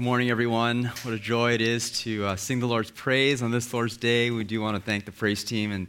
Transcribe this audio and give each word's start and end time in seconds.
good 0.00 0.06
morning, 0.06 0.30
everyone. 0.30 0.84
What 1.02 1.12
a 1.12 1.18
joy 1.18 1.52
it 1.52 1.60
is 1.60 1.90
to 2.04 2.24
uh, 2.24 2.34
sing 2.34 2.58
the 2.58 2.66
Lord's 2.66 2.90
praise 2.90 3.42
on 3.42 3.50
this 3.50 3.70
Lord's 3.74 3.98
Day. 3.98 4.30
We 4.30 4.44
do 4.44 4.62
want 4.62 4.74
to 4.74 4.82
thank 4.82 5.04
the 5.04 5.12
praise 5.12 5.44
team 5.44 5.72
and 5.72 5.86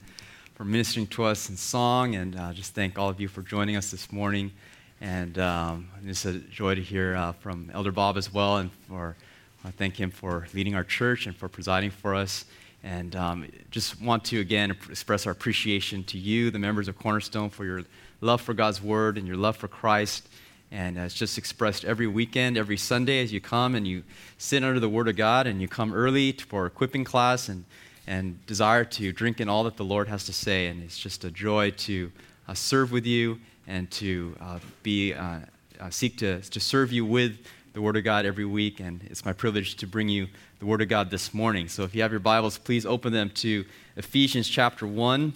for 0.53 0.65
ministering 0.65 1.07
to 1.07 1.23
us 1.23 1.49
in 1.49 1.55
song, 1.55 2.15
and 2.15 2.37
uh, 2.37 2.51
just 2.51 2.75
thank 2.75 2.99
all 2.99 3.07
of 3.07 3.21
you 3.21 3.29
for 3.29 3.41
joining 3.41 3.77
us 3.77 3.89
this 3.89 4.11
morning. 4.11 4.51
And 4.99 5.39
um, 5.39 5.87
it's 6.05 6.25
a 6.25 6.39
joy 6.39 6.75
to 6.75 6.81
hear 6.81 7.15
uh, 7.15 7.31
from 7.31 7.71
Elder 7.73 7.93
Bob 7.93 8.17
as 8.17 8.33
well, 8.33 8.57
and 8.57 8.69
for 8.89 9.15
I 9.63 9.71
thank 9.71 9.95
him 9.95 10.11
for 10.11 10.45
leading 10.53 10.75
our 10.75 10.83
church 10.83 11.25
and 11.25 11.33
for 11.33 11.47
presiding 11.47 11.91
for 11.91 12.13
us. 12.13 12.43
And 12.83 13.15
um, 13.15 13.47
just 13.69 14.01
want 14.01 14.25
to 14.25 14.41
again 14.41 14.71
express 14.89 15.25
our 15.25 15.31
appreciation 15.31 16.03
to 16.03 16.17
you, 16.17 16.51
the 16.51 16.59
members 16.59 16.89
of 16.89 16.99
Cornerstone, 16.99 17.49
for 17.49 17.63
your 17.63 17.83
love 18.19 18.41
for 18.41 18.53
God's 18.53 18.81
Word 18.81 19.17
and 19.17 19.25
your 19.25 19.37
love 19.37 19.55
for 19.55 19.69
Christ. 19.69 20.27
And 20.71 20.97
uh, 20.97 21.01
it's 21.01 21.13
just 21.13 21.37
expressed 21.37 21.83
every 21.83 22.07
weekend, 22.07 22.57
every 22.57 22.77
Sunday 22.77 23.21
as 23.21 23.33
you 23.33 23.41
come 23.41 23.75
and 23.75 23.85
you 23.85 24.03
sit 24.37 24.63
under 24.63 24.79
the 24.79 24.87
Word 24.87 25.09
of 25.09 25.17
God 25.17 25.45
and 25.45 25.61
you 25.61 25.67
come 25.67 25.93
early 25.93 26.31
for 26.31 26.65
equipping 26.65 27.03
class 27.03 27.49
and, 27.49 27.65
and 28.07 28.43
desire 28.45 28.85
to 28.85 29.11
drink 29.11 29.41
in 29.41 29.49
all 29.49 29.65
that 29.65 29.75
the 29.75 29.83
Lord 29.83 30.07
has 30.07 30.23
to 30.25 30.33
say. 30.33 30.67
And 30.67 30.81
it's 30.81 30.97
just 30.97 31.25
a 31.25 31.31
joy 31.31 31.71
to 31.71 32.11
uh, 32.47 32.53
serve 32.53 32.93
with 32.93 33.05
you 33.05 33.39
and 33.67 33.91
to 33.91 34.35
uh, 34.39 34.59
be, 34.81 35.13
uh, 35.13 35.39
uh, 35.79 35.89
seek 35.89 36.17
to, 36.19 36.39
to 36.39 36.59
serve 36.61 36.93
you 36.93 37.05
with 37.05 37.37
the 37.73 37.81
Word 37.81 37.97
of 37.97 38.05
God 38.05 38.25
every 38.25 38.45
week. 38.45 38.79
And 38.79 39.03
it's 39.09 39.25
my 39.25 39.33
privilege 39.33 39.75
to 39.75 39.87
bring 39.87 40.07
you 40.07 40.27
the 40.59 40.65
Word 40.65 40.81
of 40.81 40.87
God 40.87 41.09
this 41.09 41.33
morning. 41.33 41.67
So 41.67 41.83
if 41.83 41.93
you 41.93 42.01
have 42.01 42.11
your 42.11 42.21
Bibles, 42.21 42.57
please 42.57 42.85
open 42.85 43.11
them 43.11 43.29
to 43.31 43.65
Ephesians 43.97 44.47
chapter 44.47 44.87
1, 44.87 45.33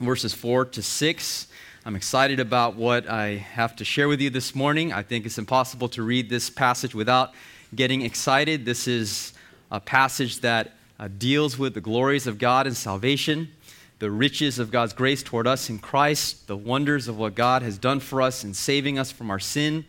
verses 0.00 0.34
4 0.34 0.64
to 0.66 0.82
6. 0.82 1.46
I'm 1.86 1.96
excited 1.96 2.40
about 2.40 2.76
what 2.76 3.10
I 3.10 3.34
have 3.36 3.76
to 3.76 3.84
share 3.84 4.08
with 4.08 4.18
you 4.18 4.30
this 4.30 4.54
morning. 4.54 4.90
I 4.90 5.02
think 5.02 5.26
it's 5.26 5.36
impossible 5.36 5.90
to 5.90 6.02
read 6.02 6.30
this 6.30 6.48
passage 6.48 6.94
without 6.94 7.34
getting 7.74 8.00
excited. 8.00 8.64
This 8.64 8.88
is 8.88 9.34
a 9.70 9.80
passage 9.80 10.40
that 10.40 10.72
uh, 10.98 11.08
deals 11.18 11.58
with 11.58 11.74
the 11.74 11.82
glories 11.82 12.26
of 12.26 12.38
God 12.38 12.66
and 12.66 12.74
salvation, 12.74 13.50
the 13.98 14.10
riches 14.10 14.58
of 14.58 14.70
God's 14.70 14.94
grace 14.94 15.22
toward 15.22 15.46
us 15.46 15.68
in 15.68 15.78
Christ, 15.78 16.46
the 16.46 16.56
wonders 16.56 17.06
of 17.06 17.18
what 17.18 17.34
God 17.34 17.60
has 17.60 17.76
done 17.76 18.00
for 18.00 18.22
us 18.22 18.44
in 18.44 18.54
saving 18.54 18.98
us 18.98 19.12
from 19.12 19.30
our 19.30 19.38
sin. 19.38 19.84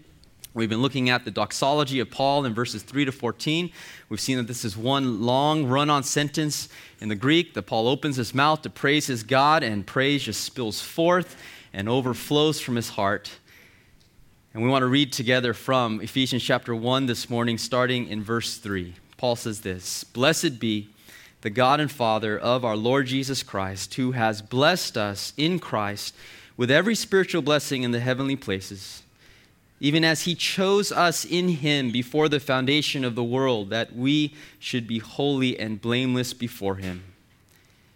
We've 0.53 0.69
been 0.69 0.81
looking 0.81 1.09
at 1.09 1.23
the 1.23 1.31
doxology 1.31 2.02
of 2.02 2.11
Paul 2.11 2.43
in 2.43 2.53
verses 2.53 2.83
3 2.83 3.05
to 3.05 3.13
14. 3.13 3.71
We've 4.09 4.19
seen 4.19 4.35
that 4.35 4.47
this 4.47 4.65
is 4.65 4.75
one 4.75 5.21
long 5.21 5.65
run 5.65 5.89
on 5.89 6.03
sentence 6.03 6.67
in 6.99 7.07
the 7.07 7.15
Greek 7.15 7.53
that 7.53 7.63
Paul 7.63 7.87
opens 7.87 8.17
his 8.17 8.35
mouth 8.35 8.63
to 8.63 8.69
praise 8.69 9.07
his 9.07 9.23
God, 9.23 9.63
and 9.63 9.87
praise 9.87 10.23
just 10.23 10.43
spills 10.43 10.81
forth 10.81 11.37
and 11.75 11.89
overflows 11.89 12.61
from 12.61 12.77
his 12.77 12.89
heart. 12.89 13.29
And 14.53 14.63
we 14.63 14.69
want 14.69 14.83
to 14.83 14.87
read 14.87 15.11
together 15.11 15.53
from 15.53 15.99
Ephesians 15.99 16.41
chapter 16.41 16.73
1 16.73 17.05
this 17.05 17.29
morning, 17.29 17.57
starting 17.57 18.07
in 18.07 18.23
verse 18.23 18.57
3. 18.57 18.95
Paul 19.17 19.35
says 19.35 19.59
this 19.59 20.05
Blessed 20.05 20.57
be 20.57 20.87
the 21.41 21.49
God 21.49 21.81
and 21.81 21.91
Father 21.91 22.39
of 22.39 22.63
our 22.63 22.77
Lord 22.77 23.07
Jesus 23.07 23.43
Christ, 23.43 23.93
who 23.95 24.13
has 24.13 24.41
blessed 24.41 24.97
us 24.97 25.33
in 25.35 25.59
Christ 25.59 26.15
with 26.55 26.71
every 26.71 26.95
spiritual 26.95 27.41
blessing 27.41 27.83
in 27.83 27.91
the 27.91 27.99
heavenly 27.99 28.37
places, 28.37 29.03
even 29.81 30.05
as 30.05 30.21
he 30.21 30.33
chose 30.33 30.93
us 30.93 31.25
in 31.25 31.49
him 31.49 31.91
before 31.91 32.29
the 32.29 32.39
foundation 32.39 33.03
of 33.03 33.15
the 33.15 33.23
world, 33.23 33.69
that 33.71 33.93
we 33.93 34.33
should 34.59 34.87
be 34.87 34.99
holy 34.99 35.59
and 35.59 35.81
blameless 35.81 36.33
before 36.33 36.75
him. 36.75 37.03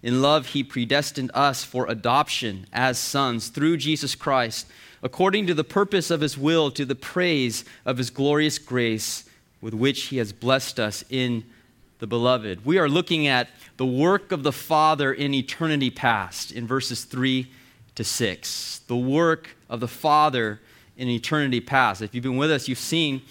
In 0.01 0.21
love, 0.21 0.47
he 0.47 0.63
predestined 0.63 1.31
us 1.33 1.63
for 1.63 1.87
adoption 1.87 2.65
as 2.71 2.97
sons 2.97 3.49
through 3.49 3.77
Jesus 3.77 4.15
Christ, 4.15 4.67
according 5.03 5.47
to 5.47 5.53
the 5.53 5.63
purpose 5.63 6.09
of 6.09 6.21
his 6.21 6.37
will, 6.37 6.71
to 6.71 6.85
the 6.85 6.95
praise 6.95 7.65
of 7.85 7.97
his 7.97 8.09
glorious 8.09 8.57
grace 8.57 9.25
with 9.61 9.73
which 9.73 10.03
he 10.03 10.17
has 10.17 10.31
blessed 10.31 10.79
us 10.79 11.03
in 11.09 11.43
the 11.99 12.07
beloved. 12.07 12.65
We 12.65 12.77
are 12.77 12.87
looking 12.87 13.27
at 13.27 13.49
the 13.75 13.85
work 13.85 14.31
of 14.31 14.43
the 14.43 14.53
Father 14.53 15.11
in 15.13 15.33
eternity 15.33 15.89
past 15.89 16.51
in 16.51 16.65
verses 16.65 17.03
3 17.03 17.51
to 17.95 18.03
6. 18.05 18.81
The 18.87 18.95
work 18.95 19.57
of 19.69 19.81
the 19.81 19.87
Father 19.87 20.61
in 20.95 21.09
eternity 21.09 21.59
past. 21.59 22.01
If 22.01 22.15
you've 22.15 22.23
been 22.23 22.37
with 22.37 22.51
us, 22.51 22.69
you've 22.69 22.77
seen 22.77 23.21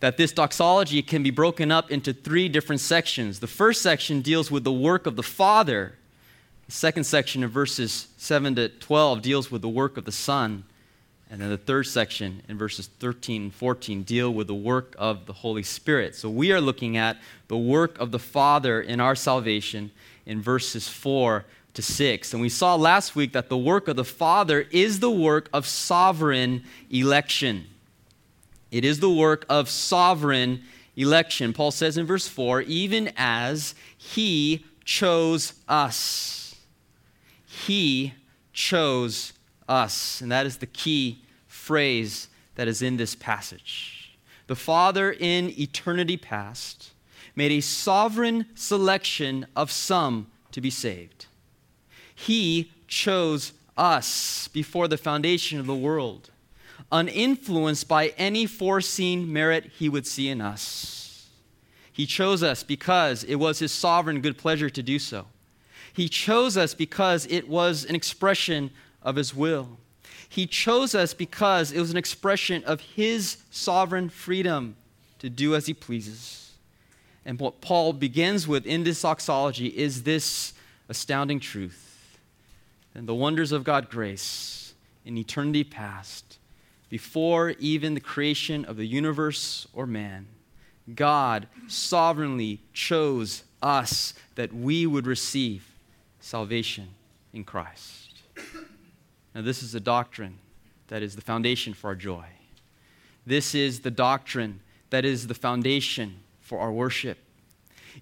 that 0.00 0.18
this 0.18 0.32
doxology 0.32 1.02
can 1.02 1.22
be 1.22 1.30
broken 1.30 1.72
up 1.72 1.90
into 1.90 2.12
three 2.12 2.48
different 2.48 2.80
sections. 2.80 3.40
The 3.40 3.46
first 3.46 3.80
section 3.80 4.20
deals 4.20 4.50
with 4.50 4.64
the 4.64 4.72
work 4.72 5.06
of 5.06 5.16
the 5.16 5.22
Father 5.22 5.94
the 6.68 6.72
second 6.72 7.04
section 7.04 7.42
of 7.42 7.50
verses 7.50 8.08
7 8.18 8.54
to 8.56 8.68
12 8.68 9.22
deals 9.22 9.50
with 9.50 9.62
the 9.62 9.68
work 9.70 9.96
of 9.96 10.04
the 10.04 10.12
Son. 10.12 10.64
And 11.30 11.40
then 11.40 11.48
the 11.48 11.56
third 11.56 11.86
section 11.86 12.42
in 12.46 12.58
verses 12.58 12.90
13 13.00 13.42
and 13.44 13.54
14 13.54 14.02
deal 14.02 14.32
with 14.32 14.48
the 14.48 14.54
work 14.54 14.94
of 14.98 15.24
the 15.24 15.32
Holy 15.32 15.62
Spirit. 15.62 16.14
So 16.14 16.28
we 16.28 16.52
are 16.52 16.60
looking 16.60 16.98
at 16.98 17.16
the 17.48 17.56
work 17.56 17.98
of 17.98 18.10
the 18.10 18.18
Father 18.18 18.82
in 18.82 19.00
our 19.00 19.14
salvation 19.14 19.90
in 20.26 20.42
verses 20.42 20.88
4 20.88 21.46
to 21.72 21.80
6. 21.80 22.32
And 22.34 22.42
we 22.42 22.50
saw 22.50 22.74
last 22.74 23.16
week 23.16 23.32
that 23.32 23.48
the 23.48 23.56
work 23.56 23.88
of 23.88 23.96
the 23.96 24.04
Father 24.04 24.66
is 24.70 25.00
the 25.00 25.10
work 25.10 25.48
of 25.54 25.66
sovereign 25.66 26.64
election. 26.90 27.64
It 28.70 28.84
is 28.84 29.00
the 29.00 29.08
work 29.08 29.46
of 29.48 29.70
sovereign 29.70 30.64
election. 30.96 31.54
Paul 31.54 31.70
says 31.70 31.96
in 31.96 32.04
verse 32.04 32.28
4 32.28 32.60
even 32.62 33.10
as 33.16 33.74
He 33.96 34.66
chose 34.84 35.54
us. 35.66 36.37
He 37.66 38.14
chose 38.52 39.32
us. 39.68 40.20
And 40.20 40.32
that 40.32 40.46
is 40.46 40.58
the 40.58 40.66
key 40.66 41.22
phrase 41.46 42.28
that 42.54 42.68
is 42.68 42.82
in 42.82 42.96
this 42.96 43.14
passage. 43.14 44.18
The 44.46 44.56
Father 44.56 45.12
in 45.12 45.50
eternity 45.58 46.16
past 46.16 46.92
made 47.36 47.52
a 47.52 47.60
sovereign 47.60 48.46
selection 48.54 49.46
of 49.54 49.70
some 49.70 50.28
to 50.52 50.60
be 50.60 50.70
saved. 50.70 51.26
He 52.14 52.72
chose 52.88 53.52
us 53.76 54.48
before 54.48 54.88
the 54.88 54.96
foundation 54.96 55.60
of 55.60 55.66
the 55.66 55.74
world, 55.74 56.30
uninfluenced 56.90 57.86
by 57.86 58.08
any 58.18 58.46
foreseen 58.46 59.32
merit 59.32 59.70
he 59.78 59.88
would 59.88 60.06
see 60.06 60.28
in 60.28 60.40
us. 60.40 61.28
He 61.92 62.06
chose 62.06 62.42
us 62.42 62.62
because 62.62 63.24
it 63.24 63.36
was 63.36 63.58
his 63.58 63.72
sovereign 63.72 64.20
good 64.20 64.38
pleasure 64.38 64.70
to 64.70 64.82
do 64.82 64.98
so. 64.98 65.26
He 65.98 66.08
chose 66.08 66.56
us 66.56 66.74
because 66.74 67.26
it 67.26 67.48
was 67.48 67.84
an 67.84 67.96
expression 67.96 68.70
of 69.02 69.16
His 69.16 69.34
will. 69.34 69.78
He 70.28 70.46
chose 70.46 70.94
us 70.94 71.12
because 71.12 71.72
it 71.72 71.80
was 71.80 71.90
an 71.90 71.96
expression 71.96 72.62
of 72.62 72.80
His 72.80 73.38
sovereign 73.50 74.08
freedom 74.08 74.76
to 75.18 75.28
do 75.28 75.56
as 75.56 75.66
He 75.66 75.74
pleases. 75.74 76.52
And 77.24 77.40
what 77.40 77.60
Paul 77.60 77.92
begins 77.92 78.46
with 78.46 78.64
in 78.64 78.84
this 78.84 79.02
doxology 79.02 79.76
is 79.76 80.04
this 80.04 80.52
astounding 80.88 81.40
truth. 81.40 82.16
And 82.94 83.08
the 83.08 83.14
wonders 83.16 83.50
of 83.50 83.64
God's 83.64 83.88
grace 83.88 84.74
in 85.04 85.18
eternity 85.18 85.64
past, 85.64 86.38
before 86.88 87.56
even 87.58 87.94
the 87.94 88.00
creation 88.00 88.64
of 88.64 88.76
the 88.76 88.86
universe 88.86 89.66
or 89.72 89.84
man, 89.84 90.28
God 90.94 91.48
sovereignly 91.66 92.60
chose 92.72 93.42
us 93.60 94.14
that 94.36 94.52
we 94.52 94.86
would 94.86 95.08
receive 95.08 95.67
salvation 96.28 96.88
in 97.32 97.42
Christ. 97.42 98.20
Now, 99.34 99.42
this 99.42 99.62
is 99.62 99.74
a 99.74 99.80
doctrine 99.80 100.38
that 100.88 101.02
is 101.02 101.16
the 101.16 101.22
foundation 101.22 101.72
for 101.72 101.88
our 101.88 101.94
joy. 101.94 102.26
This 103.26 103.54
is 103.54 103.80
the 103.80 103.90
doctrine 103.90 104.60
that 104.90 105.04
is 105.04 105.26
the 105.26 105.34
foundation 105.34 106.20
for 106.40 106.58
our 106.60 106.72
worship. 106.72 107.18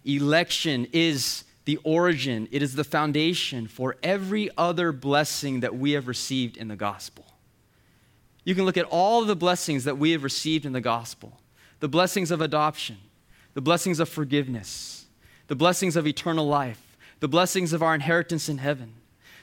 Election 0.04 0.88
is 0.92 1.44
the 1.66 1.78
origin, 1.78 2.48
it 2.50 2.62
is 2.62 2.74
the 2.74 2.84
foundation 2.84 3.66
for 3.66 3.96
every 4.02 4.50
other 4.56 4.92
blessing 4.92 5.60
that 5.60 5.76
we 5.76 5.92
have 5.92 6.06
received 6.06 6.56
in 6.56 6.68
the 6.68 6.76
gospel. 6.76 7.24
You 8.44 8.54
can 8.54 8.64
look 8.64 8.76
at 8.76 8.86
all 8.86 9.24
the 9.24 9.34
blessings 9.34 9.84
that 9.84 9.98
we 9.98 10.12
have 10.12 10.22
received 10.22 10.64
in 10.64 10.72
the 10.72 10.80
gospel 10.80 11.40
the 11.78 11.88
blessings 11.88 12.30
of 12.30 12.40
adoption, 12.40 12.96
the 13.52 13.60
blessings 13.60 14.00
of 14.00 14.08
forgiveness, 14.08 15.04
the 15.46 15.54
blessings 15.54 15.94
of 15.94 16.06
eternal 16.06 16.46
life 16.46 16.85
the 17.20 17.28
blessings 17.28 17.72
of 17.72 17.82
our 17.82 17.94
inheritance 17.94 18.48
in 18.48 18.58
heaven, 18.58 18.94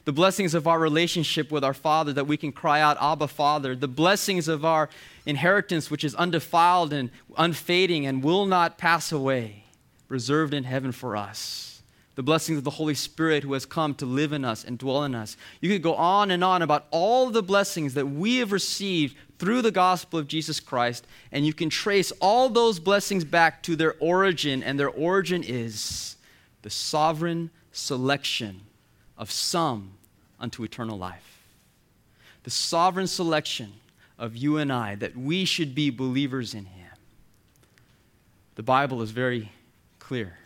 the 0.06 0.14
blessings 0.14 0.54
of 0.54 0.68
our 0.68 0.80
relationship 0.80 1.52
with 1.52 1.64
our 1.64 1.74
Father 1.74 2.14
that 2.14 2.28
we 2.28 2.38
can 2.38 2.52
cry 2.52 2.82
out, 2.82 2.98
Abba, 3.02 3.28
Father, 3.28 3.76
the 3.76 3.88
blessings 3.88 4.48
of 4.48 4.66
our 4.66 4.90
inheritance, 5.26 5.90
which 5.90 6.04
is 6.04 6.16
undefiled 6.16 6.92
and 6.92 7.10
unfading 7.38 8.06
and 8.06 8.24
will 8.24 8.46
not 8.46 8.78
pass 8.78 9.12
away, 9.12 9.64
reserved 10.10 10.54
in 10.54 10.66
heaven 10.66 10.92
for 10.92 11.16
us. 11.16 11.82
The 12.16 12.22
blessings 12.22 12.60
of 12.60 12.64
the 12.64 12.70
Holy 12.72 12.94
Spirit 12.94 13.44
who 13.44 13.54
has 13.54 13.66
come 13.66 13.96
to 13.96 14.06
live 14.06 14.34
in 14.34 14.46
us 14.46 14.64
and 14.64 14.78
dwell 14.78 15.04
in 15.04 15.16
us. 15.16 15.36
You 15.62 15.70
could 15.70 15.82
go 15.82 15.96
on 15.96 16.30
and 16.30 16.44
on 16.44 16.62
about 16.62 16.86
all 16.92 17.32
the 17.32 17.42
blessings 17.42 17.96
that 17.96 18.06
we 18.06 18.38
have 18.38 18.52
received 18.52 19.16
through 19.40 19.64
the 19.64 19.72
gospel 19.72 20.20
of 20.20 20.28
Jesus 20.28 20.60
Christ, 20.60 21.08
and 21.32 21.46
you 21.46 21.54
can 21.54 21.72
trace 21.72 22.12
all 22.22 22.50
those 22.50 22.80
blessings 22.80 23.26
back 23.26 23.64
to 23.64 23.76
their 23.76 23.96
origin, 24.00 24.62
and 24.62 24.80
their 24.80 24.92
origin 24.92 25.44
is 25.44 26.18
the 26.62 26.70
sovereign 26.70 27.50
selection 27.74 28.62
of 29.18 29.30
some 29.30 29.92
unto 30.40 30.64
eternal 30.64 30.98
life. 30.98 31.42
The 32.44 32.52
sovereign 32.52 33.08
selection 33.08 33.74
of 34.18 34.38
you 34.38 34.58
and 34.58 34.72
I 34.72 34.96
that 34.96 35.18
we 35.18 35.44
should 35.44 35.76
be 35.76 35.90
believers 35.90 36.54
in 36.54 36.66
Him. 36.66 36.92
The 38.56 38.64
Bible 38.64 39.02
is 39.02 39.12
very 39.12 39.52
clear 40.00 40.38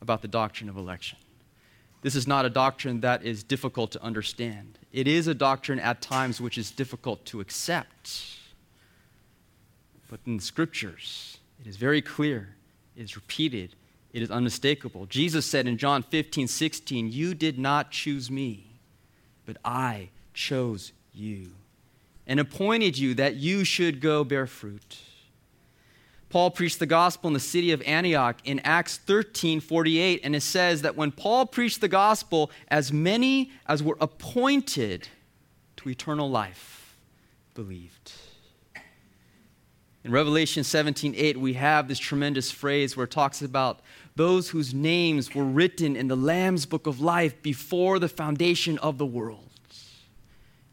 about 0.00 0.20
the 0.20 0.28
doctrine 0.28 0.68
of 0.68 0.76
election. 0.76 1.18
This 2.02 2.16
is 2.16 2.26
not 2.26 2.44
a 2.44 2.50
doctrine 2.50 3.00
that 3.00 3.22
is 3.22 3.44
difficult 3.44 3.92
to 3.92 4.02
understand. 4.02 4.78
It 4.92 5.06
is 5.06 5.28
a 5.28 5.34
doctrine 5.34 5.78
at 5.78 6.02
times 6.02 6.40
which 6.40 6.58
is 6.58 6.70
difficult 6.72 7.24
to 7.26 7.40
accept. 7.40 8.38
But 10.10 10.18
in 10.26 10.36
the 10.36 10.42
scriptures, 10.42 11.38
it 11.60 11.68
is 11.68 11.76
very 11.76 12.02
clear, 12.02 12.56
it 12.96 13.02
is 13.02 13.14
repeated, 13.14 13.76
it 14.12 14.22
is 14.22 14.30
unmistakable. 14.30 15.06
Jesus 15.06 15.46
said 15.46 15.66
in 15.66 15.78
John 15.78 16.02
15, 16.02 16.48
16, 16.48 17.10
You 17.10 17.34
did 17.34 17.58
not 17.58 17.90
choose 17.90 18.30
me, 18.30 18.78
but 19.46 19.56
I 19.64 20.10
chose 20.34 20.92
you 21.12 21.52
and 22.26 22.38
appointed 22.38 22.98
you 22.98 23.14
that 23.14 23.36
you 23.36 23.64
should 23.64 24.00
go 24.00 24.24
bear 24.24 24.46
fruit. 24.46 24.98
Paul 26.28 26.50
preached 26.50 26.78
the 26.78 26.86
gospel 26.86 27.28
in 27.28 27.34
the 27.34 27.40
city 27.40 27.72
of 27.72 27.82
Antioch 27.82 28.38
in 28.44 28.58
Acts 28.60 28.96
13 28.96 29.60
48, 29.60 30.20
and 30.24 30.34
it 30.34 30.40
says 30.40 30.82
that 30.82 30.96
when 30.96 31.12
Paul 31.12 31.44
preached 31.44 31.80
the 31.82 31.88
gospel, 31.88 32.50
as 32.68 32.90
many 32.92 33.52
as 33.66 33.82
were 33.82 33.98
appointed 34.00 35.08
to 35.76 35.90
eternal 35.90 36.30
life 36.30 36.96
believed. 37.54 38.12
In 40.04 40.10
Revelation 40.10 40.64
17 40.64 41.14
8, 41.16 41.36
we 41.36 41.52
have 41.52 41.86
this 41.86 41.98
tremendous 41.98 42.50
phrase 42.50 42.96
where 42.96 43.04
it 43.04 43.10
talks 43.10 43.42
about 43.42 43.80
those 44.14 44.50
whose 44.50 44.74
names 44.74 45.34
were 45.34 45.44
written 45.44 45.96
in 45.96 46.08
the 46.08 46.16
Lamb's 46.16 46.66
book 46.66 46.86
of 46.86 47.00
life 47.00 47.40
before 47.42 47.98
the 47.98 48.08
foundation 48.08 48.78
of 48.78 48.98
the 48.98 49.06
world. 49.06 49.48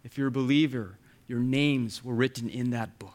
If 0.03 0.17
you're 0.17 0.27
a 0.27 0.31
believer, 0.31 0.97
your 1.27 1.39
names 1.39 2.03
were 2.03 2.15
written 2.15 2.49
in 2.49 2.71
that 2.71 2.99
book 2.99 3.13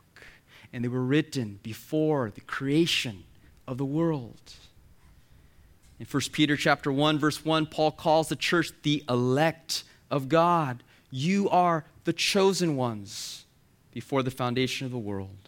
and 0.73 0.85
they 0.85 0.89
were 0.89 1.05
written 1.05 1.61
before 1.63 2.31
the 2.31 2.41
creation 2.41 3.25
of 3.67 3.79
the 3.79 3.85
world. 3.85 4.55
In 6.01 6.07
1 6.07 6.23
Peter 6.33 6.57
chapter 6.57 6.91
1 6.91 7.19
verse 7.19 7.45
1 7.45 7.67
Paul 7.67 7.93
calls 7.93 8.29
the 8.29 8.37
church 8.37 8.73
the 8.83 9.05
elect 9.09 9.85
of 10.11 10.29
God. 10.29 10.83
You 11.11 11.49
are 11.51 11.85
the 12.05 12.13
chosen 12.13 12.77
ones 12.77 13.45
before 13.93 14.23
the 14.23 14.31
foundation 14.31 14.85
of 14.85 14.91
the 14.91 14.99
world. 14.99 15.44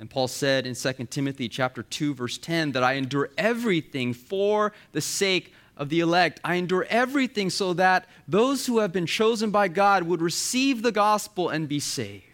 And 0.00 0.08
Paul 0.08 0.28
said 0.28 0.66
in 0.66 0.74
2 0.74 0.92
Timothy 1.10 1.46
chapter 1.46 1.82
2 1.82 2.14
verse 2.14 2.38
10 2.38 2.72
that 2.72 2.82
I 2.82 2.94
endure 2.94 3.28
everything 3.36 4.14
for 4.14 4.72
the 4.92 5.02
sake 5.02 5.52
of 5.76 5.90
the 5.90 6.00
elect. 6.00 6.40
I 6.42 6.54
endure 6.54 6.86
everything 6.88 7.50
so 7.50 7.74
that 7.74 8.06
those 8.26 8.64
who 8.64 8.78
have 8.78 8.92
been 8.92 9.04
chosen 9.04 9.50
by 9.50 9.68
God 9.68 10.04
would 10.04 10.22
receive 10.22 10.80
the 10.80 10.90
gospel 10.90 11.50
and 11.50 11.68
be 11.68 11.80
saved. 11.80 12.24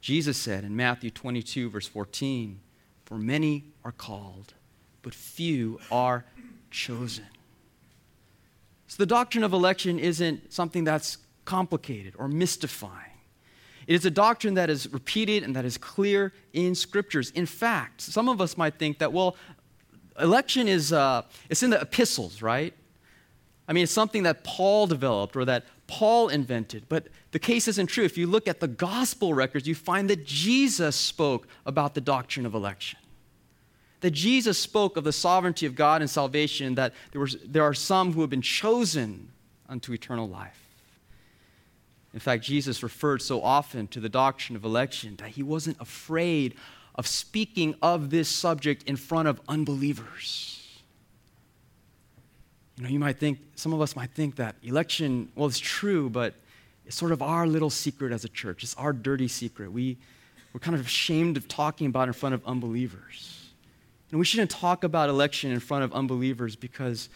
Jesus 0.00 0.36
said 0.36 0.62
in 0.62 0.76
Matthew 0.76 1.10
22, 1.10 1.70
verse 1.70 1.88
14, 1.88 2.60
For 3.04 3.18
many 3.18 3.64
are 3.84 3.90
called, 3.90 4.54
but 5.02 5.12
few 5.12 5.80
are 5.90 6.24
chosen. 6.70 7.26
So 8.86 8.96
the 8.98 9.06
doctrine 9.06 9.42
of 9.42 9.52
election 9.52 9.98
isn't 9.98 10.52
something 10.52 10.84
that's 10.84 11.18
complicated 11.44 12.14
or 12.16 12.28
mystifying. 12.28 13.15
It 13.86 13.94
is 13.94 14.04
a 14.04 14.10
doctrine 14.10 14.54
that 14.54 14.68
is 14.68 14.92
repeated 14.92 15.44
and 15.44 15.54
that 15.54 15.64
is 15.64 15.78
clear 15.78 16.32
in 16.52 16.74
scriptures. 16.74 17.30
In 17.30 17.46
fact, 17.46 18.00
some 18.00 18.28
of 18.28 18.40
us 18.40 18.56
might 18.56 18.78
think 18.78 18.98
that, 18.98 19.12
well, 19.12 19.36
election 20.18 20.66
is 20.66 20.92
uh, 20.92 21.22
it's 21.48 21.62
in 21.62 21.70
the 21.70 21.80
epistles, 21.80 22.42
right? 22.42 22.74
I 23.68 23.72
mean, 23.72 23.84
it's 23.84 23.92
something 23.92 24.24
that 24.24 24.44
Paul 24.44 24.86
developed 24.86 25.36
or 25.36 25.44
that 25.44 25.64
Paul 25.86 26.28
invented. 26.28 26.88
But 26.88 27.08
the 27.32 27.38
case 27.38 27.68
isn't 27.68 27.88
true. 27.88 28.04
If 28.04 28.16
you 28.16 28.26
look 28.26 28.48
at 28.48 28.60
the 28.60 28.68
gospel 28.68 29.34
records, 29.34 29.66
you 29.66 29.74
find 29.74 30.08
that 30.10 30.24
Jesus 30.24 30.96
spoke 30.96 31.46
about 31.64 31.94
the 31.94 32.00
doctrine 32.00 32.46
of 32.46 32.54
election. 32.54 32.98
That 34.00 34.12
Jesus 34.12 34.58
spoke 34.58 34.96
of 34.96 35.04
the 35.04 35.12
sovereignty 35.12 35.66
of 35.66 35.74
God 35.74 36.00
and 36.00 36.10
salvation, 36.10 36.74
that 36.76 36.92
there, 37.12 37.20
was, 37.20 37.36
there 37.44 37.62
are 37.62 37.74
some 37.74 38.12
who 38.12 38.20
have 38.20 38.30
been 38.30 38.42
chosen 38.42 39.30
unto 39.68 39.92
eternal 39.92 40.28
life. 40.28 40.65
In 42.16 42.20
fact, 42.20 42.42
Jesus 42.42 42.82
referred 42.82 43.20
so 43.20 43.42
often 43.42 43.88
to 43.88 44.00
the 44.00 44.08
doctrine 44.08 44.56
of 44.56 44.64
election 44.64 45.16
that 45.16 45.28
he 45.28 45.42
wasn't 45.42 45.78
afraid 45.82 46.54
of 46.94 47.06
speaking 47.06 47.74
of 47.82 48.08
this 48.08 48.26
subject 48.26 48.84
in 48.84 48.96
front 48.96 49.28
of 49.28 49.38
unbelievers. 49.50 50.80
You 52.78 52.84
know, 52.84 52.88
you 52.88 52.98
might 52.98 53.18
think, 53.18 53.40
some 53.54 53.74
of 53.74 53.82
us 53.82 53.94
might 53.94 54.12
think 54.12 54.36
that 54.36 54.56
election, 54.62 55.28
well, 55.34 55.46
it's 55.46 55.58
true, 55.58 56.08
but 56.08 56.32
it's 56.86 56.96
sort 56.96 57.12
of 57.12 57.20
our 57.20 57.46
little 57.46 57.68
secret 57.68 58.12
as 58.12 58.24
a 58.24 58.30
church. 58.30 58.62
It's 58.62 58.74
our 58.76 58.94
dirty 58.94 59.28
secret. 59.28 59.70
We, 59.70 59.98
we're 60.54 60.60
kind 60.60 60.74
of 60.74 60.86
ashamed 60.86 61.36
of 61.36 61.46
talking 61.48 61.86
about 61.86 62.08
in 62.08 62.14
front 62.14 62.34
of 62.34 62.40
unbelievers. 62.46 63.50
And 64.10 64.18
we 64.18 64.24
shouldn't 64.24 64.50
talk 64.50 64.84
about 64.84 65.10
election 65.10 65.52
in 65.52 65.60
front 65.60 65.84
of 65.84 65.92
unbelievers 65.92 66.56
because 66.56 67.10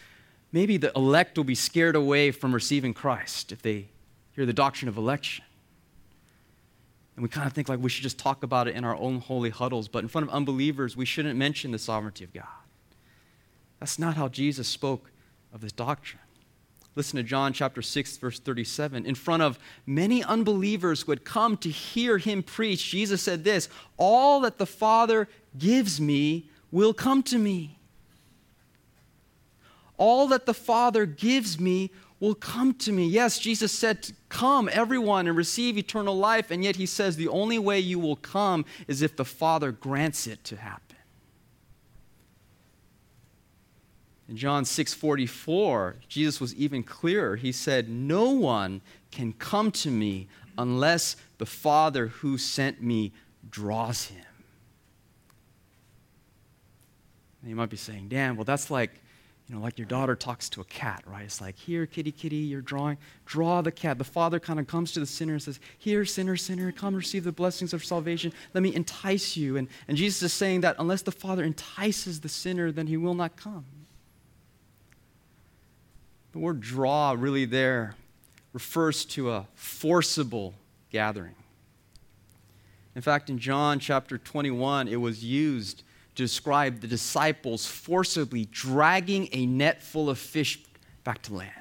maybe 0.51 0.77
the 0.77 0.91
elect 0.95 1.37
will 1.37 1.43
be 1.43 1.55
scared 1.55 1.95
away 1.95 2.29
from 2.29 2.53
receiving 2.53 2.93
Christ 2.93 3.51
if 3.51 3.63
they 3.63 3.87
hear 4.35 4.45
the 4.45 4.53
doctrine 4.53 4.89
of 4.89 4.97
election. 4.97 5.45
And 7.15 7.23
we 7.23 7.29
kind 7.29 7.45
of 7.45 7.53
think 7.53 7.69
like 7.69 7.79
we 7.79 7.89
should 7.89 8.03
just 8.03 8.17
talk 8.17 8.43
about 8.43 8.67
it 8.67 8.75
in 8.75 8.83
our 8.83 8.95
own 8.95 9.19
holy 9.19 9.49
huddles, 9.49 9.87
but 9.87 9.99
in 9.99 10.07
front 10.07 10.27
of 10.27 10.33
unbelievers, 10.33 10.95
we 10.95 11.05
shouldn't 11.05 11.37
mention 11.37 11.71
the 11.71 11.79
sovereignty 11.79 12.23
of 12.23 12.33
God. 12.33 12.45
That's 13.79 13.99
not 13.99 14.15
how 14.15 14.27
Jesus 14.27 14.67
spoke 14.67 15.11
of 15.53 15.61
this 15.61 15.71
doctrine. 15.71 16.21
Listen 16.95 17.17
to 17.17 17.23
John 17.23 17.53
chapter 17.53 17.81
6, 17.81 18.17
verse 18.17 18.39
37. 18.39 19.05
In 19.05 19.15
front 19.15 19.43
of 19.43 19.57
many 19.85 20.23
unbelievers 20.23 21.01
who 21.01 21.11
had 21.11 21.23
come 21.23 21.55
to 21.57 21.69
hear 21.69 22.17
him 22.17 22.43
preach, 22.43 22.91
Jesus 22.91 23.21
said 23.21 23.43
this 23.43 23.69
All 23.97 24.41
that 24.41 24.57
the 24.57 24.65
Father 24.65 25.29
gives 25.57 26.01
me 26.01 26.49
will 26.69 26.93
come 26.93 27.23
to 27.23 27.37
me. 27.37 27.77
All 30.01 30.25
that 30.29 30.47
the 30.47 30.53
Father 30.55 31.05
gives 31.05 31.59
me 31.59 31.91
will 32.19 32.33
come 32.33 32.73
to 32.73 32.91
me. 32.91 33.05
Yes, 33.05 33.37
Jesus 33.37 33.71
said, 33.71 34.11
Come, 34.29 34.67
everyone, 34.73 35.27
and 35.27 35.37
receive 35.37 35.77
eternal 35.77 36.17
life. 36.17 36.49
And 36.49 36.63
yet 36.63 36.77
he 36.77 36.87
says, 36.87 37.17
The 37.17 37.27
only 37.27 37.59
way 37.59 37.79
you 37.79 37.99
will 37.99 38.15
come 38.15 38.65
is 38.87 39.03
if 39.03 39.15
the 39.15 39.23
Father 39.23 39.71
grants 39.71 40.25
it 40.25 40.43
to 40.45 40.55
happen. 40.55 40.97
In 44.27 44.37
John 44.37 44.63
6:44, 44.63 45.97
Jesus 46.07 46.41
was 46.41 46.55
even 46.55 46.81
clearer. 46.81 47.35
He 47.35 47.51
said, 47.51 47.87
"No 47.87 48.31
one 48.31 48.81
can 49.11 49.33
come 49.33 49.71
to 49.73 49.91
me 49.91 50.29
unless 50.57 51.15
the 51.37 51.45
Father 51.45 52.07
who 52.07 52.39
sent 52.39 52.81
me 52.81 53.11
draws 53.51 54.05
him." 54.05 54.25
And 57.41 57.51
you 57.51 57.55
might 57.55 57.69
be 57.69 57.77
saying, 57.77 58.07
"Dan, 58.07 58.35
well 58.35 58.45
that's 58.45 58.71
like, 58.71 59.00
you 59.51 59.57
know, 59.57 59.63
like 59.63 59.77
your 59.77 59.85
daughter 59.85 60.15
talks 60.15 60.47
to 60.47 60.61
a 60.61 60.63
cat, 60.63 61.03
right? 61.05 61.25
It's 61.25 61.41
like, 61.41 61.57
"Here, 61.57 61.85
kitty, 61.85 62.13
kitty, 62.13 62.37
you're 62.37 62.61
drawing, 62.61 62.97
draw 63.25 63.61
the 63.61 63.71
cat." 63.71 63.97
The 63.97 64.05
Father 64.05 64.39
kind 64.39 64.61
of 64.61 64.67
comes 64.67 64.93
to 64.93 65.01
the 65.01 65.05
sinner 65.05 65.33
and 65.33 65.43
says, 65.43 65.59
"Here, 65.77 66.05
sinner, 66.05 66.37
sinner, 66.37 66.71
come 66.71 66.95
receive 66.95 67.25
the 67.25 67.33
blessings 67.33 67.73
of 67.73 67.83
salvation. 67.83 68.31
Let 68.53 68.63
me 68.63 68.73
entice 68.73 69.35
you." 69.35 69.57
And, 69.57 69.67
and 69.89 69.97
Jesus 69.97 70.23
is 70.23 70.31
saying 70.31 70.61
that 70.61 70.77
unless 70.79 71.01
the 71.01 71.11
Father 71.11 71.43
entices 71.43 72.21
the 72.21 72.29
sinner, 72.29 72.71
then 72.71 72.87
he 72.87 72.95
will 72.95 73.13
not 73.13 73.35
come. 73.35 73.65
The 76.31 76.39
word 76.39 76.61
draw, 76.61 77.13
really, 77.19 77.43
there 77.43 77.95
refers 78.53 79.03
to 79.03 79.31
a 79.31 79.47
forcible 79.53 80.53
gathering. 80.91 81.35
In 82.95 83.01
fact, 83.01 83.29
in 83.29 83.37
John 83.37 83.79
chapter 83.79 84.17
21, 84.17 84.87
it 84.87 84.95
was 85.01 85.25
used 85.25 85.83
describe 86.21 86.81
the 86.81 86.87
disciples 86.87 87.65
forcibly 87.65 88.45
dragging 88.45 89.27
a 89.31 89.45
net 89.45 89.81
full 89.81 90.09
of 90.09 90.17
fish 90.17 90.59
back 91.03 91.21
to 91.23 91.33
land. 91.33 91.51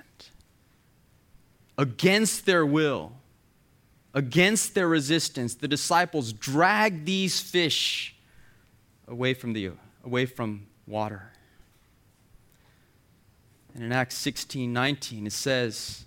Against 1.77 2.47
their 2.47 2.65
will, 2.65 3.13
against 4.15 4.75
their 4.75 4.89
resistance, 4.89 5.55
the 5.55 5.69
disciples 5.69 6.33
dragged 6.33 7.07
these 7.07 7.41
fish 7.41 8.15
away 9.09 9.35
from, 9.35 9.53
the, 9.53 9.73
away 10.05 10.27
from 10.27 10.67
water. 10.87 11.33
And 13.75 13.85
in 13.85 13.93
Acts 13.93 14.17
16 14.17 14.73
19, 14.73 15.27
it 15.27 15.33
says 15.33 16.05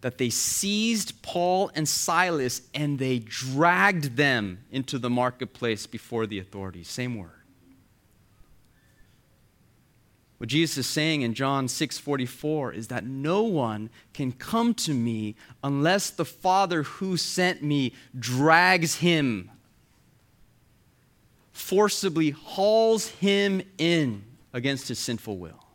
that 0.00 0.18
they 0.18 0.30
seized 0.30 1.22
Paul 1.22 1.70
and 1.74 1.88
Silas 1.88 2.62
and 2.74 2.98
they 2.98 3.18
dragged 3.18 4.16
them 4.16 4.64
into 4.70 4.98
the 4.98 5.10
marketplace 5.10 5.86
before 5.86 6.26
the 6.26 6.38
authorities. 6.38 6.88
Same 6.88 7.16
word. 7.16 7.30
What 10.38 10.50
Jesus 10.50 10.78
is 10.78 10.86
saying 10.86 11.22
in 11.22 11.32
John 11.32 11.66
6:44 11.66 12.72
is 12.74 12.88
that 12.88 13.06
no 13.06 13.42
one 13.42 13.88
can 14.12 14.32
come 14.32 14.74
to 14.74 14.92
me 14.92 15.34
unless 15.64 16.10
the 16.10 16.26
Father 16.26 16.82
who 16.82 17.16
sent 17.16 17.62
me 17.62 17.94
drags 18.18 18.96
him 18.96 19.50
forcibly 21.56 22.30
hauls 22.30 23.08
him 23.08 23.62
in 23.78 24.22
against 24.52 24.88
his 24.88 24.98
sinful 24.98 25.38
will. 25.38 25.65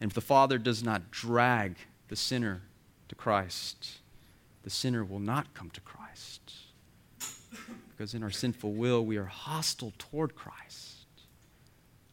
And 0.00 0.10
if 0.10 0.14
the 0.14 0.20
Father 0.20 0.58
does 0.58 0.82
not 0.82 1.10
drag 1.10 1.76
the 2.08 2.16
sinner 2.16 2.62
to 3.08 3.14
Christ, 3.14 3.98
the 4.62 4.70
sinner 4.70 5.04
will 5.04 5.18
not 5.18 5.54
come 5.54 5.70
to 5.70 5.80
Christ. 5.80 6.52
Because 7.90 8.14
in 8.14 8.22
our 8.22 8.30
sinful 8.30 8.72
will, 8.72 9.04
we 9.04 9.16
are 9.16 9.24
hostile 9.24 9.92
toward 9.98 10.34
Christ. 10.36 11.06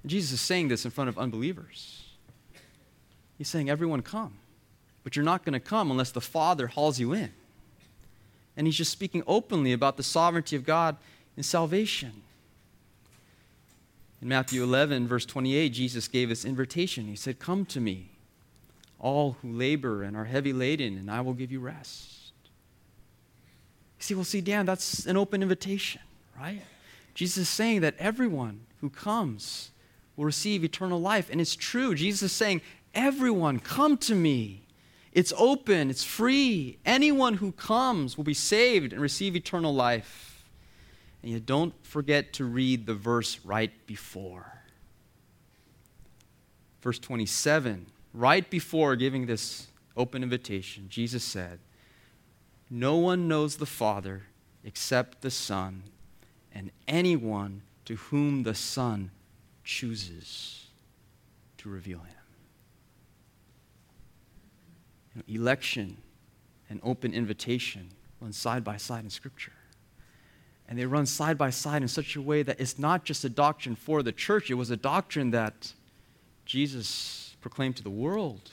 And 0.01 0.10
Jesus 0.10 0.34
is 0.34 0.42
saying 0.42 0.70
this 0.70 0.86
in 0.86 0.92
front 0.92 1.10
of 1.10 1.18
unbelievers. 1.18 2.04
He's 3.38 3.48
saying, 3.48 3.70
Everyone 3.70 4.01
come. 4.01 4.38
But 5.04 5.15
you're 5.15 5.25
not 5.25 5.46
going 5.46 5.54
to 5.54 5.60
come 5.60 5.92
unless 5.92 6.12
the 6.12 6.22
Father 6.22 6.68
hauls 6.68 7.00
you 7.00 7.13
in. 7.13 7.32
And 8.58 8.65
he's 8.65 8.75
just 8.75 8.92
speaking 8.92 9.22
openly 9.27 9.74
about 9.74 9.98
the 9.98 10.04
sovereignty 10.04 10.56
of 10.56 10.65
God 10.65 10.98
in 11.38 11.44
salvation. 11.44 12.24
In 14.25 14.29
Matthew 14.29 14.63
11, 14.63 15.08
verse 15.08 15.24
28, 15.24 15.70
Jesus 15.70 16.08
gave 16.08 16.29
this 16.29 16.46
invitation. 16.46 17.05
He 17.05 17.15
said, 17.15 17.38
Come 17.38 17.63
to 17.65 17.79
me, 17.79 18.10
all 19.00 19.38
who 19.44 19.51
labor 19.51 20.01
and 20.01 20.17
are 20.17 20.25
heavy 20.25 20.51
laden, 20.51 20.98
and 20.98 21.12
I 21.12 21.22
will 21.22 21.36
give 21.36 21.51
you 21.51 21.60
rest. 21.60 22.32
You 24.00 24.03
see, 24.03 24.15
well, 24.15 24.24
see, 24.24 24.41
Dan, 24.41 24.65
that's 24.65 25.05
an 25.05 25.15
open 25.15 25.44
invitation, 25.44 26.01
right? 26.41 26.63
Jesus 27.13 27.44
is 27.44 27.50
saying 27.50 27.82
that 27.82 27.94
everyone 28.00 28.62
who 28.82 28.89
comes 28.89 29.70
will 30.15 30.25
receive 30.25 30.63
eternal 30.63 31.00
life. 31.00 31.29
And 31.29 31.39
it's 31.39 31.55
true. 31.55 31.94
Jesus 31.94 32.24
is 32.24 32.32
saying, 32.32 32.63
Everyone, 32.96 33.60
come 33.60 33.96
to 34.00 34.15
me. 34.15 34.63
It's 35.12 35.34
open, 35.38 35.91
it's 35.91 36.03
free. 36.03 36.79
Anyone 36.84 37.36
who 37.36 37.51
comes 37.51 38.17
will 38.17 38.24
be 38.24 38.34
saved 38.34 38.91
and 38.91 39.03
receive 39.03 39.36
eternal 39.36 39.72
life. 39.75 40.35
And 41.25 41.34
yet, 41.34 41.48
don't 41.48 41.74
forget 41.84 42.34
to 42.34 42.46
read 42.46 42.86
the 42.86 42.94
verse 42.94 43.39
right 43.44 43.72
before. 43.88 44.62
Verse 46.84 47.00
27, 47.00 47.88
right 48.13 48.48
before 48.48 48.96
giving 48.96 49.25
this 49.25 49.65
open 49.98 50.22
invitation, 50.22 50.86
Jesus 50.88 51.24
said, 51.24 51.58
No 52.70 52.98
one 52.98 53.27
knows 53.27 53.58
the 53.58 53.65
Father 53.65 54.27
except 54.63 55.22
the 55.22 55.32
Son, 55.32 55.86
and 56.53 56.70
anyone 56.88 57.63
to 57.86 57.96
whom 57.96 58.44
the 58.44 58.53
Son 58.53 59.10
chooses 59.63 60.67
to 61.58 61.70
reveal 61.70 62.01
him. 62.01 62.15
You 65.15 65.24
know, 65.24 65.41
election 65.41 65.98
and 66.70 66.79
open 66.84 67.15
invitation 67.15 67.89
run 68.22 68.32
side 68.32 68.63
by 68.63 68.77
side 68.77 69.03
in 69.03 69.10
Scripture. 69.10 69.53
And 70.68 70.80
they 70.80 70.86
run 70.86 71.06
side 71.06 71.38
by 71.38 71.52
side 71.52 71.82
in 71.82 71.88
such 71.88 72.16
a 72.16 72.22
way 72.22 72.42
that 72.44 72.60
it's 72.60 72.80
not 72.80 73.04
just 73.04 73.24
a 73.24 73.30
doctrine 73.30 73.76
for 73.76 74.02
the 74.02 74.12
church, 74.12 74.50
it 74.50 74.56
was 74.56 74.72
a 74.72 74.78
doctrine 74.78 75.32
that 75.32 75.74
Jesus 76.46 77.36
proclaimed 77.42 77.76
to 77.78 77.84
the 77.84 77.90
world. 77.90 78.50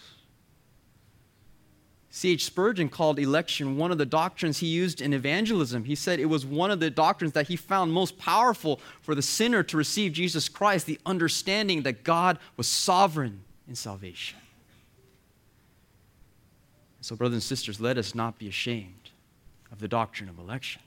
C.H. 2.14 2.44
Spurgeon 2.44 2.90
called 2.90 3.18
election 3.18 3.78
one 3.78 3.90
of 3.90 3.96
the 3.96 4.04
doctrines 4.04 4.58
he 4.58 4.66
used 4.66 5.00
in 5.00 5.14
evangelism. 5.14 5.84
He 5.84 5.94
said 5.94 6.20
it 6.20 6.26
was 6.26 6.44
one 6.44 6.70
of 6.70 6.78
the 6.78 6.90
doctrines 6.90 7.32
that 7.32 7.48
he 7.48 7.56
found 7.56 7.90
most 7.90 8.18
powerful 8.18 8.80
for 9.00 9.14
the 9.14 9.22
sinner 9.22 9.62
to 9.62 9.78
receive 9.78 10.12
Jesus 10.12 10.46
Christ, 10.50 10.84
the 10.84 11.00
understanding 11.06 11.84
that 11.84 12.04
God 12.04 12.38
was 12.58 12.66
sovereign 12.66 13.40
in 13.66 13.74
salvation. 13.74 14.38
So, 17.00 17.16
brothers 17.16 17.36
and 17.36 17.42
sisters, 17.42 17.80
let 17.80 17.96
us 17.96 18.14
not 18.14 18.38
be 18.38 18.46
ashamed 18.46 19.10
of 19.72 19.80
the 19.80 19.88
doctrine 19.88 20.28
of 20.28 20.38
election. 20.38 20.82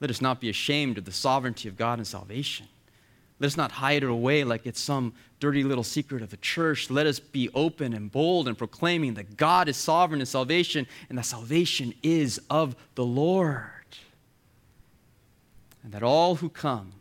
Let 0.00 0.10
us 0.10 0.20
not 0.20 0.40
be 0.40 0.48
ashamed 0.48 0.98
of 0.98 1.04
the 1.04 1.12
sovereignty 1.12 1.68
of 1.68 1.76
God 1.76 1.98
in 1.98 2.04
salvation. 2.04 2.66
Let 3.38 3.48
us 3.48 3.56
not 3.56 3.72
hide 3.72 4.02
it 4.02 4.10
away 4.10 4.44
like 4.44 4.66
it's 4.66 4.80
some 4.80 5.14
dirty 5.40 5.64
little 5.64 5.84
secret 5.84 6.22
of 6.22 6.30
the 6.30 6.36
church. 6.36 6.90
Let 6.90 7.06
us 7.06 7.18
be 7.18 7.48
open 7.54 7.94
and 7.94 8.12
bold 8.12 8.48
in 8.48 8.54
proclaiming 8.54 9.14
that 9.14 9.38
God 9.38 9.68
is 9.68 9.78
sovereign 9.78 10.20
in 10.20 10.26
salvation 10.26 10.86
and 11.08 11.16
that 11.16 11.24
salvation 11.24 11.94
is 12.02 12.40
of 12.50 12.76
the 12.94 13.04
Lord. 13.04 13.64
And 15.82 15.92
that 15.92 16.02
all 16.02 16.36
who 16.36 16.50
come 16.50 16.92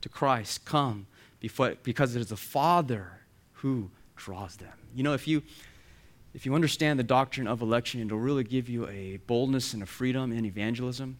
to 0.00 0.08
Christ 0.08 0.64
come 0.64 1.06
because 1.40 2.16
it 2.16 2.20
is 2.20 2.28
the 2.28 2.36
Father 2.36 3.20
who 3.52 3.90
draws 4.16 4.56
them. 4.56 4.72
You 4.94 5.04
know, 5.04 5.14
if 5.14 5.28
you 5.28 5.42
if 6.34 6.44
you 6.44 6.54
understand 6.54 6.98
the 6.98 7.04
doctrine 7.04 7.46
of 7.46 7.62
election, 7.62 8.02
it'll 8.02 8.18
really 8.18 8.44
give 8.44 8.68
you 8.68 8.86
a 8.88 9.16
boldness 9.26 9.72
and 9.72 9.82
a 9.82 9.86
freedom 9.86 10.32
in 10.32 10.44
evangelism. 10.44 11.16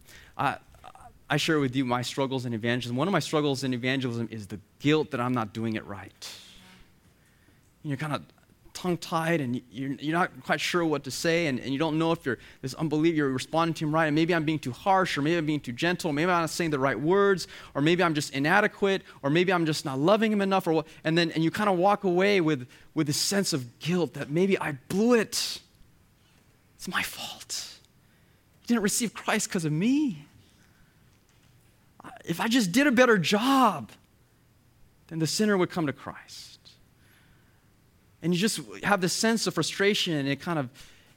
I 1.28 1.36
share 1.38 1.58
with 1.58 1.74
you 1.74 1.84
my 1.84 2.02
struggles 2.02 2.46
in 2.46 2.54
evangelism. 2.54 2.96
One 2.96 3.08
of 3.08 3.12
my 3.12 3.18
struggles 3.20 3.64
in 3.64 3.74
evangelism 3.74 4.28
is 4.30 4.46
the 4.46 4.60
guilt 4.78 5.10
that 5.10 5.20
I'm 5.20 5.32
not 5.32 5.52
doing 5.52 5.74
it 5.74 5.84
right. 5.86 6.30
You're 7.82 7.96
kind 7.96 8.14
of 8.14 8.22
tongue 8.76 8.98
tied 8.98 9.40
and 9.40 9.60
you're, 9.72 9.92
you're 9.92 10.16
not 10.16 10.30
quite 10.44 10.60
sure 10.60 10.84
what 10.84 11.02
to 11.04 11.10
say, 11.10 11.46
and, 11.46 11.58
and 11.58 11.72
you 11.72 11.78
don't 11.78 11.98
know 11.98 12.12
if 12.12 12.26
you're 12.26 12.38
this 12.60 12.74
unbelief, 12.74 13.14
you're 13.14 13.30
responding 13.30 13.74
to 13.74 13.86
him 13.86 13.94
right, 13.94 14.06
and 14.06 14.14
maybe 14.14 14.34
I'm 14.34 14.44
being 14.44 14.58
too 14.58 14.70
harsh, 14.70 15.16
or 15.16 15.22
maybe 15.22 15.36
I'm 15.38 15.46
being 15.46 15.60
too 15.60 15.72
gentle, 15.72 16.12
maybe 16.12 16.30
I'm 16.30 16.42
not 16.42 16.50
saying 16.50 16.70
the 16.70 16.78
right 16.78 16.98
words, 16.98 17.48
or 17.74 17.80
maybe 17.80 18.02
I'm 18.02 18.14
just 18.14 18.34
inadequate, 18.34 19.02
or 19.22 19.30
maybe 19.30 19.52
I'm 19.52 19.64
just 19.64 19.84
not 19.84 19.98
loving 19.98 20.30
him 20.30 20.42
enough, 20.42 20.66
or 20.66 20.74
what, 20.74 20.86
and 21.04 21.16
then 21.16 21.30
and 21.30 21.42
you 21.42 21.50
kind 21.50 21.70
of 21.70 21.78
walk 21.78 22.04
away 22.04 22.40
with, 22.42 22.68
with 22.94 23.06
this 23.06 23.16
sense 23.16 23.54
of 23.54 23.78
guilt 23.78 24.14
that 24.14 24.30
maybe 24.30 24.58
I 24.58 24.72
blew 24.88 25.14
it. 25.14 25.60
It's 26.76 26.88
my 26.88 27.02
fault. 27.02 27.78
You 28.62 28.68
didn't 28.68 28.82
receive 28.82 29.14
Christ 29.14 29.48
because 29.48 29.64
of 29.64 29.72
me. 29.72 30.25
If 32.26 32.40
I 32.40 32.48
just 32.48 32.72
did 32.72 32.86
a 32.86 32.92
better 32.92 33.18
job, 33.18 33.90
then 35.08 35.18
the 35.18 35.26
sinner 35.26 35.56
would 35.56 35.70
come 35.70 35.86
to 35.86 35.92
Christ. 35.92 36.58
And 38.22 38.34
you 38.34 38.40
just 38.40 38.60
have 38.82 39.00
this 39.00 39.12
sense 39.12 39.46
of 39.46 39.54
frustration. 39.54 40.14
And 40.14 40.28
it 40.28 40.40
kind 40.40 40.58
of 40.58 40.68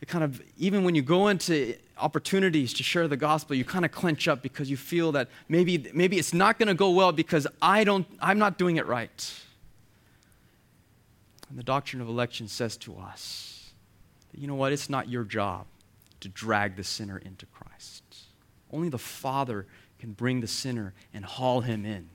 it 0.01 0.07
kind 0.07 0.23
of 0.23 0.41
even 0.57 0.83
when 0.83 0.95
you 0.95 1.01
go 1.01 1.27
into 1.27 1.75
opportunities 1.97 2.73
to 2.73 2.83
share 2.83 3.07
the 3.07 3.17
gospel 3.17 3.55
you 3.55 3.65
kind 3.65 3.83
of 3.83 3.91
clench 3.91 4.27
up 4.27 4.41
because 4.41 4.69
you 4.69 4.77
feel 4.77 5.11
that 5.11 5.27
maybe 5.49 5.89
maybe 5.93 6.17
it's 6.17 6.33
not 6.33 6.57
going 6.57 6.67
to 6.67 6.73
go 6.73 6.91
well 6.91 7.11
because 7.11 7.45
i 7.61 7.83
don't 7.83 8.07
i'm 8.21 8.39
not 8.39 8.57
doing 8.57 8.77
it 8.77 8.85
right. 8.85 9.33
And 11.49 11.57
the 11.57 11.63
doctrine 11.63 12.01
of 12.01 12.07
election 12.07 12.47
says 12.47 12.77
to 12.77 12.95
us 12.97 13.71
that 14.31 14.39
you 14.39 14.47
know 14.47 14.55
what? 14.55 14.71
It's 14.71 14.89
not 14.89 15.09
your 15.09 15.23
job 15.23 15.65
to 16.19 16.29
drag 16.29 16.75
the 16.75 16.83
sinner 16.83 17.17
into 17.17 17.45
christ. 17.47 18.03
Only 18.71 18.89
the 18.89 18.99
father 18.99 19.65
can 19.99 20.13
bring 20.13 20.41
the 20.41 20.47
sinner 20.47 20.93
and 21.13 21.25
haul 21.25 21.61
him 21.61 21.85
in 21.85 22.09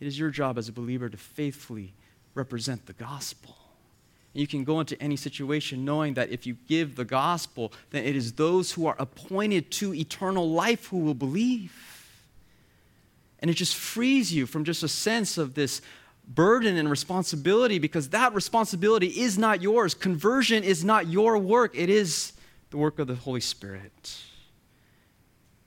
it 0.00 0.06
is 0.06 0.18
your 0.18 0.30
job 0.30 0.56
as 0.56 0.68
a 0.68 0.72
believer 0.72 1.08
to 1.08 1.16
faithfully 1.16 1.92
represent 2.34 2.86
the 2.86 2.92
gospel 2.92 3.56
you 4.32 4.46
can 4.46 4.62
go 4.64 4.78
into 4.78 5.00
any 5.02 5.16
situation 5.16 5.84
knowing 5.84 6.14
that 6.14 6.30
if 6.30 6.46
you 6.46 6.56
give 6.68 6.94
the 6.94 7.04
gospel, 7.04 7.72
then 7.90 8.04
it 8.04 8.14
is 8.14 8.34
those 8.34 8.72
who 8.72 8.86
are 8.86 8.94
appointed 8.98 9.70
to 9.72 9.94
eternal 9.94 10.48
life 10.50 10.86
who 10.86 10.98
will 10.98 11.14
believe. 11.14 11.74
And 13.40 13.50
it 13.50 13.54
just 13.54 13.74
frees 13.74 14.32
you 14.32 14.46
from 14.46 14.64
just 14.64 14.82
a 14.82 14.88
sense 14.88 15.36
of 15.36 15.54
this 15.54 15.82
burden 16.28 16.76
and 16.76 16.88
responsibility 16.88 17.80
because 17.80 18.10
that 18.10 18.32
responsibility 18.34 19.08
is 19.08 19.36
not 19.36 19.62
yours. 19.62 19.94
Conversion 19.94 20.62
is 20.62 20.84
not 20.84 21.08
your 21.08 21.36
work, 21.36 21.72
it 21.74 21.90
is 21.90 22.32
the 22.70 22.76
work 22.76 23.00
of 23.00 23.08
the 23.08 23.16
Holy 23.16 23.40
Spirit. 23.40 24.22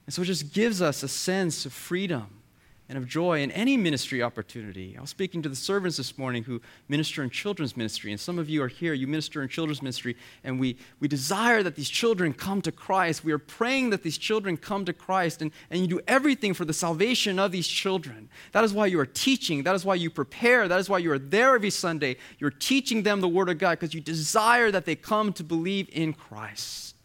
And 0.05 0.13
so 0.13 0.21
it 0.21 0.25
just 0.25 0.53
gives 0.53 0.81
us 0.81 1.03
a 1.03 1.07
sense 1.07 1.65
of 1.65 1.73
freedom 1.73 2.43
and 2.89 2.97
of 2.97 3.07
joy 3.07 3.41
in 3.41 3.49
any 3.51 3.77
ministry 3.77 4.21
opportunity. 4.21 4.95
I 4.97 5.01
was 5.01 5.09
speaking 5.09 5.41
to 5.43 5.49
the 5.49 5.55
servants 5.55 5.95
this 5.95 6.17
morning 6.17 6.43
who 6.43 6.61
minister 6.89 7.23
in 7.23 7.29
children's 7.29 7.77
ministry, 7.77 8.11
and 8.11 8.19
some 8.19 8.37
of 8.37 8.49
you 8.49 8.61
are 8.61 8.67
here, 8.67 8.93
you 8.93 9.07
minister 9.07 9.41
in 9.41 9.47
children's 9.47 9.81
ministry, 9.81 10.17
and 10.43 10.59
we, 10.59 10.77
we 10.99 11.07
desire 11.07 11.63
that 11.63 11.75
these 11.75 11.89
children 11.89 12.33
come 12.33 12.61
to 12.61 12.73
Christ. 12.73 13.23
We 13.23 13.31
are 13.31 13.39
praying 13.39 13.91
that 13.91 14.03
these 14.03 14.17
children 14.17 14.57
come 14.57 14.83
to 14.83 14.91
Christ, 14.91 15.41
and, 15.41 15.51
and 15.71 15.79
you 15.79 15.87
do 15.87 16.01
everything 16.09 16.53
for 16.53 16.65
the 16.65 16.73
salvation 16.73 17.39
of 17.39 17.53
these 17.53 17.67
children. 17.67 18.29
That 18.51 18.65
is 18.65 18.73
why 18.73 18.87
you 18.87 18.99
are 18.99 19.05
teaching, 19.05 19.63
that 19.63 19.75
is 19.75 19.85
why 19.85 19.95
you 19.95 20.09
prepare, 20.09 20.67
that 20.67 20.79
is 20.79 20.89
why 20.89 20.97
you 20.97 21.11
are 21.13 21.19
there 21.19 21.55
every 21.55 21.69
Sunday. 21.69 22.17
You're 22.37 22.51
teaching 22.51 23.03
them 23.03 23.21
the 23.21 23.29
Word 23.29 23.47
of 23.47 23.57
God 23.57 23.79
because 23.79 23.93
you 23.93 24.01
desire 24.01 24.71
that 24.71 24.83
they 24.83 24.95
come 24.95 25.31
to 25.33 25.43
believe 25.43 25.89
in 25.93 26.11
Christ. 26.11 26.95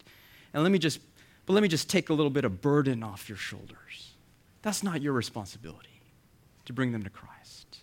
And 0.53 0.61
let 0.61 0.71
me 0.71 0.79
just, 0.79 0.99
but 1.49 1.55
let 1.55 1.63
me 1.63 1.67
just 1.67 1.89
take 1.89 2.11
a 2.11 2.13
little 2.13 2.29
bit 2.29 2.45
of 2.45 2.61
burden 2.61 3.01
off 3.01 3.27
your 3.27 3.35
shoulders. 3.35 4.13
That's 4.61 4.83
not 4.83 5.01
your 5.01 5.13
responsibility 5.13 6.03
to 6.65 6.73
bring 6.73 6.91
them 6.91 7.01
to 7.01 7.09
Christ. 7.09 7.79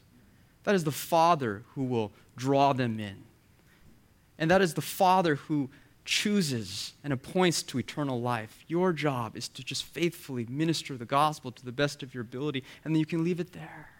That 0.62 0.76
is 0.76 0.84
the 0.84 0.92
Father 0.92 1.64
who 1.74 1.82
will 1.82 2.12
draw 2.36 2.72
them 2.74 3.00
in. 3.00 3.24
And 4.38 4.52
that 4.52 4.62
is 4.62 4.74
the 4.74 4.82
Father 4.82 5.34
who 5.34 5.68
chooses 6.04 6.92
and 7.02 7.12
appoints 7.12 7.64
to 7.64 7.80
eternal 7.80 8.20
life. 8.20 8.64
Your 8.68 8.92
job 8.92 9.36
is 9.36 9.48
to 9.48 9.64
just 9.64 9.82
faithfully 9.82 10.46
minister 10.48 10.96
the 10.96 11.04
gospel 11.04 11.50
to 11.50 11.64
the 11.64 11.72
best 11.72 12.04
of 12.04 12.14
your 12.14 12.20
ability, 12.20 12.62
and 12.84 12.94
then 12.94 13.00
you 13.00 13.06
can 13.06 13.24
leave 13.24 13.40
it 13.40 13.52
there. 13.52 13.90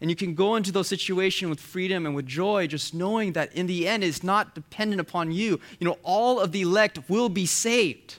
And 0.00 0.08
you 0.08 0.16
can 0.16 0.34
go 0.34 0.56
into 0.56 0.72
those 0.72 0.88
situations 0.88 1.50
with 1.50 1.60
freedom 1.60 2.06
and 2.06 2.14
with 2.14 2.24
joy, 2.24 2.66
just 2.66 2.94
knowing 2.94 3.34
that 3.34 3.52
in 3.52 3.66
the 3.66 3.86
end 3.86 4.04
it's 4.04 4.22
not 4.22 4.54
dependent 4.54 5.02
upon 5.02 5.32
you. 5.32 5.60
You 5.80 5.86
know, 5.86 5.98
all 6.02 6.40
of 6.40 6.52
the 6.52 6.62
elect 6.62 7.10
will 7.10 7.28
be 7.28 7.44
saved 7.44 8.16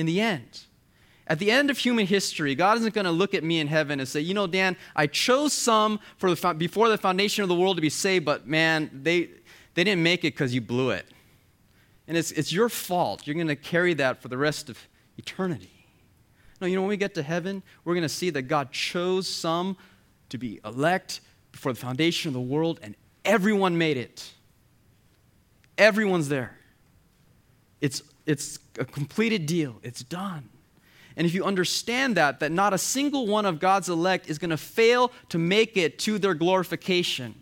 in 0.00 0.06
the 0.06 0.20
end. 0.20 0.62
At 1.26 1.38
the 1.38 1.50
end 1.50 1.70
of 1.70 1.78
human 1.78 2.06
history, 2.06 2.56
God 2.56 2.78
isn't 2.78 2.94
going 2.94 3.04
to 3.04 3.12
look 3.12 3.34
at 3.34 3.44
me 3.44 3.60
in 3.60 3.68
heaven 3.68 4.00
and 4.00 4.08
say, 4.08 4.20
you 4.20 4.34
know, 4.34 4.48
Dan, 4.48 4.76
I 4.96 5.06
chose 5.06 5.52
some 5.52 6.00
for 6.16 6.34
the, 6.34 6.54
before 6.54 6.88
the 6.88 6.98
foundation 6.98 7.42
of 7.44 7.48
the 7.48 7.54
world 7.54 7.76
to 7.76 7.80
be 7.80 7.90
saved, 7.90 8.24
but 8.24 8.48
man, 8.48 8.90
they, 8.92 9.30
they 9.74 9.84
didn't 9.84 10.02
make 10.02 10.20
it 10.20 10.34
because 10.34 10.52
you 10.52 10.60
blew 10.60 10.90
it. 10.90 11.06
And 12.08 12.16
it's, 12.16 12.32
it's 12.32 12.52
your 12.52 12.68
fault. 12.68 13.26
You're 13.26 13.34
going 13.34 13.46
to 13.46 13.54
carry 13.54 13.94
that 13.94 14.20
for 14.20 14.26
the 14.26 14.36
rest 14.38 14.68
of 14.68 14.78
eternity. 15.18 15.86
No, 16.60 16.66
you 16.66 16.74
know, 16.74 16.82
when 16.82 16.88
we 16.88 16.96
get 16.96 17.14
to 17.14 17.22
heaven, 17.22 17.62
we're 17.84 17.94
going 17.94 18.02
to 18.02 18.08
see 18.08 18.30
that 18.30 18.42
God 18.42 18.72
chose 18.72 19.28
some 19.28 19.76
to 20.30 20.38
be 20.38 20.58
elect 20.64 21.20
before 21.52 21.72
the 21.72 21.78
foundation 21.78 22.28
of 22.28 22.34
the 22.34 22.40
world, 22.40 22.80
and 22.82 22.96
everyone 23.24 23.78
made 23.78 23.96
it. 23.96 24.32
Everyone's 25.78 26.28
there. 26.28 26.58
It's, 27.80 28.02
it's 28.26 28.58
a 28.78 28.84
completed 28.84 29.46
deal, 29.46 29.76
it's 29.82 30.02
done. 30.02 30.48
And 31.16 31.26
if 31.26 31.34
you 31.34 31.44
understand 31.44 32.16
that, 32.16 32.40
that 32.40 32.52
not 32.52 32.72
a 32.72 32.78
single 32.78 33.26
one 33.26 33.44
of 33.44 33.58
God's 33.58 33.88
elect 33.88 34.30
is 34.30 34.38
going 34.38 34.50
to 34.50 34.56
fail 34.56 35.12
to 35.28 35.38
make 35.38 35.76
it 35.76 35.98
to 36.00 36.18
their 36.18 36.34
glorification, 36.34 37.34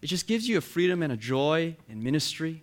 it 0.00 0.06
just 0.06 0.26
gives 0.26 0.48
you 0.48 0.58
a 0.58 0.60
freedom 0.60 1.02
and 1.02 1.12
a 1.12 1.16
joy 1.16 1.76
in 1.88 2.02
ministry 2.02 2.62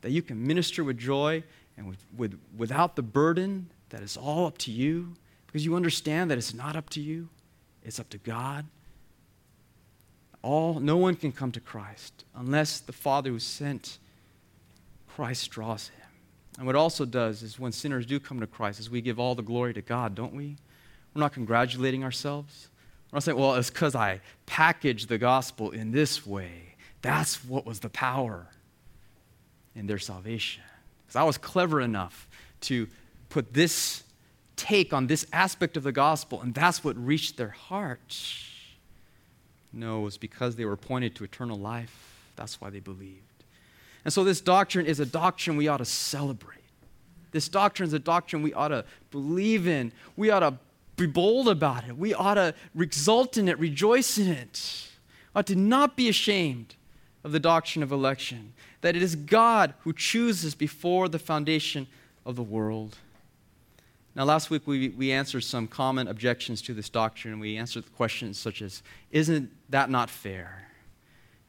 that 0.00 0.10
you 0.10 0.22
can 0.22 0.44
minister 0.44 0.82
with 0.82 0.98
joy 0.98 1.44
and 1.76 1.88
with, 1.88 2.04
with, 2.16 2.38
without 2.56 2.96
the 2.96 3.02
burden 3.02 3.70
that 3.90 4.02
it's 4.02 4.16
all 4.16 4.46
up 4.46 4.58
to 4.58 4.70
you 4.70 5.14
because 5.46 5.64
you 5.64 5.76
understand 5.76 6.30
that 6.30 6.38
it's 6.38 6.54
not 6.54 6.76
up 6.76 6.90
to 6.90 7.00
you, 7.00 7.28
it's 7.84 8.00
up 8.00 8.08
to 8.10 8.18
God. 8.18 8.66
All, 10.42 10.80
no 10.80 10.96
one 10.96 11.14
can 11.14 11.30
come 11.30 11.52
to 11.52 11.60
Christ 11.60 12.24
unless 12.34 12.80
the 12.80 12.92
Father 12.92 13.30
who 13.30 13.38
sent 13.38 13.98
Christ 15.06 15.50
draws 15.50 15.88
him. 15.88 16.01
And 16.58 16.66
what 16.66 16.74
it 16.74 16.78
also 16.78 17.04
does 17.04 17.42
is 17.42 17.58
when 17.58 17.72
sinners 17.72 18.06
do 18.06 18.20
come 18.20 18.40
to 18.40 18.46
Christ, 18.46 18.80
is 18.80 18.90
we 18.90 19.00
give 19.00 19.18
all 19.18 19.34
the 19.34 19.42
glory 19.42 19.72
to 19.74 19.82
God, 19.82 20.14
don't 20.14 20.34
we? 20.34 20.56
We're 21.14 21.20
not 21.20 21.32
congratulating 21.32 22.04
ourselves. 22.04 22.68
We're 23.10 23.16
not 23.16 23.22
saying, 23.22 23.38
well, 23.38 23.54
it's 23.54 23.70
because 23.70 23.94
I 23.94 24.20
packaged 24.46 25.08
the 25.08 25.18
gospel 25.18 25.70
in 25.70 25.92
this 25.92 26.26
way. 26.26 26.76
That's 27.00 27.44
what 27.44 27.66
was 27.66 27.80
the 27.80 27.88
power 27.88 28.46
in 29.74 29.86
their 29.86 29.98
salvation. 29.98 30.62
Because 31.04 31.16
I 31.16 31.24
was 31.24 31.38
clever 31.38 31.80
enough 31.80 32.28
to 32.62 32.86
put 33.28 33.54
this 33.54 34.04
take 34.56 34.92
on 34.92 35.06
this 35.06 35.26
aspect 35.32 35.76
of 35.76 35.82
the 35.82 35.92
gospel, 35.92 36.40
and 36.40 36.54
that's 36.54 36.84
what 36.84 36.96
reached 36.96 37.36
their 37.36 37.48
heart. 37.48 38.16
No, 39.72 40.00
it 40.00 40.04
was 40.04 40.18
because 40.18 40.56
they 40.56 40.64
were 40.64 40.76
pointed 40.76 41.16
to 41.16 41.24
eternal 41.24 41.58
life. 41.58 42.30
That's 42.36 42.60
why 42.60 42.70
they 42.70 42.80
believed. 42.80 43.22
And 44.04 44.12
so, 44.12 44.24
this 44.24 44.40
doctrine 44.40 44.86
is 44.86 45.00
a 45.00 45.06
doctrine 45.06 45.56
we 45.56 45.68
ought 45.68 45.78
to 45.78 45.84
celebrate. 45.84 46.58
This 47.30 47.48
doctrine 47.48 47.86
is 47.86 47.92
a 47.92 47.98
doctrine 47.98 48.42
we 48.42 48.52
ought 48.52 48.68
to 48.68 48.84
believe 49.10 49.66
in. 49.66 49.92
We 50.16 50.30
ought 50.30 50.40
to 50.40 50.58
be 50.96 51.06
bold 51.06 51.48
about 51.48 51.88
it. 51.88 51.96
We 51.96 52.14
ought 52.14 52.34
to 52.34 52.54
exult 52.78 53.36
in 53.36 53.48
it, 53.48 53.58
rejoice 53.58 54.18
in 54.18 54.28
it. 54.28 54.88
We 55.34 55.38
ought 55.38 55.46
to 55.46 55.56
not 55.56 55.96
be 55.96 56.08
ashamed 56.08 56.74
of 57.24 57.32
the 57.32 57.40
doctrine 57.40 57.82
of 57.82 57.92
election, 57.92 58.52
that 58.80 58.96
it 58.96 59.02
is 59.02 59.14
God 59.14 59.74
who 59.80 59.92
chooses 59.92 60.54
before 60.54 61.08
the 61.08 61.18
foundation 61.18 61.86
of 62.26 62.36
the 62.36 62.42
world. 62.42 62.98
Now, 64.14 64.24
last 64.24 64.50
week 64.50 64.66
we, 64.66 64.90
we 64.90 65.10
answered 65.10 65.42
some 65.42 65.66
common 65.66 66.06
objections 66.08 66.60
to 66.62 66.74
this 66.74 66.90
doctrine. 66.90 67.38
We 67.40 67.56
answered 67.56 67.84
questions 67.96 68.38
such 68.38 68.60
as, 68.60 68.82
Isn't 69.10 69.50
that 69.70 69.88
not 69.88 70.10
fair? 70.10 70.68